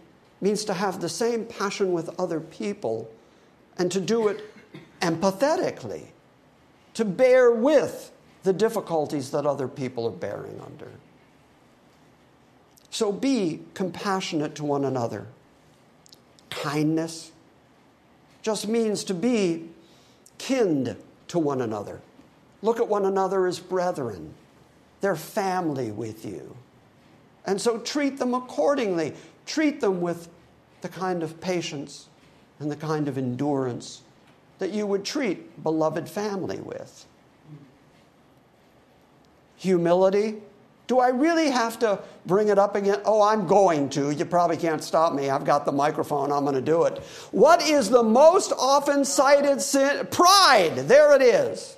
means 0.42 0.62
to 0.66 0.74
have 0.74 1.00
the 1.00 1.08
same 1.08 1.46
passion 1.46 1.92
with 1.92 2.20
other 2.20 2.38
people 2.38 3.10
and 3.78 3.90
to 3.92 3.98
do 3.98 4.28
it 4.28 4.44
empathetically, 5.00 6.08
to 6.92 7.06
bear 7.06 7.50
with 7.50 8.12
the 8.42 8.52
difficulties 8.52 9.30
that 9.30 9.46
other 9.46 9.68
people 9.68 10.06
are 10.06 10.10
bearing 10.10 10.60
under. 10.60 10.90
So 12.90 13.10
be 13.10 13.62
compassionate 13.72 14.54
to 14.56 14.64
one 14.64 14.84
another. 14.84 15.28
Kindness 16.50 17.32
just 18.42 18.68
means 18.68 19.02
to 19.04 19.14
be 19.14 19.70
kinned 20.38 20.96
to 21.28 21.38
one 21.38 21.60
another. 21.60 22.00
Look 22.62 22.80
at 22.80 22.88
one 22.88 23.04
another 23.04 23.46
as 23.46 23.58
brethren. 23.58 24.34
They're 25.00 25.16
family 25.16 25.90
with 25.90 26.24
you. 26.24 26.56
And 27.46 27.60
so 27.60 27.78
treat 27.78 28.18
them 28.18 28.34
accordingly. 28.34 29.14
Treat 29.46 29.80
them 29.80 30.00
with 30.00 30.28
the 30.80 30.88
kind 30.88 31.22
of 31.22 31.40
patience 31.40 32.08
and 32.58 32.70
the 32.70 32.76
kind 32.76 33.08
of 33.08 33.18
endurance 33.18 34.02
that 34.58 34.70
you 34.70 34.86
would 34.86 35.04
treat 35.04 35.62
beloved 35.62 36.08
family 36.08 36.60
with. 36.60 37.06
Humility. 39.56 40.40
Do 40.86 40.98
I 40.98 41.08
really 41.08 41.50
have 41.50 41.78
to 41.78 41.98
bring 42.26 42.48
it 42.48 42.58
up 42.58 42.76
again? 42.76 43.00
Oh, 43.04 43.22
I'm 43.22 43.46
going 43.46 43.88
to. 43.90 44.10
You 44.10 44.24
probably 44.26 44.58
can't 44.58 44.84
stop 44.84 45.14
me. 45.14 45.30
I've 45.30 45.44
got 45.44 45.64
the 45.64 45.72
microphone. 45.72 46.30
I'm 46.30 46.44
going 46.44 46.54
to 46.56 46.60
do 46.60 46.84
it. 46.84 46.98
What 47.30 47.62
is 47.62 47.88
the 47.88 48.02
most 48.02 48.52
often 48.58 49.04
cited 49.04 49.62
sin? 49.62 50.06
Pride. 50.10 50.76
There 50.76 51.16
it 51.16 51.22
is. 51.22 51.76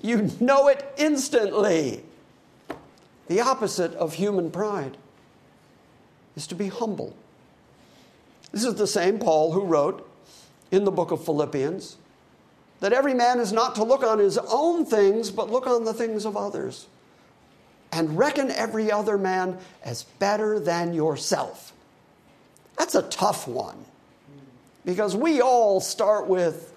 You 0.00 0.30
know 0.40 0.68
it 0.68 0.90
instantly. 0.96 2.02
The 3.28 3.40
opposite 3.40 3.94
of 3.94 4.14
human 4.14 4.50
pride 4.50 4.96
is 6.34 6.46
to 6.48 6.54
be 6.54 6.68
humble. 6.68 7.14
This 8.52 8.64
is 8.64 8.74
the 8.74 8.86
same 8.86 9.18
Paul 9.18 9.52
who 9.52 9.64
wrote 9.64 10.10
in 10.70 10.84
the 10.84 10.90
book 10.90 11.10
of 11.10 11.24
Philippians 11.24 11.96
that 12.80 12.92
every 12.92 13.14
man 13.14 13.38
is 13.38 13.52
not 13.52 13.74
to 13.74 13.84
look 13.84 14.02
on 14.02 14.18
his 14.18 14.38
own 14.38 14.84
things, 14.84 15.30
but 15.30 15.50
look 15.50 15.66
on 15.66 15.84
the 15.84 15.92
things 15.92 16.24
of 16.24 16.36
others, 16.36 16.86
and 17.92 18.16
reckon 18.16 18.50
every 18.50 18.90
other 18.90 19.18
man 19.18 19.58
as 19.84 20.04
better 20.18 20.60
than 20.60 20.92
yourself. 20.92 21.72
That's 22.78 22.94
a 22.94 23.02
tough 23.02 23.46
one 23.46 23.84
because 24.84 25.16
we 25.16 25.40
all 25.40 25.80
start 25.80 26.26
with 26.26 26.72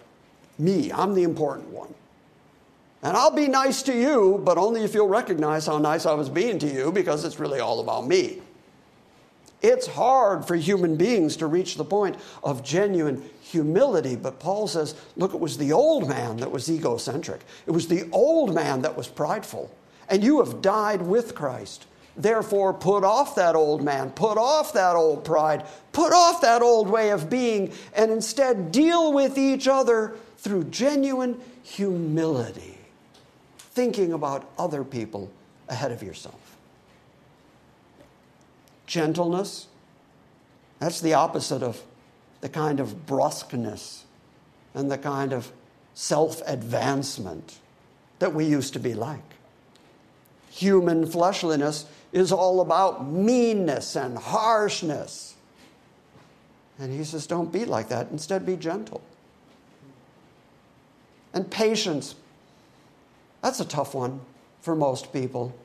me, 0.57 0.91
I'm 0.91 1.13
the 1.13 1.23
important 1.23 1.69
one. 1.69 1.93
And 3.01 3.17
I'll 3.17 3.31
be 3.31 3.47
nice 3.47 3.83
to 3.83 3.93
you, 3.93 4.41
but 4.43 4.57
only 4.57 4.83
if 4.83 4.93
you'll 4.93 5.09
recognize 5.09 5.65
how 5.65 5.77
nice 5.77 6.05
I 6.05 6.13
was 6.13 6.29
being 6.29 6.57
to 6.59 6.67
you 6.67 6.91
because 6.91 7.25
it's 7.25 7.39
really 7.39 7.59
all 7.59 7.81
about 7.81 8.07
me. 8.07 8.41
It's 9.61 9.87
hard 9.87 10.45
for 10.45 10.55
human 10.55 10.97
beings 10.97 11.37
to 11.37 11.47
reach 11.47 11.75
the 11.75 11.85
point 11.85 12.17
of 12.43 12.63
genuine 12.63 13.29
humility, 13.41 14.15
but 14.15 14.39
Paul 14.39 14.67
says, 14.67 14.95
look, 15.15 15.33
it 15.33 15.39
was 15.39 15.57
the 15.57 15.71
old 15.71 16.07
man 16.07 16.37
that 16.37 16.51
was 16.51 16.69
egocentric. 16.69 17.41
It 17.65 17.71
was 17.71 17.87
the 17.87 18.09
old 18.11 18.53
man 18.53 18.81
that 18.81 18.95
was 18.97 19.07
prideful. 19.07 19.71
And 20.09 20.23
you 20.23 20.43
have 20.43 20.61
died 20.61 21.01
with 21.01 21.35
Christ. 21.35 21.85
Therefore, 22.15 22.73
put 22.73 23.03
off 23.03 23.35
that 23.35 23.55
old 23.55 23.83
man, 23.83 24.11
put 24.11 24.37
off 24.37 24.73
that 24.73 24.95
old 24.95 25.25
pride, 25.25 25.65
put 25.91 26.13
off 26.13 26.41
that 26.41 26.61
old 26.61 26.87
way 26.87 27.09
of 27.09 27.29
being, 27.29 27.73
and 27.95 28.11
instead 28.11 28.71
deal 28.71 29.11
with 29.13 29.37
each 29.37 29.67
other 29.67 30.15
through 30.37 30.65
genuine 30.65 31.39
humility, 31.63 32.77
thinking 33.57 34.13
about 34.13 34.47
other 34.59 34.83
people 34.83 35.31
ahead 35.69 35.91
of 35.91 36.03
yourself 36.03 36.53
gentleness. 38.93 39.67
That's 40.79 41.01
the 41.01 41.15
opposite 41.15 41.63
of 41.63 41.81
the 42.41 42.49
kind 42.49 42.79
of 42.79 43.05
brusqueness 43.05 44.03
and 44.73 44.91
the 44.91 44.97
kind 44.97 45.33
of 45.33 45.51
self 45.93 46.41
advancement 46.45 47.57
that 48.19 48.33
we 48.33 48.45
used 48.45 48.73
to 48.73 48.79
be 48.79 48.93
like. 48.93 49.23
Human 50.53 51.07
fleshliness 51.07 51.85
is 52.11 52.31
all 52.31 52.61
about 52.61 53.07
meanness 53.07 53.95
and 53.95 54.15
harshness. 54.15 55.33
And 56.77 56.93
he 56.93 57.03
says, 57.03 57.25
don't 57.25 57.51
be 57.51 57.65
like 57.65 57.89
that. 57.89 58.11
Instead, 58.11 58.45
be 58.45 58.55
gentle. 58.55 59.01
And 61.33 61.49
patience. 61.49 62.13
That's 63.41 63.61
a 63.61 63.65
tough 63.65 63.95
one 63.95 64.21
for 64.61 64.75
most 64.75 65.11
people. 65.11 65.55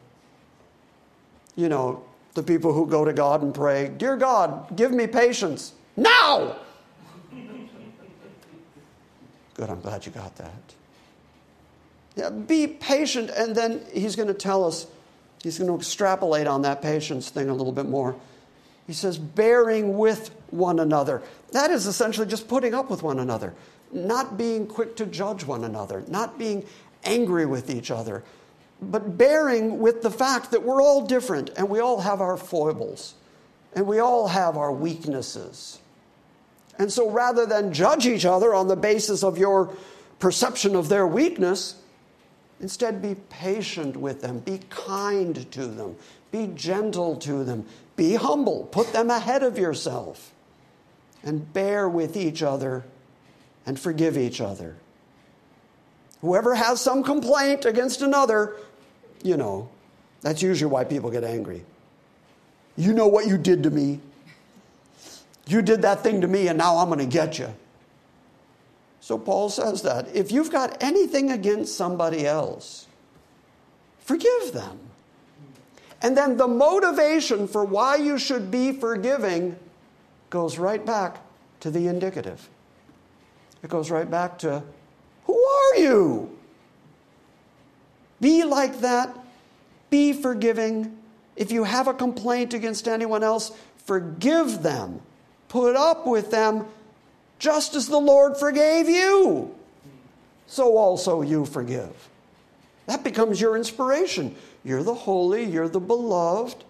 You 1.54 1.68
know, 1.68 2.02
the 2.32 2.42
people 2.42 2.72
who 2.72 2.86
go 2.86 3.04
to 3.04 3.12
God 3.12 3.42
and 3.42 3.54
pray, 3.54 3.92
Dear 3.98 4.16
God, 4.16 4.74
give 4.74 4.92
me 4.92 5.06
patience 5.06 5.74
now. 5.98 6.56
Good, 9.54 9.68
I'm 9.68 9.82
glad 9.82 10.06
you 10.06 10.12
got 10.12 10.34
that. 10.36 10.77
Be 12.46 12.66
patient, 12.66 13.30
and 13.30 13.54
then 13.54 13.82
he's 13.92 14.16
going 14.16 14.28
to 14.28 14.34
tell 14.34 14.64
us, 14.64 14.86
he's 15.42 15.58
going 15.58 15.68
to 15.68 15.76
extrapolate 15.76 16.46
on 16.46 16.62
that 16.62 16.82
patience 16.82 17.30
thing 17.30 17.48
a 17.48 17.54
little 17.54 17.72
bit 17.72 17.86
more. 17.86 18.16
He 18.86 18.92
says, 18.92 19.18
bearing 19.18 19.98
with 19.98 20.34
one 20.50 20.80
another. 20.80 21.22
That 21.52 21.70
is 21.70 21.86
essentially 21.86 22.26
just 22.26 22.48
putting 22.48 22.74
up 22.74 22.90
with 22.90 23.02
one 23.02 23.18
another, 23.18 23.54
not 23.92 24.38
being 24.38 24.66
quick 24.66 24.96
to 24.96 25.06
judge 25.06 25.44
one 25.44 25.64
another, 25.64 26.04
not 26.08 26.38
being 26.38 26.64
angry 27.04 27.46
with 27.46 27.70
each 27.70 27.90
other, 27.90 28.24
but 28.80 29.18
bearing 29.18 29.78
with 29.78 30.02
the 30.02 30.10
fact 30.10 30.50
that 30.50 30.62
we're 30.62 30.82
all 30.82 31.06
different 31.06 31.50
and 31.56 31.68
we 31.68 31.80
all 31.80 32.00
have 32.00 32.20
our 32.20 32.36
foibles 32.36 33.14
and 33.74 33.86
we 33.86 33.98
all 33.98 34.28
have 34.28 34.56
our 34.56 34.72
weaknesses. 34.72 35.78
And 36.78 36.92
so 36.92 37.10
rather 37.10 37.44
than 37.44 37.72
judge 37.72 38.06
each 38.06 38.24
other 38.24 38.54
on 38.54 38.68
the 38.68 38.76
basis 38.76 39.22
of 39.22 39.36
your 39.36 39.74
perception 40.18 40.76
of 40.76 40.88
their 40.88 41.06
weakness, 41.06 41.76
instead 42.60 43.00
be 43.00 43.14
patient 43.28 43.96
with 43.96 44.20
them, 44.20 44.40
be 44.40 44.60
kind 44.70 45.50
to 45.52 45.66
them, 45.66 45.96
be 46.30 46.48
gentle 46.48 47.16
to 47.16 47.44
them, 47.44 47.66
be 47.96 48.14
humble, 48.14 48.64
put 48.70 48.92
them 48.92 49.10
ahead 49.10 49.42
of 49.42 49.58
yourself, 49.58 50.32
and 51.22 51.52
bear 51.52 51.88
with 51.88 52.16
each 52.16 52.42
other 52.42 52.84
and 53.66 53.78
forgive 53.78 54.16
each 54.16 54.40
other. 54.40 54.76
Whoever 56.20 56.54
has 56.54 56.80
some 56.80 57.02
complaint 57.02 57.64
against 57.64 58.02
another, 58.02 58.56
you 59.22 59.36
know, 59.36 59.68
that's 60.20 60.42
usually 60.42 60.70
why 60.70 60.84
people 60.84 61.10
get 61.10 61.22
angry. 61.22 61.64
You 62.76 62.92
know 62.92 63.06
what 63.06 63.26
you 63.26 63.38
did 63.38 63.62
to 63.64 63.70
me. 63.70 64.00
You 65.46 65.62
did 65.62 65.82
that 65.82 66.02
thing 66.02 66.20
to 66.20 66.28
me, 66.28 66.48
and 66.48 66.58
now 66.58 66.76
I'm 66.76 66.88
going 66.88 66.98
to 66.98 67.06
get 67.06 67.38
you. 67.38 67.48
So 69.08 69.16
Paul 69.16 69.48
says 69.48 69.80
that. 69.84 70.14
If 70.14 70.30
you've 70.30 70.52
got 70.52 70.82
anything 70.82 71.30
against 71.30 71.78
somebody 71.78 72.26
else, 72.26 72.86
forgive 74.00 74.52
them. 74.52 74.78
And 76.02 76.14
then 76.14 76.36
the 76.36 76.46
motivation 76.46 77.48
for 77.48 77.64
why 77.64 77.96
you 77.96 78.18
should 78.18 78.50
be 78.50 78.70
forgiving 78.70 79.56
goes 80.28 80.58
right 80.58 80.84
back 80.84 81.22
to 81.60 81.70
the 81.70 81.86
indicative. 81.86 82.50
It 83.62 83.70
goes 83.70 83.90
right 83.90 84.10
back 84.10 84.38
to 84.40 84.62
who 85.24 85.42
are 85.42 85.76
you? 85.78 86.38
Be 88.20 88.44
like 88.44 88.80
that. 88.80 89.16
Be 89.88 90.12
forgiving. 90.12 90.98
If 91.34 91.50
you 91.50 91.64
have 91.64 91.88
a 91.88 91.94
complaint 91.94 92.52
against 92.52 92.86
anyone 92.86 93.22
else, 93.22 93.52
forgive 93.86 94.62
them. 94.62 95.00
Put 95.48 95.76
up 95.76 96.06
with 96.06 96.30
them 96.30 96.66
just 97.38 97.74
as 97.74 97.86
the 97.86 97.98
Lord 97.98 98.36
forgave 98.36 98.88
you. 98.88 99.54
So 100.46 100.76
also 100.76 101.22
you 101.22 101.44
forgive. 101.44 102.08
That 102.86 103.04
becomes 103.04 103.40
your 103.40 103.56
inspiration. 103.56 104.34
You're 104.64 104.82
the 104.82 104.94
holy, 104.94 105.44
you're 105.44 105.68
the 105.68 105.80
beloved. 105.80 106.64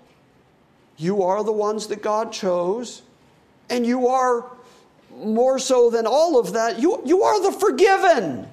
You 0.96 1.22
are 1.22 1.44
the 1.44 1.52
ones 1.52 1.86
that 1.86 2.02
God 2.02 2.32
chose. 2.32 3.02
And 3.70 3.86
you 3.86 4.08
are 4.08 4.44
more 5.16 5.58
so 5.58 5.90
than 5.90 6.06
all 6.06 6.38
of 6.38 6.52
that, 6.52 6.78
you, 6.78 7.00
you 7.04 7.22
are 7.22 7.42
the 7.42 7.52
forgiven. 7.52 8.48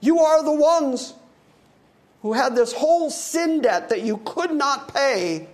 You 0.00 0.20
are 0.20 0.44
the 0.44 0.52
ones 0.52 1.14
who 2.22 2.32
had 2.32 2.54
this 2.54 2.72
whole 2.72 3.10
sin 3.10 3.62
debt 3.62 3.88
that 3.88 4.02
you 4.02 4.18
could 4.24 4.52
not 4.52 4.92
pay, 4.92 5.48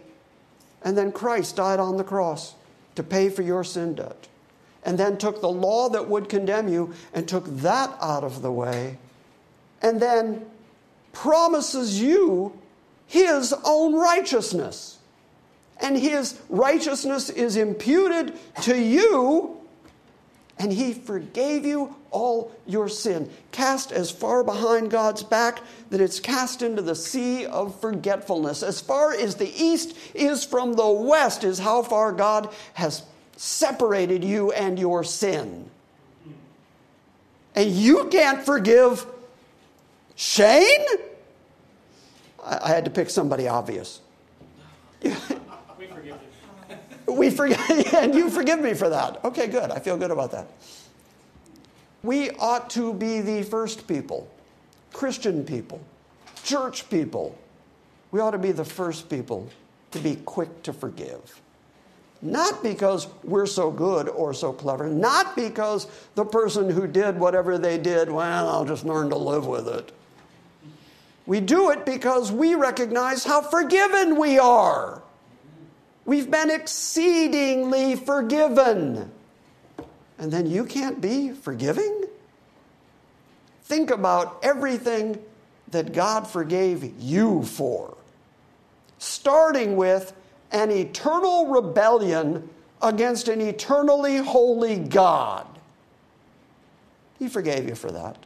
and 0.83 0.97
then 0.97 1.13
Christ 1.13 1.57
died 1.57 1.81
on 1.81 1.97
the 1.97 2.05
cross 2.05 2.55
to 2.95 3.03
pay 3.03 3.29
for 3.29 3.43
your 3.43 3.65
sin 3.65 3.95
debt, 3.95 4.29
and 4.85 4.99
then 4.99 5.19
took 5.19 5.41
the 5.41 5.49
law 5.49 5.89
that 5.89 6.09
would 6.09 6.29
condemn 6.29 6.69
you 6.69 6.93
and 7.13 7.27
took 7.27 7.45
that 7.59 7.97
out 8.01 8.25
of 8.25 8.43
the 8.43 8.53
way, 8.53 8.99
and 9.83 10.01
then 10.01 10.45
promises 11.13 12.01
you 12.01 12.59
his 13.07 13.55
own 13.65 13.95
righteousness. 13.95 14.99
And 15.81 15.97
his 15.97 16.41
righteousness 16.49 17.31
is 17.31 17.57
imputed 17.57 18.39
to 18.63 18.79
you 18.79 19.61
and 20.59 20.73
he 20.73 20.93
forgave 20.93 21.67
you 21.67 21.97
all 22.11 22.53
your 22.67 22.89
sin, 22.89 23.29
cast 23.51 23.91
as 23.91 24.11
far 24.11 24.45
behind 24.45 24.91
God's 24.91 25.23
back 25.23 25.61
that 25.91 26.01
it's 26.01 26.21
cast 26.21 26.63
into 26.63 26.81
the 26.81 26.95
sea 26.95 27.45
of 27.47 27.79
forgetfulness. 27.81 28.63
As 28.63 28.81
far 28.81 29.13
as 29.13 29.35
the 29.35 29.53
east 29.61 29.97
is 30.15 30.45
from 30.45 30.75
the 30.75 30.89
west, 30.89 31.43
is 31.43 31.59
how 31.59 31.83
far 31.83 32.13
God 32.13 32.55
has 32.75 33.03
separated 33.45 34.25
you 34.25 34.53
and 34.53 34.79
your 34.79 35.05
sin. 35.05 35.69
And 37.55 37.71
you 37.71 38.09
can't 38.11 38.43
forgive 38.43 39.07
Shane? 40.17 40.87
I, 42.43 42.69
had 42.69 42.87
to 42.87 42.91
pick 42.91 43.11
somebody 43.11 43.47
obvious. 43.47 44.01
we 45.03 45.11
forgive 45.11 46.19
you. 46.67 46.77
we 47.13 47.31
forgive, 47.31 47.61
and 47.95 48.15
you 48.15 48.31
forgive 48.31 48.61
me 48.61 48.73
for 48.75 48.89
that. 48.89 49.23
Okay, 49.25 49.47
good. 49.47 49.71
I 49.71 49.79
feel 49.79 49.99
good 49.99 50.11
about 50.11 50.31
that. 50.33 50.49
We 52.03 52.31
ought 52.33 52.71
to 52.71 52.95
be 52.95 53.21
the 53.21 53.43
first 53.43 53.87
people, 53.87 54.29
Christian 54.93 55.45
people, 55.45 55.81
church 56.45 56.89
people. 56.89 57.37
We 58.11 58.21
ought 58.21 58.33
to 58.33 58.39
be 58.39 58.53
the 58.53 58.65
first 58.65 59.11
people 59.11 59.51
to 59.91 59.99
be 59.99 60.17
quick 60.17 60.63
to 60.63 60.73
forgive. 60.73 61.41
Not 62.25 62.63
because 62.63 63.07
we're 63.23 63.45
so 63.45 63.71
good 63.71 64.09
or 64.09 64.33
so 64.33 64.51
clever, 64.51 64.89
not 64.89 65.37
because 65.37 65.87
the 66.15 66.25
person 66.25 66.71
who 66.71 66.87
did 66.87 67.21
whatever 67.21 67.59
they 67.59 67.77
did, 67.77 68.11
well, 68.11 68.49
I'll 68.49 68.65
just 68.65 68.87
learn 68.87 69.11
to 69.11 69.17
live 69.17 69.47
with 69.47 69.69
it. 69.69 69.93
We 71.27 71.41
do 71.41 71.71
it 71.71 71.85
because 71.85 72.33
we 72.33 72.55
recognize 72.55 73.25
how 73.25 73.43
forgiven 73.43 74.19
we 74.19 74.39
are. 74.39 75.03
We've 76.07 76.31
been 76.31 76.51
exceedingly 76.51 77.95
forgiven. 77.95 79.11
And 80.19 80.33
then 80.33 80.47
you 80.47 80.65
can't 80.65 81.03
be 81.03 81.31
forgiving? 81.31 82.05
Think 83.65 83.91
about 83.91 84.39
everything 84.43 85.23
that 85.73 85.93
God 85.93 86.27
forgave 86.27 86.91
you 86.99 87.43
for, 87.43 87.99
starting 88.99 89.77
with 89.77 90.15
an 90.55 90.71
eternal 90.71 91.49
rebellion 91.49 92.49
against 92.81 93.29
an 93.29 93.41
eternally 93.41 94.19
holy 94.19 94.79
God. 94.79 95.47
He 97.19 97.29
forgave 97.29 97.69
you 97.69 97.75
for 97.75 97.91
that. 97.91 98.17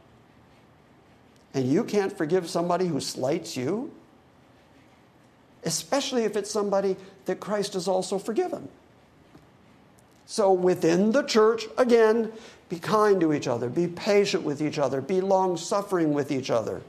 And 1.55 1.67
you 1.69 1.83
can't 1.83 2.15
forgive 2.15 2.47
somebody 2.47 2.85
who 2.85 3.01
slights 3.01 3.57
you, 3.57 3.91
especially 5.63 6.23
if 6.23 6.37
it's 6.37 6.51
somebody 6.51 6.95
that 7.25 7.39
Christ 7.39 7.73
has 7.73 7.87
also 7.87 8.19
forgiven. 8.19 8.69
So 10.27 10.53
within 10.53 11.11
the 11.11 11.23
church, 11.23 11.65
again, 11.79 12.31
be 12.69 12.77
kind 12.77 13.19
to 13.21 13.33
each 13.33 13.47
other, 13.47 13.67
be 13.67 13.87
patient 13.87 14.43
with 14.43 14.61
each 14.61 14.77
other, 14.77 15.01
be 15.01 15.21
long 15.21 15.57
suffering 15.57 16.13
with 16.13 16.31
each 16.31 16.51
other, 16.51 16.81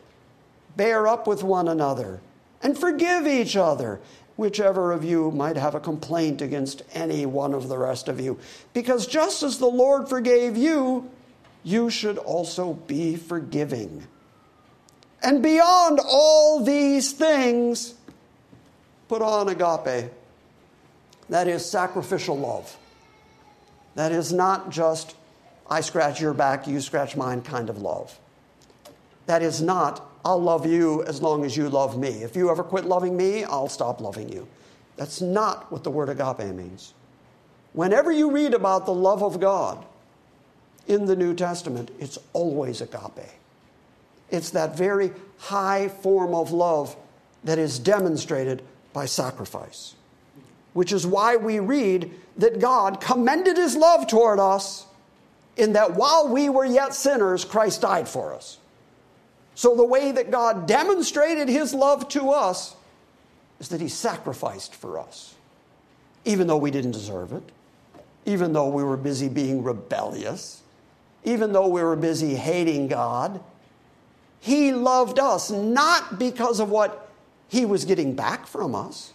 bear 0.77 1.09
up 1.09 1.27
with 1.27 1.43
one 1.43 1.69
another, 1.69 2.21
and 2.63 2.77
forgive 2.77 3.27
each 3.27 3.57
other 3.57 4.01
whichever 4.41 4.91
of 4.91 5.05
you 5.05 5.31
might 5.33 5.59
have 5.59 5.75
a 5.75 5.81
complaint 5.81 6.41
against 6.41 6.83
any 6.95 7.27
one 7.27 7.53
of 7.53 7.69
the 7.69 7.77
rest 7.77 8.09
of 8.09 8.19
you. 8.19 8.39
Because 8.73 9.07
just 9.07 9.43
as 9.43 9.59
the 9.59 9.67
Lord 9.67 10.09
forgave 10.09 10.57
you, 10.57 11.11
you 11.63 11.91
should 11.91 12.17
also 12.17 12.73
be 12.73 13.17
forgiving. 13.17 14.07
And 15.23 15.43
beyond 15.43 16.01
all 16.03 16.65
these 16.65 17.13
things, 17.13 17.93
put 19.09 19.21
on 19.21 19.51
agape. 19.51 20.11
That 21.29 21.47
is 21.47 21.65
sacrificial 21.67 22.39
love. 22.39 22.75
That 23.95 24.11
is 24.11 24.33
not 24.33 24.71
just, 24.71 25.17
I 25.69 25.83
scratch 25.83 26.19
your 26.19 26.33
back, 26.33 26.67
you 26.67 26.81
scratch 26.81 27.15
mine 27.15 27.43
kind 27.43 27.69
of 27.69 27.83
love. 27.83 28.19
That 29.27 29.43
is 29.43 29.61
not, 29.61 30.10
I'll 30.25 30.41
love 30.41 30.67
you 30.67 31.03
as 31.05 31.23
long 31.23 31.45
as 31.45 31.57
you 31.57 31.69
love 31.69 31.99
me. 31.99 32.23
If 32.23 32.37
you 32.37 32.51
ever 32.51 32.63
quit 32.63 32.85
loving 32.85 33.17
me, 33.17 33.45
I'll 33.45 33.69
stop 33.69 34.01
loving 34.01 34.31
you. 34.31 34.47
That's 34.97 35.21
not 35.21 35.71
what 35.73 35.83
the 35.83 35.91
word 35.91 36.11
agape 36.11 36.55
means. 36.55 36.93
Whenever 37.73 38.13
you 38.13 38.31
read 38.31 38.53
about 38.53 38.85
the 38.85 38.93
love 38.93 39.23
of 39.23 39.41
God 39.41 39.85
in 40.87 41.07
the 41.07 41.17
New 41.17 41.35
Testament, 41.35 41.91
it's 41.99 42.19
always 42.33 42.81
agape. 42.81 43.31
It's 44.31 44.51
that 44.51 44.77
very 44.77 45.13
high 45.39 45.89
form 45.89 46.35
of 46.35 46.53
love 46.53 46.97
that 47.45 47.59
is 47.59 47.79
demonstrated 47.79 48.63
by 48.93 49.07
sacrifice, 49.07 49.95
which 50.75 50.93
is 50.93 51.07
why 51.07 51.37
we 51.37 51.61
read 51.61 52.13
that 52.37 52.61
God 52.61 53.01
commended 53.01 53.57
his 53.57 53.77
love 53.77 54.07
toward 54.07 54.39
us 54.39 54.87
in 55.57 55.73
that 55.73 55.95
while 55.95 56.29
we 56.29 56.49
were 56.49 56.65
yet 56.65 56.95
sinners, 56.95 57.45
Christ 57.45 57.83
died 57.83 58.09
for 58.09 58.35
us. 58.35 58.59
So, 59.61 59.77
the 59.77 59.85
way 59.85 60.11
that 60.11 60.31
God 60.31 60.67
demonstrated 60.67 61.47
his 61.47 61.75
love 61.75 62.09
to 62.09 62.31
us 62.31 62.75
is 63.59 63.69
that 63.69 63.79
he 63.79 63.89
sacrificed 63.89 64.75
for 64.75 64.99
us, 64.99 65.35
even 66.25 66.47
though 66.47 66.57
we 66.57 66.71
didn't 66.71 66.93
deserve 66.93 67.35
it, 67.35 67.43
even 68.25 68.55
though 68.55 68.71
we 68.71 68.83
were 68.83 68.97
busy 68.97 69.29
being 69.29 69.63
rebellious, 69.63 70.63
even 71.25 71.53
though 71.53 71.69
we 71.69 71.83
were 71.83 71.95
busy 71.95 72.35
hating 72.37 72.89
God. 72.89 73.39
He 74.41 74.73
loved 74.73 75.19
us 75.19 75.51
not 75.51 76.19
because 76.19 76.59
of 76.59 76.71
what 76.71 77.11
he 77.49 77.67
was 77.67 77.85
getting 77.85 78.15
back 78.15 78.47
from 78.47 78.75
us. 78.75 79.13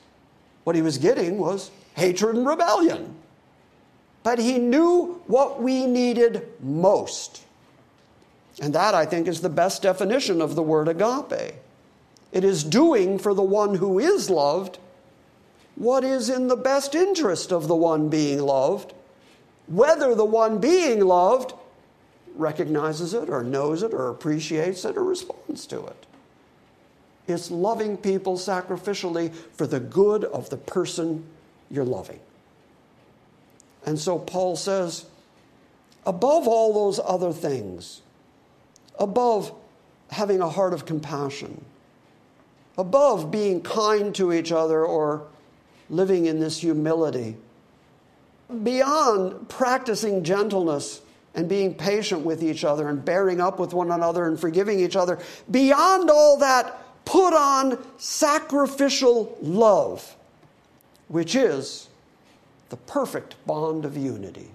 What 0.63 0.75
he 0.75 0.83
was 0.83 0.99
getting 0.99 1.39
was 1.39 1.71
hatred 1.95 2.35
and 2.35 2.45
rebellion. 2.45 3.15
But 4.21 4.37
he 4.37 4.59
knew 4.59 5.23
what 5.25 5.59
we 5.59 5.87
needed 5.87 6.47
most. 6.61 7.44
And 8.61 8.73
that, 8.73 8.93
I 8.95 9.05
think, 9.05 9.27
is 9.27 9.41
the 9.41 9.49
best 9.49 9.81
definition 9.81 10.41
of 10.41 10.55
the 10.55 10.63
word 10.63 10.87
agape. 10.87 11.55
It 12.31 12.43
is 12.43 12.63
doing 12.63 13.19
for 13.19 13.33
the 13.33 13.43
one 13.43 13.75
who 13.75 13.99
is 13.99 14.29
loved 14.29 14.79
what 15.75 16.03
is 16.03 16.29
in 16.29 16.47
the 16.47 16.55
best 16.55 16.95
interest 16.95 17.51
of 17.51 17.67
the 17.67 17.75
one 17.75 18.09
being 18.09 18.39
loved, 18.39 18.93
whether 19.67 20.15
the 20.15 20.25
one 20.25 20.59
being 20.59 21.01
loved 21.01 21.53
recognizes 22.35 23.13
it 23.13 23.29
or 23.29 23.43
knows 23.43 23.83
it 23.83 23.93
or 23.93 24.09
appreciates 24.09 24.85
it 24.85 24.97
or 24.97 25.03
responds 25.03 25.65
to 25.67 25.85
it. 25.85 26.05
It's 27.27 27.49
loving 27.49 27.97
people 27.97 28.37
sacrificially 28.37 29.33
for 29.33 29.67
the 29.67 29.79
good 29.79 30.23
of 30.25 30.49
the 30.49 30.57
person 30.57 31.25
you're 31.69 31.85
loving. 31.85 32.19
And 33.85 33.99
so 33.99 34.19
Paul 34.19 34.55
says, 34.55 35.05
above 36.05 36.47
all 36.47 36.73
those 36.73 36.99
other 37.03 37.33
things, 37.33 38.01
above 38.99 39.53
having 40.11 40.41
a 40.41 40.49
heart 40.49 40.73
of 40.73 40.85
compassion, 40.85 41.63
above 42.77 43.31
being 43.31 43.61
kind 43.61 44.13
to 44.15 44.33
each 44.33 44.51
other 44.51 44.85
or 44.85 45.27
living 45.89 46.25
in 46.25 46.39
this 46.39 46.59
humility, 46.59 47.35
beyond 48.63 49.49
practicing 49.49 50.23
gentleness 50.23 51.01
and 51.33 51.49
being 51.49 51.73
patient 51.73 52.21
with 52.21 52.41
each 52.43 52.63
other 52.63 52.87
and 52.89 53.03
bearing 53.03 53.41
up 53.41 53.59
with 53.59 53.73
one 53.73 53.91
another 53.91 54.27
and 54.27 54.39
forgiving 54.39 54.79
each 54.79 54.95
other, 54.95 55.19
beyond 55.51 56.09
all 56.09 56.37
that, 56.37 56.81
put 57.05 57.33
on 57.33 57.83
sacrificial 57.97 59.37
love, 59.41 60.15
which 61.07 61.35
is 61.35 61.87
the 62.69 62.77
perfect 62.77 63.35
bond 63.45 63.85
of 63.85 63.95
unity. 63.97 64.49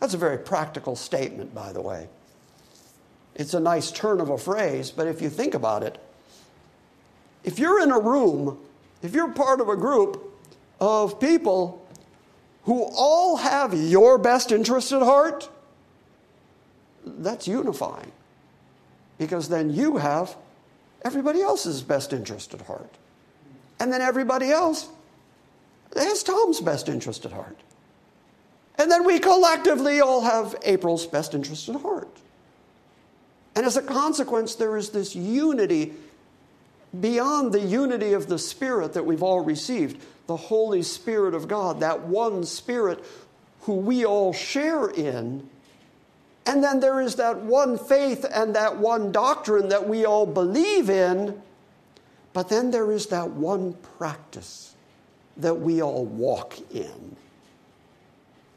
That's 0.00 0.14
a 0.14 0.18
very 0.18 0.38
practical 0.38 0.94
statement, 0.94 1.54
by 1.54 1.72
the 1.72 1.80
way. 1.80 2.08
It's 3.36 3.52
a 3.52 3.60
nice 3.60 3.90
turn 3.90 4.20
of 4.20 4.30
a 4.30 4.38
phrase, 4.38 4.90
but 4.90 5.06
if 5.06 5.20
you 5.20 5.28
think 5.28 5.52
about 5.52 5.82
it, 5.82 5.98
if 7.44 7.58
you're 7.58 7.82
in 7.82 7.90
a 7.90 7.98
room, 7.98 8.58
if 9.02 9.14
you're 9.14 9.30
part 9.30 9.60
of 9.60 9.68
a 9.68 9.76
group 9.76 10.22
of 10.80 11.20
people 11.20 11.86
who 12.64 12.82
all 12.82 13.36
have 13.36 13.74
your 13.74 14.16
best 14.16 14.52
interest 14.52 14.90
at 14.90 15.02
heart, 15.02 15.48
that's 17.04 17.46
unifying. 17.46 18.10
Because 19.18 19.48
then 19.50 19.70
you 19.70 19.98
have 19.98 20.34
everybody 21.04 21.42
else's 21.42 21.82
best 21.82 22.14
interest 22.14 22.54
at 22.54 22.62
heart. 22.62 22.92
And 23.78 23.92
then 23.92 24.00
everybody 24.00 24.50
else 24.50 24.88
has 25.94 26.22
Tom's 26.22 26.60
best 26.62 26.88
interest 26.88 27.26
at 27.26 27.32
heart. 27.32 27.58
And 28.78 28.90
then 28.90 29.04
we 29.04 29.18
collectively 29.18 30.00
all 30.00 30.22
have 30.22 30.56
April's 30.62 31.06
best 31.06 31.34
interest 31.34 31.68
at 31.68 31.76
heart. 31.76 32.08
And 33.56 33.64
as 33.64 33.78
a 33.78 33.82
consequence, 33.82 34.54
there 34.54 34.76
is 34.76 34.90
this 34.90 35.16
unity 35.16 35.94
beyond 37.00 37.52
the 37.52 37.60
unity 37.60 38.12
of 38.12 38.28
the 38.28 38.38
Spirit 38.38 38.92
that 38.92 39.04
we've 39.04 39.22
all 39.22 39.40
received, 39.40 40.00
the 40.26 40.36
Holy 40.36 40.82
Spirit 40.82 41.34
of 41.34 41.48
God, 41.48 41.80
that 41.80 42.02
one 42.02 42.44
Spirit 42.44 43.02
who 43.62 43.74
we 43.74 44.04
all 44.04 44.34
share 44.34 44.88
in. 44.88 45.48
And 46.44 46.62
then 46.62 46.80
there 46.80 47.00
is 47.00 47.16
that 47.16 47.38
one 47.38 47.78
faith 47.78 48.24
and 48.30 48.54
that 48.54 48.76
one 48.76 49.10
doctrine 49.10 49.70
that 49.70 49.88
we 49.88 50.04
all 50.04 50.26
believe 50.26 50.90
in. 50.90 51.42
But 52.34 52.50
then 52.50 52.70
there 52.70 52.92
is 52.92 53.06
that 53.06 53.30
one 53.30 53.72
practice 53.98 54.74
that 55.38 55.54
we 55.54 55.82
all 55.82 56.04
walk 56.04 56.58
in. 56.72 57.16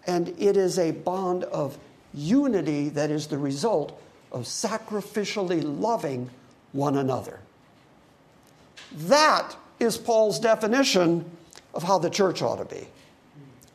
And 0.05 0.29
it 0.37 0.57
is 0.57 0.77
a 0.77 0.91
bond 0.91 1.45
of 1.45 1.77
unity 2.13 2.89
that 2.89 3.09
is 3.09 3.27
the 3.27 3.37
result 3.37 3.99
of 4.31 4.43
sacrificially 4.43 5.61
loving 5.63 6.29
one 6.71 6.97
another. 6.97 7.39
That 8.91 9.55
is 9.79 9.97
Paul's 9.97 10.39
definition 10.39 11.29
of 11.73 11.83
how 11.83 11.99
the 11.99 12.09
church 12.09 12.41
ought 12.41 12.57
to 12.57 12.65
be. 12.65 12.87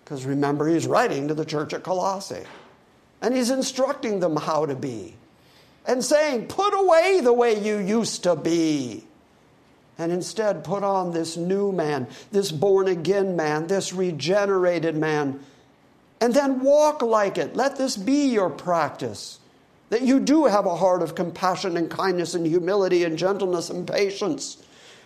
Because 0.05 0.25
remember, 0.25 0.69
he's 0.69 0.87
writing 0.87 1.29
to 1.29 1.35
the 1.35 1.45
church 1.45 1.73
at 1.73 1.83
Colossae. 1.83 2.45
And 3.23 3.35
he's 3.35 3.51
instructing 3.51 4.21
them 4.21 4.37
how 4.37 4.67
to 4.67 4.75
be 4.75 5.15
and 5.87 6.05
saying, 6.05 6.47
Put 6.47 6.71
away 6.71 7.21
the 7.21 7.33
way 7.33 7.59
you 7.59 7.79
used 7.79 8.23
to 8.25 8.37
be. 8.37 9.05
And 9.97 10.11
instead, 10.11 10.65
put 10.65 10.83
on 10.83 11.13
this 11.13 11.37
new 11.37 11.71
man, 11.71 12.09
this 12.33 12.51
born 12.51 12.89
again 12.89 13.37
man, 13.37 13.69
this 13.69 13.93
regenerated 13.93 14.97
man, 14.97 15.41
and 16.21 16.35
then 16.35 16.61
walk 16.61 17.01
like 17.01 17.39
it. 17.39 17.55
Let 17.55 17.77
this 17.77 17.97
be 17.97 18.27
your 18.27 18.51
practice. 18.51 19.39
That 19.95 20.03
you 20.03 20.19
do 20.19 20.47
have 20.47 20.67
a 20.67 20.75
heart 20.75 21.03
of 21.03 21.15
compassion 21.15 21.77
and 21.77 21.89
kindness 21.89 22.35
and 22.35 22.45
humility 22.45 23.05
and 23.05 23.17
gentleness 23.17 23.71
and 23.71 23.87
patience 23.87 24.65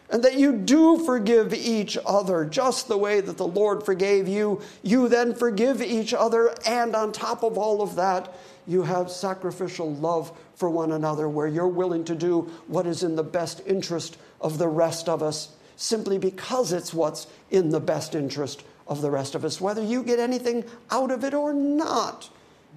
and 0.09 0.23
that 0.23 0.39
you 0.39 0.57
do 0.57 1.05
forgive 1.05 1.53
each 1.53 1.99
other 2.07 2.47
just 2.47 2.89
the 2.89 2.97
way 2.97 3.21
that 3.21 3.37
the 3.37 3.47
Lord 3.47 3.85
forgave 3.85 4.27
you. 4.27 4.63
You 4.83 5.11
then 5.11 5.35
forgive 5.35 5.83
each 5.83 6.15
other, 6.15 6.55
and 6.65 6.97
on 6.97 7.13
top 7.13 7.43
of 7.43 7.59
all 7.59 7.83
of 7.83 7.97
that, 7.97 8.33
you 8.67 8.83
have 8.85 9.11
sacrificial 9.11 9.95
love 9.97 10.33
for 10.55 10.71
one 10.71 10.93
another 10.93 11.29
where 11.29 11.49
you're 11.49 11.69
willing 11.69 12.07
to 12.07 12.15
do 12.15 12.51
what 12.67 12.87
is 12.87 13.03
in 13.03 13.15
the 13.15 13.23
best 13.23 13.61
interest 13.67 14.17
of 14.41 14.57
the 14.57 14.69
rest 14.69 15.07
of 15.07 15.23
us 15.23 15.51
simply 15.77 16.17
because 16.17 16.73
it's 16.73 16.95
what's 16.95 17.27
in 17.51 17.69
the 17.69 17.81
best 17.81 18.15
interest 18.15 18.65
of 18.87 19.03
the 19.03 19.11
rest 19.11 19.35
of 19.35 19.45
us, 19.45 19.61
whether 19.61 19.85
you 19.85 20.03
get 20.03 20.19
anything 20.19 20.65
out 20.91 21.11
of 21.11 21.25
it 21.25 21.35
or 21.35 21.53
not. 21.53 22.31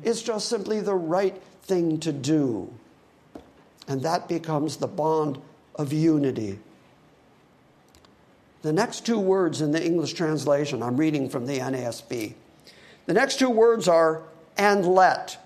It's 0.03 0.21
just 0.21 0.49
simply 0.49 0.81
the 0.81 0.95
right 0.95 1.41
thing 1.63 1.99
to 2.01 2.11
do. 2.11 2.71
And 3.87 4.01
that 4.03 4.27
becomes 4.27 4.77
the 4.77 4.87
bond 4.87 5.39
of 5.75 5.93
unity 5.93 6.59
the 8.61 8.73
next 8.73 9.05
two 9.05 9.19
words 9.19 9.61
in 9.61 9.71
the 9.71 9.83
English 9.83 10.13
translation, 10.13 10.83
I'm 10.83 10.97
reading 10.97 11.29
from 11.29 11.45
the 11.45 11.59
NASB. 11.59 12.33
The 13.07 13.13
next 13.13 13.39
two 13.39 13.49
words 13.49 13.87
are 13.87 14.23
and 14.57 14.85
let. 14.85 15.37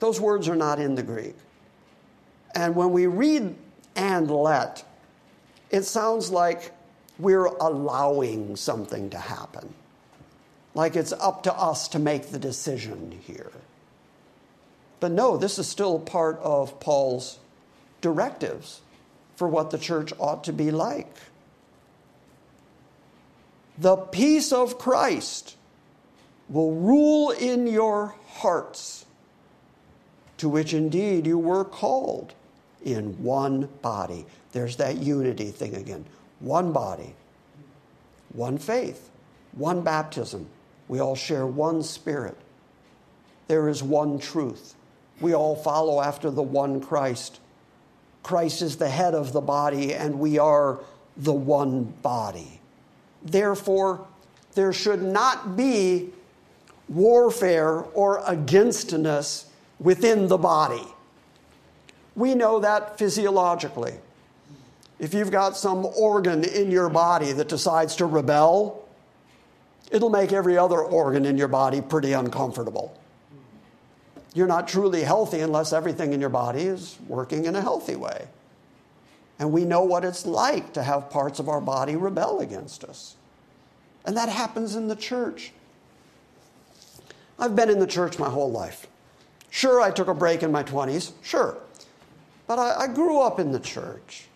Those 0.00 0.20
words 0.20 0.48
are 0.48 0.56
not 0.56 0.78
in 0.80 0.94
the 0.94 1.02
Greek. 1.02 1.36
And 2.54 2.74
when 2.74 2.92
we 2.92 3.06
read 3.06 3.54
and 3.94 4.30
let, 4.30 4.84
it 5.70 5.82
sounds 5.82 6.30
like 6.30 6.72
we're 7.18 7.46
allowing 7.46 8.56
something 8.56 9.10
to 9.10 9.18
happen, 9.18 9.74
like 10.74 10.96
it's 10.96 11.12
up 11.12 11.42
to 11.42 11.52
us 11.52 11.88
to 11.88 11.98
make 11.98 12.28
the 12.28 12.38
decision 12.38 13.10
here. 13.26 13.52
But 15.04 15.12
no, 15.12 15.36
this 15.36 15.58
is 15.58 15.68
still 15.68 15.98
part 15.98 16.40
of 16.40 16.80
Paul's 16.80 17.38
directives 18.00 18.80
for 19.36 19.46
what 19.46 19.70
the 19.70 19.76
church 19.76 20.14
ought 20.18 20.44
to 20.44 20.52
be 20.54 20.70
like 20.70 21.14
the 23.76 23.96
peace 23.96 24.50
of 24.50 24.78
Christ 24.78 25.56
will 26.48 26.72
rule 26.72 27.32
in 27.32 27.66
your 27.66 28.14
hearts, 28.28 29.04
to 30.38 30.48
which 30.48 30.72
indeed 30.72 31.26
you 31.26 31.38
were 31.38 31.66
called 31.66 32.32
in 32.82 33.22
one 33.22 33.68
body. 33.82 34.24
There's 34.52 34.76
that 34.76 34.96
unity 35.02 35.50
thing 35.50 35.74
again. 35.74 36.06
One 36.40 36.72
body, 36.72 37.14
one 38.32 38.56
faith, 38.56 39.10
one 39.52 39.82
baptism. 39.82 40.46
We 40.88 40.98
all 40.98 41.14
share 41.14 41.46
one 41.46 41.82
spirit. 41.82 42.38
There 43.48 43.68
is 43.68 43.82
one 43.82 44.18
truth. 44.18 44.74
We 45.20 45.34
all 45.34 45.56
follow 45.56 46.00
after 46.00 46.30
the 46.30 46.42
one 46.42 46.80
Christ. 46.80 47.40
Christ 48.22 48.62
is 48.62 48.76
the 48.76 48.88
head 48.88 49.14
of 49.14 49.32
the 49.32 49.40
body, 49.40 49.94
and 49.94 50.18
we 50.18 50.38
are 50.38 50.80
the 51.16 51.32
one 51.32 51.84
body. 52.02 52.60
Therefore, 53.22 54.06
there 54.54 54.72
should 54.72 55.02
not 55.02 55.56
be 55.56 56.10
warfare 56.88 57.80
or 57.94 58.22
againstness 58.26 59.46
within 59.78 60.28
the 60.28 60.38
body. 60.38 60.86
We 62.16 62.34
know 62.34 62.60
that 62.60 62.98
physiologically. 62.98 63.94
If 64.98 65.12
you've 65.12 65.30
got 65.30 65.56
some 65.56 65.86
organ 65.86 66.44
in 66.44 66.70
your 66.70 66.88
body 66.88 67.32
that 67.32 67.48
decides 67.48 67.96
to 67.96 68.06
rebel, 68.06 68.88
it'll 69.90 70.10
make 70.10 70.32
every 70.32 70.56
other 70.56 70.80
organ 70.80 71.24
in 71.24 71.36
your 71.36 71.48
body 71.48 71.80
pretty 71.80 72.12
uncomfortable. 72.12 72.96
You're 74.34 74.48
not 74.48 74.68
truly 74.68 75.02
healthy 75.02 75.40
unless 75.40 75.72
everything 75.72 76.12
in 76.12 76.20
your 76.20 76.28
body 76.28 76.62
is 76.62 76.98
working 77.06 77.46
in 77.46 77.54
a 77.54 77.60
healthy 77.60 77.96
way. 77.96 78.26
And 79.38 79.52
we 79.52 79.64
know 79.64 79.82
what 79.82 80.04
it's 80.04 80.26
like 80.26 80.72
to 80.74 80.82
have 80.82 81.10
parts 81.10 81.38
of 81.38 81.48
our 81.48 81.60
body 81.60 81.96
rebel 81.96 82.40
against 82.40 82.84
us. 82.84 83.16
And 84.04 84.16
that 84.16 84.28
happens 84.28 84.74
in 84.74 84.88
the 84.88 84.96
church. 84.96 85.52
I've 87.38 87.56
been 87.56 87.70
in 87.70 87.78
the 87.78 87.86
church 87.86 88.18
my 88.18 88.28
whole 88.28 88.50
life. 88.50 88.86
Sure, 89.50 89.80
I 89.80 89.90
took 89.90 90.08
a 90.08 90.14
break 90.14 90.42
in 90.42 90.52
my 90.52 90.62
20s, 90.62 91.12
sure. 91.22 91.56
But 92.46 92.58
I, 92.58 92.82
I 92.82 92.86
grew 92.88 93.20
up 93.20 93.38
in 93.38 93.52
the 93.52 93.60
church. 93.60 94.26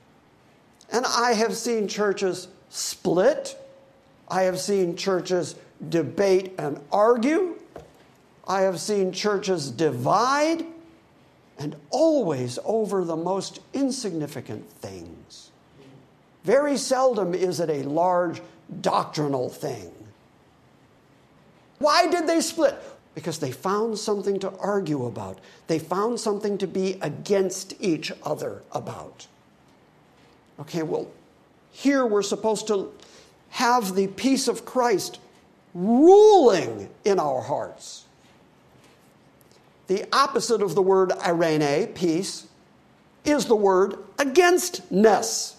And 0.90 1.04
I 1.04 1.32
have 1.34 1.56
seen 1.56 1.86
churches 1.86 2.48
split. 2.70 3.56
I 4.28 4.42
have 4.42 4.58
seen 4.58 4.96
churches 4.96 5.56
debate 5.88 6.54
and 6.58 6.80
argue. 6.90 7.57
I 8.48 8.62
have 8.62 8.80
seen 8.80 9.12
churches 9.12 9.70
divide 9.70 10.64
and 11.58 11.76
always 11.90 12.58
over 12.64 13.04
the 13.04 13.16
most 13.16 13.60
insignificant 13.74 14.68
things. 14.70 15.50
Very 16.44 16.78
seldom 16.78 17.34
is 17.34 17.60
it 17.60 17.68
a 17.68 17.82
large 17.82 18.40
doctrinal 18.80 19.50
thing. 19.50 19.92
Why 21.78 22.08
did 22.08 22.26
they 22.26 22.40
split? 22.40 22.76
Because 23.14 23.38
they 23.38 23.52
found 23.52 23.98
something 23.98 24.38
to 24.40 24.50
argue 24.58 25.04
about. 25.06 25.40
They 25.66 25.78
found 25.78 26.18
something 26.18 26.56
to 26.58 26.66
be 26.66 26.98
against 27.02 27.74
each 27.80 28.12
other 28.22 28.62
about. 28.72 29.26
Okay, 30.60 30.82
well, 30.82 31.08
here 31.70 32.06
we're 32.06 32.22
supposed 32.22 32.66
to 32.68 32.92
have 33.50 33.94
the 33.94 34.06
peace 34.06 34.48
of 34.48 34.64
Christ 34.64 35.20
ruling 35.74 36.88
in 37.04 37.18
our 37.18 37.42
hearts. 37.42 38.04
The 39.88 40.06
opposite 40.12 40.62
of 40.62 40.74
the 40.74 40.82
word 40.82 41.12
irene, 41.12 41.88
peace, 41.88 42.46
is 43.24 43.46
the 43.46 43.56
word 43.56 43.96
againstness. 44.18 45.56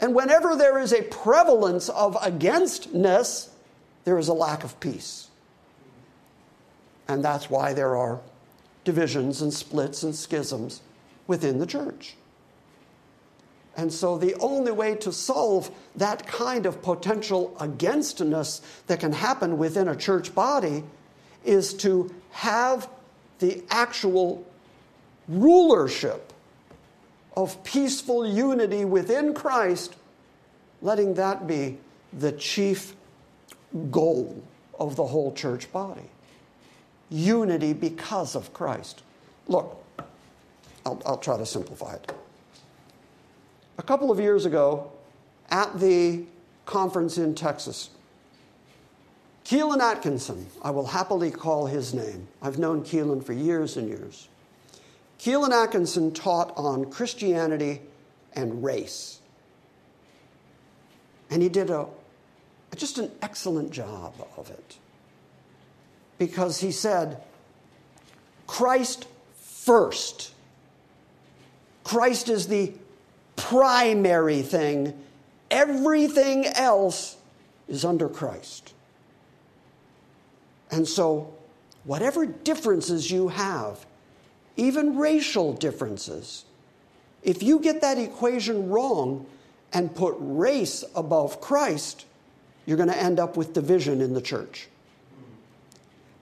And 0.00 0.14
whenever 0.14 0.56
there 0.56 0.78
is 0.78 0.92
a 0.92 1.02
prevalence 1.02 1.88
of 1.88 2.16
againstness, 2.22 3.50
there 4.04 4.18
is 4.18 4.28
a 4.28 4.32
lack 4.32 4.64
of 4.64 4.78
peace. 4.80 5.28
And 7.08 7.24
that's 7.24 7.50
why 7.50 7.72
there 7.72 7.96
are 7.96 8.20
divisions 8.84 9.42
and 9.42 9.52
splits 9.52 10.02
and 10.02 10.14
schisms 10.14 10.80
within 11.26 11.58
the 11.58 11.66
church. 11.66 12.14
And 13.76 13.92
so, 13.92 14.16
the 14.16 14.34
only 14.36 14.70
way 14.70 14.94
to 14.96 15.12
solve 15.12 15.70
that 15.96 16.26
kind 16.28 16.64
of 16.64 16.80
potential 16.80 17.56
againstness 17.58 18.62
that 18.86 19.00
can 19.00 19.12
happen 19.12 19.58
within 19.58 19.88
a 19.88 19.96
church 19.96 20.32
body 20.32 20.84
is 21.44 21.74
to 21.74 22.12
have 22.30 22.88
the 23.38 23.62
actual 23.70 24.46
rulership 25.28 26.32
of 27.36 27.62
peaceful 27.64 28.26
unity 28.26 28.84
within 28.84 29.34
Christ, 29.34 29.96
letting 30.82 31.14
that 31.14 31.46
be 31.46 31.78
the 32.12 32.32
chief 32.32 32.94
goal 33.90 34.42
of 34.78 34.96
the 34.96 35.06
whole 35.06 35.32
church 35.32 35.70
body. 35.72 36.08
Unity 37.10 37.72
because 37.72 38.34
of 38.34 38.52
Christ. 38.52 39.02
Look, 39.48 39.82
I'll, 40.86 41.00
I'll 41.04 41.18
try 41.18 41.36
to 41.36 41.46
simplify 41.46 41.94
it. 41.94 42.12
A 43.78 43.82
couple 43.82 44.10
of 44.10 44.20
years 44.20 44.46
ago, 44.46 44.92
at 45.50 45.78
the 45.80 46.24
conference 46.66 47.18
in 47.18 47.34
Texas, 47.34 47.90
Keelan 49.44 49.80
Atkinson, 49.80 50.46
I 50.62 50.70
will 50.70 50.86
happily 50.86 51.30
call 51.30 51.66
his 51.66 51.92
name. 51.92 52.28
I've 52.40 52.58
known 52.58 52.82
Keelan 52.82 53.22
for 53.22 53.34
years 53.34 53.76
and 53.76 53.88
years. 53.88 54.28
Keelan 55.18 55.50
Atkinson 55.50 56.12
taught 56.12 56.52
on 56.56 56.90
Christianity 56.90 57.82
and 58.34 58.64
race. 58.64 59.20
And 61.30 61.42
he 61.42 61.48
did 61.48 61.70
a, 61.70 61.86
just 62.76 62.98
an 62.98 63.10
excellent 63.22 63.70
job 63.70 64.14
of 64.36 64.50
it. 64.50 64.78
Because 66.18 66.60
he 66.60 66.70
said, 66.70 67.22
Christ 68.46 69.06
first. 69.36 70.32
Christ 71.82 72.28
is 72.28 72.48
the 72.48 72.72
primary 73.36 74.42
thing. 74.42 74.94
Everything 75.50 76.46
else 76.46 77.16
is 77.68 77.84
under 77.84 78.08
Christ. 78.08 78.73
And 80.74 80.88
so, 80.88 81.32
whatever 81.84 82.26
differences 82.26 83.08
you 83.08 83.28
have, 83.28 83.86
even 84.56 84.98
racial 84.98 85.52
differences, 85.52 86.44
if 87.22 87.44
you 87.44 87.60
get 87.60 87.80
that 87.82 87.96
equation 87.96 88.68
wrong 88.68 89.24
and 89.72 89.94
put 89.94 90.16
race 90.18 90.82
above 90.96 91.40
Christ, 91.40 92.06
you're 92.66 92.76
going 92.76 92.88
to 92.88 93.00
end 93.00 93.20
up 93.20 93.36
with 93.36 93.52
division 93.52 94.00
in 94.00 94.14
the 94.14 94.20
church. 94.20 94.66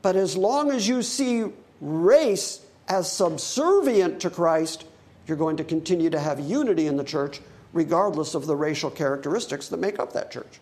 But 0.02 0.16
as 0.16 0.36
long 0.36 0.70
as 0.70 0.86
you 0.86 1.00
see 1.02 1.46
race 1.80 2.60
as 2.88 3.10
subservient 3.10 4.20
to 4.20 4.28
Christ, 4.28 4.84
you're 5.26 5.38
going 5.38 5.56
to 5.56 5.64
continue 5.64 6.10
to 6.10 6.20
have 6.20 6.38
unity 6.40 6.88
in 6.88 6.98
the 6.98 7.04
church, 7.04 7.40
regardless 7.72 8.34
of 8.34 8.44
the 8.44 8.54
racial 8.54 8.90
characteristics 8.90 9.68
that 9.68 9.78
make 9.78 9.98
up 9.98 10.12
that 10.12 10.30
church. 10.30 10.60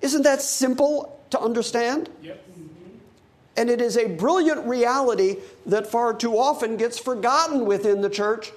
Isn't 0.00 0.22
that 0.22 0.42
simple 0.42 1.18
to 1.30 1.40
understand? 1.40 2.10
Yep. 2.22 2.44
And 3.56 3.68
it 3.68 3.80
is 3.80 3.96
a 3.96 4.08
brilliant 4.08 4.66
reality 4.66 5.36
that 5.66 5.86
far 5.86 6.14
too 6.14 6.38
often 6.38 6.76
gets 6.76 6.98
forgotten 6.98 7.66
within 7.66 8.00
the 8.00 8.08
church. 8.08 8.52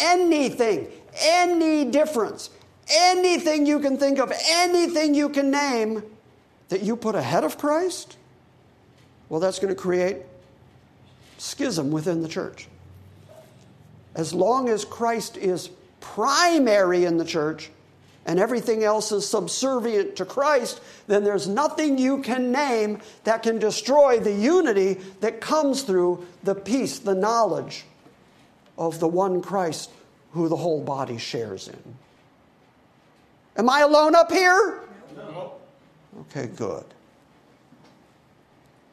Anything, 0.00 0.88
any 1.20 1.84
difference, 1.84 2.50
anything 2.90 3.66
you 3.66 3.78
can 3.78 3.96
think 3.96 4.18
of, 4.18 4.32
anything 4.48 5.14
you 5.14 5.28
can 5.28 5.50
name 5.50 6.02
that 6.70 6.82
you 6.82 6.96
put 6.96 7.14
ahead 7.14 7.44
of 7.44 7.56
Christ, 7.58 8.16
well, 9.28 9.40
that's 9.40 9.58
going 9.58 9.74
to 9.74 9.80
create 9.80 10.18
schism 11.38 11.90
within 11.90 12.22
the 12.22 12.28
church. 12.28 12.68
As 14.14 14.34
long 14.34 14.68
as 14.68 14.84
Christ 14.84 15.36
is 15.36 15.70
primary 16.00 17.04
in 17.04 17.16
the 17.16 17.24
church 17.24 17.70
and 18.26 18.38
everything 18.38 18.84
else 18.84 19.10
is 19.10 19.28
subservient 19.28 20.16
to 20.16 20.24
Christ, 20.24 20.80
then 21.06 21.24
there's 21.24 21.48
nothing 21.48 21.98
you 21.98 22.22
can 22.22 22.52
name 22.52 23.00
that 23.24 23.42
can 23.42 23.58
destroy 23.58 24.18
the 24.20 24.32
unity 24.32 24.94
that 25.20 25.40
comes 25.40 25.82
through 25.82 26.26
the 26.44 26.54
peace, 26.54 26.98
the 26.98 27.14
knowledge 27.14 27.84
of 28.78 29.00
the 29.00 29.08
one 29.08 29.42
Christ 29.42 29.90
who 30.32 30.48
the 30.48 30.56
whole 30.56 30.80
body 30.82 31.18
shares 31.18 31.68
in. 31.68 31.94
Am 33.56 33.68
I 33.68 33.80
alone 33.80 34.14
up 34.14 34.30
here? 34.30 34.80
No. 35.16 35.54
Okay, 36.20 36.46
good. 36.46 36.84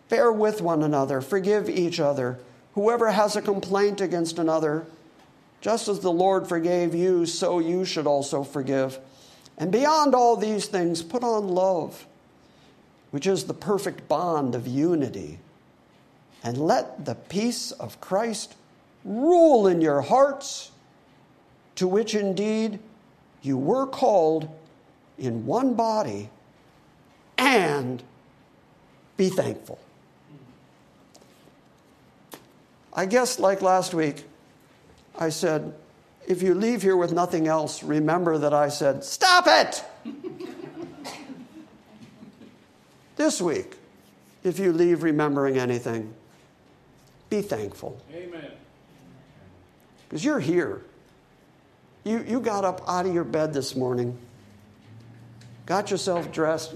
Bear 0.09 0.31
with 0.31 0.61
one 0.61 0.83
another, 0.83 1.21
forgive 1.21 1.69
each 1.69 1.99
other. 1.99 2.39
Whoever 2.73 3.11
has 3.11 3.35
a 3.35 3.41
complaint 3.41 4.01
against 4.01 4.39
another, 4.39 4.85
just 5.61 5.87
as 5.87 5.99
the 5.99 6.11
Lord 6.11 6.47
forgave 6.47 6.95
you, 6.95 7.25
so 7.25 7.59
you 7.59 7.85
should 7.85 8.07
also 8.07 8.43
forgive. 8.43 8.99
And 9.59 9.71
beyond 9.71 10.15
all 10.15 10.37
these 10.37 10.67
things, 10.67 11.03
put 11.03 11.21
on 11.21 11.49
love, 11.49 12.07
which 13.11 13.27
is 13.27 13.43
the 13.43 13.53
perfect 13.53 14.07
bond 14.07 14.55
of 14.55 14.65
unity. 14.65 15.39
And 16.41 16.57
let 16.57 17.05
the 17.05 17.15
peace 17.15 17.71
of 17.71 17.99
Christ 17.99 18.55
rule 19.03 19.67
in 19.67 19.81
your 19.81 20.01
hearts, 20.01 20.71
to 21.75 21.87
which 21.87 22.15
indeed 22.15 22.79
you 23.41 23.57
were 23.57 23.85
called 23.85 24.49
in 25.17 25.45
one 25.45 25.73
body, 25.73 26.29
and 27.37 28.01
be 29.17 29.29
thankful. 29.29 29.79
I 32.93 33.05
guess, 33.05 33.39
like 33.39 33.61
last 33.61 33.93
week, 33.93 34.23
I 35.17 35.29
said, 35.29 35.73
if 36.29 36.43
you 36.43 36.53
leave 36.53 36.83
here 36.83 36.95
with 36.95 37.11
nothing 37.11 37.47
else, 37.47 37.81
remember 37.81 38.37
that 38.37 38.53
I 38.53 38.69
said, 38.69 39.03
stop 39.03 39.47
it! 39.47 39.83
this 43.15 43.41
week, 43.41 43.75
if 44.43 44.59
you 44.59 44.71
leave 44.71 45.01
remembering 45.01 45.57
anything, 45.57 46.13
be 47.31 47.41
thankful. 47.41 47.99
Amen. 48.13 48.51
Because 50.07 50.23
you're 50.23 50.39
here. 50.39 50.83
You, 52.03 52.23
you 52.27 52.39
got 52.39 52.63
up 52.63 52.81
out 52.87 53.07
of 53.07 53.13
your 53.13 53.23
bed 53.23 53.51
this 53.51 53.75
morning, 53.75 54.15
got 55.65 55.89
yourself 55.89 56.31
dressed, 56.31 56.75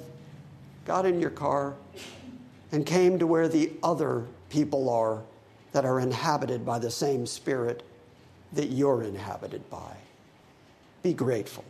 got 0.86 1.06
in 1.06 1.20
your 1.20 1.30
car, 1.30 1.76
and 2.72 2.88
came 2.88 3.20
to 3.20 3.28
where 3.28 3.47
the 3.47 3.72
other 3.84 4.26
people 4.49 4.89
are 4.89 5.22
that 5.74 5.86
are 5.86 5.99
inhabited 5.99 6.66
by 6.66 6.80
the 6.80 6.89
same 6.89 7.28
Spirit 7.28 7.84
that 8.54 8.70
you're 8.70 9.04
inhabited 9.04 9.70
by. 9.70 9.95
Be 11.01 11.14
grateful. 11.14 11.66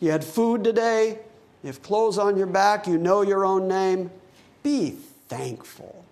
You 0.00 0.10
had 0.10 0.24
food 0.24 0.64
today, 0.64 1.18
you 1.62 1.66
have 1.68 1.82
clothes 1.82 2.18
on 2.18 2.36
your 2.36 2.46
back, 2.46 2.86
you 2.86 2.98
know 2.98 3.22
your 3.22 3.44
own 3.44 3.68
name. 3.68 4.10
Be 4.62 4.96
thankful. 5.28 6.04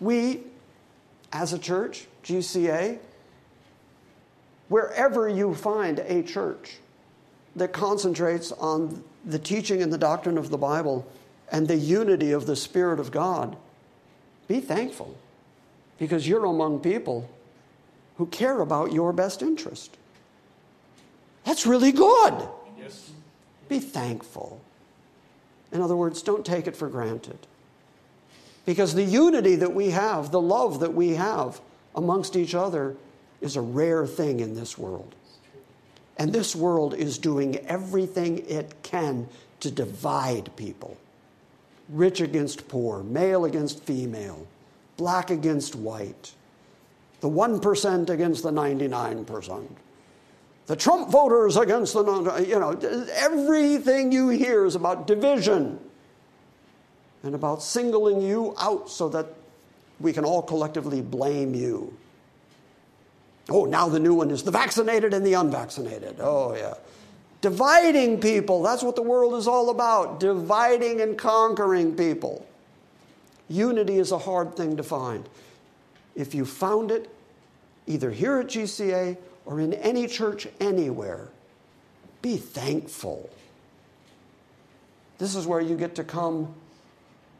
We, 0.00 0.40
as 1.32 1.52
a 1.52 1.58
church, 1.58 2.06
GCA, 2.24 2.98
wherever 4.68 5.28
you 5.28 5.54
find 5.54 5.98
a 6.00 6.22
church 6.22 6.78
that 7.56 7.72
concentrates 7.72 8.52
on 8.52 9.02
the 9.24 9.38
teaching 9.38 9.82
and 9.82 9.92
the 9.92 9.98
doctrine 9.98 10.38
of 10.38 10.50
the 10.50 10.58
Bible 10.58 11.06
and 11.50 11.68
the 11.68 11.76
unity 11.76 12.32
of 12.32 12.46
the 12.46 12.56
Spirit 12.56 12.98
of 12.98 13.10
God, 13.10 13.56
be 14.48 14.60
thankful 14.60 15.16
because 16.02 16.26
you're 16.26 16.46
among 16.46 16.80
people 16.80 17.30
who 18.16 18.26
care 18.26 18.60
about 18.60 18.92
your 18.92 19.12
best 19.12 19.40
interest. 19.40 19.96
That's 21.44 21.64
really 21.64 21.92
good. 21.92 22.48
Yes. 22.76 23.12
Be 23.68 23.78
thankful. 23.78 24.60
In 25.70 25.80
other 25.80 25.94
words, 25.94 26.20
don't 26.20 26.44
take 26.44 26.66
it 26.66 26.76
for 26.76 26.88
granted. 26.88 27.38
Because 28.66 28.96
the 28.96 29.04
unity 29.04 29.54
that 29.54 29.72
we 29.72 29.90
have, 29.90 30.32
the 30.32 30.40
love 30.40 30.80
that 30.80 30.92
we 30.92 31.10
have 31.10 31.60
amongst 31.94 32.34
each 32.34 32.56
other, 32.56 32.96
is 33.40 33.54
a 33.54 33.60
rare 33.60 34.04
thing 34.04 34.40
in 34.40 34.56
this 34.56 34.76
world. 34.76 35.14
And 36.18 36.32
this 36.32 36.56
world 36.56 36.94
is 36.94 37.16
doing 37.16 37.58
everything 37.58 38.38
it 38.48 38.74
can 38.82 39.28
to 39.60 39.70
divide 39.70 40.50
people 40.56 40.96
rich 41.88 42.20
against 42.20 42.66
poor, 42.66 43.04
male 43.04 43.44
against 43.44 43.84
female, 43.84 44.48
black 44.96 45.30
against 45.30 45.74
white, 45.74 46.32
the 47.20 47.28
1% 47.28 48.10
against 48.10 48.42
the 48.42 48.50
99%, 48.50 49.68
the 50.66 50.76
Trump 50.76 51.10
voters 51.10 51.56
against 51.56 51.94
the, 51.94 52.44
you 52.46 52.58
know, 52.58 52.72
everything 53.14 54.12
you 54.12 54.28
hear 54.28 54.64
is 54.64 54.74
about 54.74 55.06
division 55.06 55.78
and 57.22 57.34
about 57.34 57.62
singling 57.62 58.20
you 58.20 58.54
out 58.58 58.88
so 58.88 59.08
that 59.08 59.26
we 60.00 60.12
can 60.12 60.24
all 60.24 60.42
collectively 60.42 61.00
blame 61.00 61.54
you. 61.54 61.96
Oh, 63.48 63.64
now 63.64 63.88
the 63.88 63.98
new 63.98 64.14
one 64.14 64.30
is 64.30 64.42
the 64.42 64.50
vaccinated 64.50 65.14
and 65.14 65.26
the 65.26 65.34
unvaccinated. 65.34 66.16
Oh, 66.20 66.54
yeah. 66.54 66.74
Dividing 67.40 68.20
people, 68.20 68.62
that's 68.62 68.84
what 68.84 68.94
the 68.94 69.02
world 69.02 69.34
is 69.34 69.48
all 69.48 69.70
about 69.70 70.20
dividing 70.20 71.00
and 71.00 71.18
conquering 71.18 71.96
people. 71.96 72.46
Unity 73.52 73.98
is 73.98 74.12
a 74.12 74.18
hard 74.18 74.56
thing 74.56 74.78
to 74.78 74.82
find. 74.82 75.28
If 76.14 76.34
you 76.34 76.46
found 76.46 76.90
it, 76.90 77.14
either 77.86 78.10
here 78.10 78.38
at 78.38 78.46
GCA 78.46 79.18
or 79.44 79.60
in 79.60 79.74
any 79.74 80.06
church 80.06 80.48
anywhere, 80.58 81.28
be 82.22 82.38
thankful. 82.38 83.28
This 85.18 85.34
is 85.34 85.46
where 85.46 85.60
you 85.60 85.76
get 85.76 85.94
to 85.96 86.04
come 86.04 86.54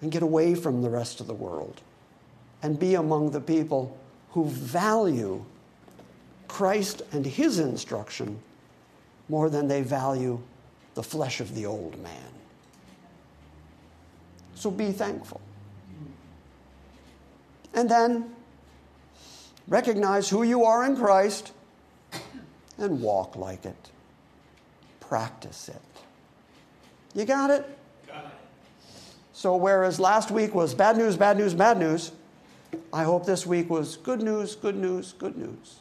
and 0.03 0.13
get 0.13 0.23
away 0.23 0.55
from 0.55 0.83
the 0.83 0.91
rest 0.91 1.21
of 1.21 1.27
the 1.27 1.35
world 1.35 1.81
and 2.63 2.79
be 2.79 2.95
among 2.95 3.31
the 3.31 3.41
people 3.41 3.97
who 4.33 4.45
value 4.45 5.43
Christ 6.47 7.01
and 7.13 7.25
his 7.25 7.59
instruction 7.59 8.39
more 9.31 9.49
than 9.49 9.67
they 9.67 9.81
value 9.81 10.39
the 10.93 11.03
flesh 11.03 11.41
of 11.41 11.55
the 11.55 11.65
old 11.65 11.99
man. 12.03 12.33
So 14.55 14.71
be 14.71 14.93
thankful. 14.93 15.41
And 17.75 17.91
then 17.91 18.35
recognize 19.69 20.29
who 20.29 20.43
you 20.43 20.65
are 20.65 20.85
in 20.85 20.97
Christ 20.97 21.53
and 22.79 23.01
walk 23.01 23.37
like 23.37 23.65
it. 23.65 23.91
Practice 25.01 25.69
it. 25.69 25.81
You 27.15 27.25
got 27.25 27.51
it? 27.51 27.79
Got 28.07 28.25
it. 28.25 28.31
So, 29.33 29.57
whereas 29.57 30.01
last 30.01 30.31
week 30.31 30.55
was 30.55 30.75
bad 30.75 30.97
news, 30.97 31.17
bad 31.17 31.37
news, 31.37 31.55
bad 31.55 31.79
news, 31.79 32.13
I 32.93 33.05
hope 33.05 33.27
this 33.27 33.47
week 33.47 33.69
was 33.69 33.97
good 33.97 34.23
news, 34.23 34.55
good 34.55 34.77
news, 34.77 35.13
good 35.13 35.37
news. 35.37 35.81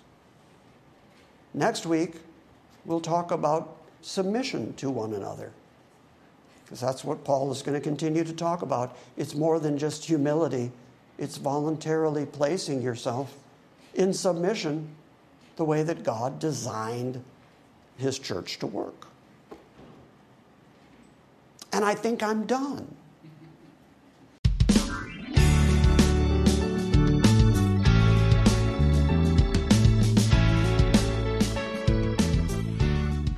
Next 1.54 1.86
week, 1.86 2.16
we'll 2.86 3.02
talk 3.02 3.32
about 3.32 3.78
submission 4.02 4.74
to 4.76 4.90
one 4.90 5.14
another. 5.14 5.52
Because 6.64 6.80
that's 6.80 7.04
what 7.04 7.24
Paul 7.24 7.52
is 7.52 7.62
going 7.62 7.80
to 7.80 7.84
continue 7.84 8.24
to 8.24 8.34
talk 8.34 8.62
about. 8.62 8.98
It's 9.18 9.36
more 9.36 9.60
than 9.60 9.78
just 9.78 10.06
humility, 10.06 10.72
it's 11.22 11.38
voluntarily 11.38 12.26
placing 12.26 12.82
yourself 12.82 13.38
in 13.94 14.12
submission 14.12 14.90
the 15.56 15.64
way 15.64 15.84
that 15.84 16.04
God 16.04 16.40
designed 16.40 17.24
his 17.96 18.18
church 18.18 18.58
to 18.58 18.66
work. 18.66 19.08
And 21.72 21.86
I 21.86 21.94
think 21.94 22.24
I'm 22.24 22.48
done. 22.48 22.96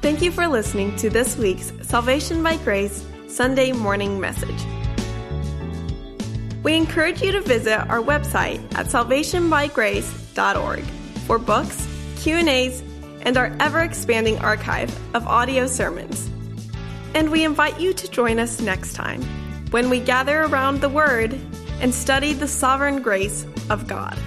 Thank 0.01 0.21
you 0.21 0.31
for 0.31 0.47
listening 0.47 0.95
to 0.97 1.09
this 1.09 1.36
week's 1.38 1.73
Salvation 1.81 2.41
by 2.41 2.55
Grace 2.57 3.05
Sunday 3.27 3.73
morning 3.73 4.21
message. 4.21 4.82
We 6.64 6.76
encourage 6.76 7.22
you 7.22 7.34
to 7.34 7.41
visit 7.41 7.78
our 7.89 8.01
website 8.01 8.59
at 8.74 8.86
salvationbygrace.org 8.86 10.84
for 11.28 11.38
books, 11.38 11.88
Q&As, 12.18 12.82
and 13.22 13.36
our 13.36 13.55
ever-expanding 13.59 14.39
archive 14.39 14.97
of 15.14 15.28
audio 15.28 15.68
sermons. 15.68 16.30
And 17.14 17.30
we 17.32 17.43
invite 17.43 17.80
you 17.80 17.93
to 17.93 18.09
join 18.09 18.39
us 18.39 18.61
next 18.61 18.93
time 18.93 19.22
when 19.72 19.89
we 19.89 19.99
gather 19.99 20.43
around 20.43 20.80
the 20.80 20.89
Word 20.89 21.38
and 21.82 21.93
study 21.93 22.32
the 22.32 22.47
sovereign 22.47 23.01
grace 23.01 23.45
of 23.70 23.88
God. 23.88 24.18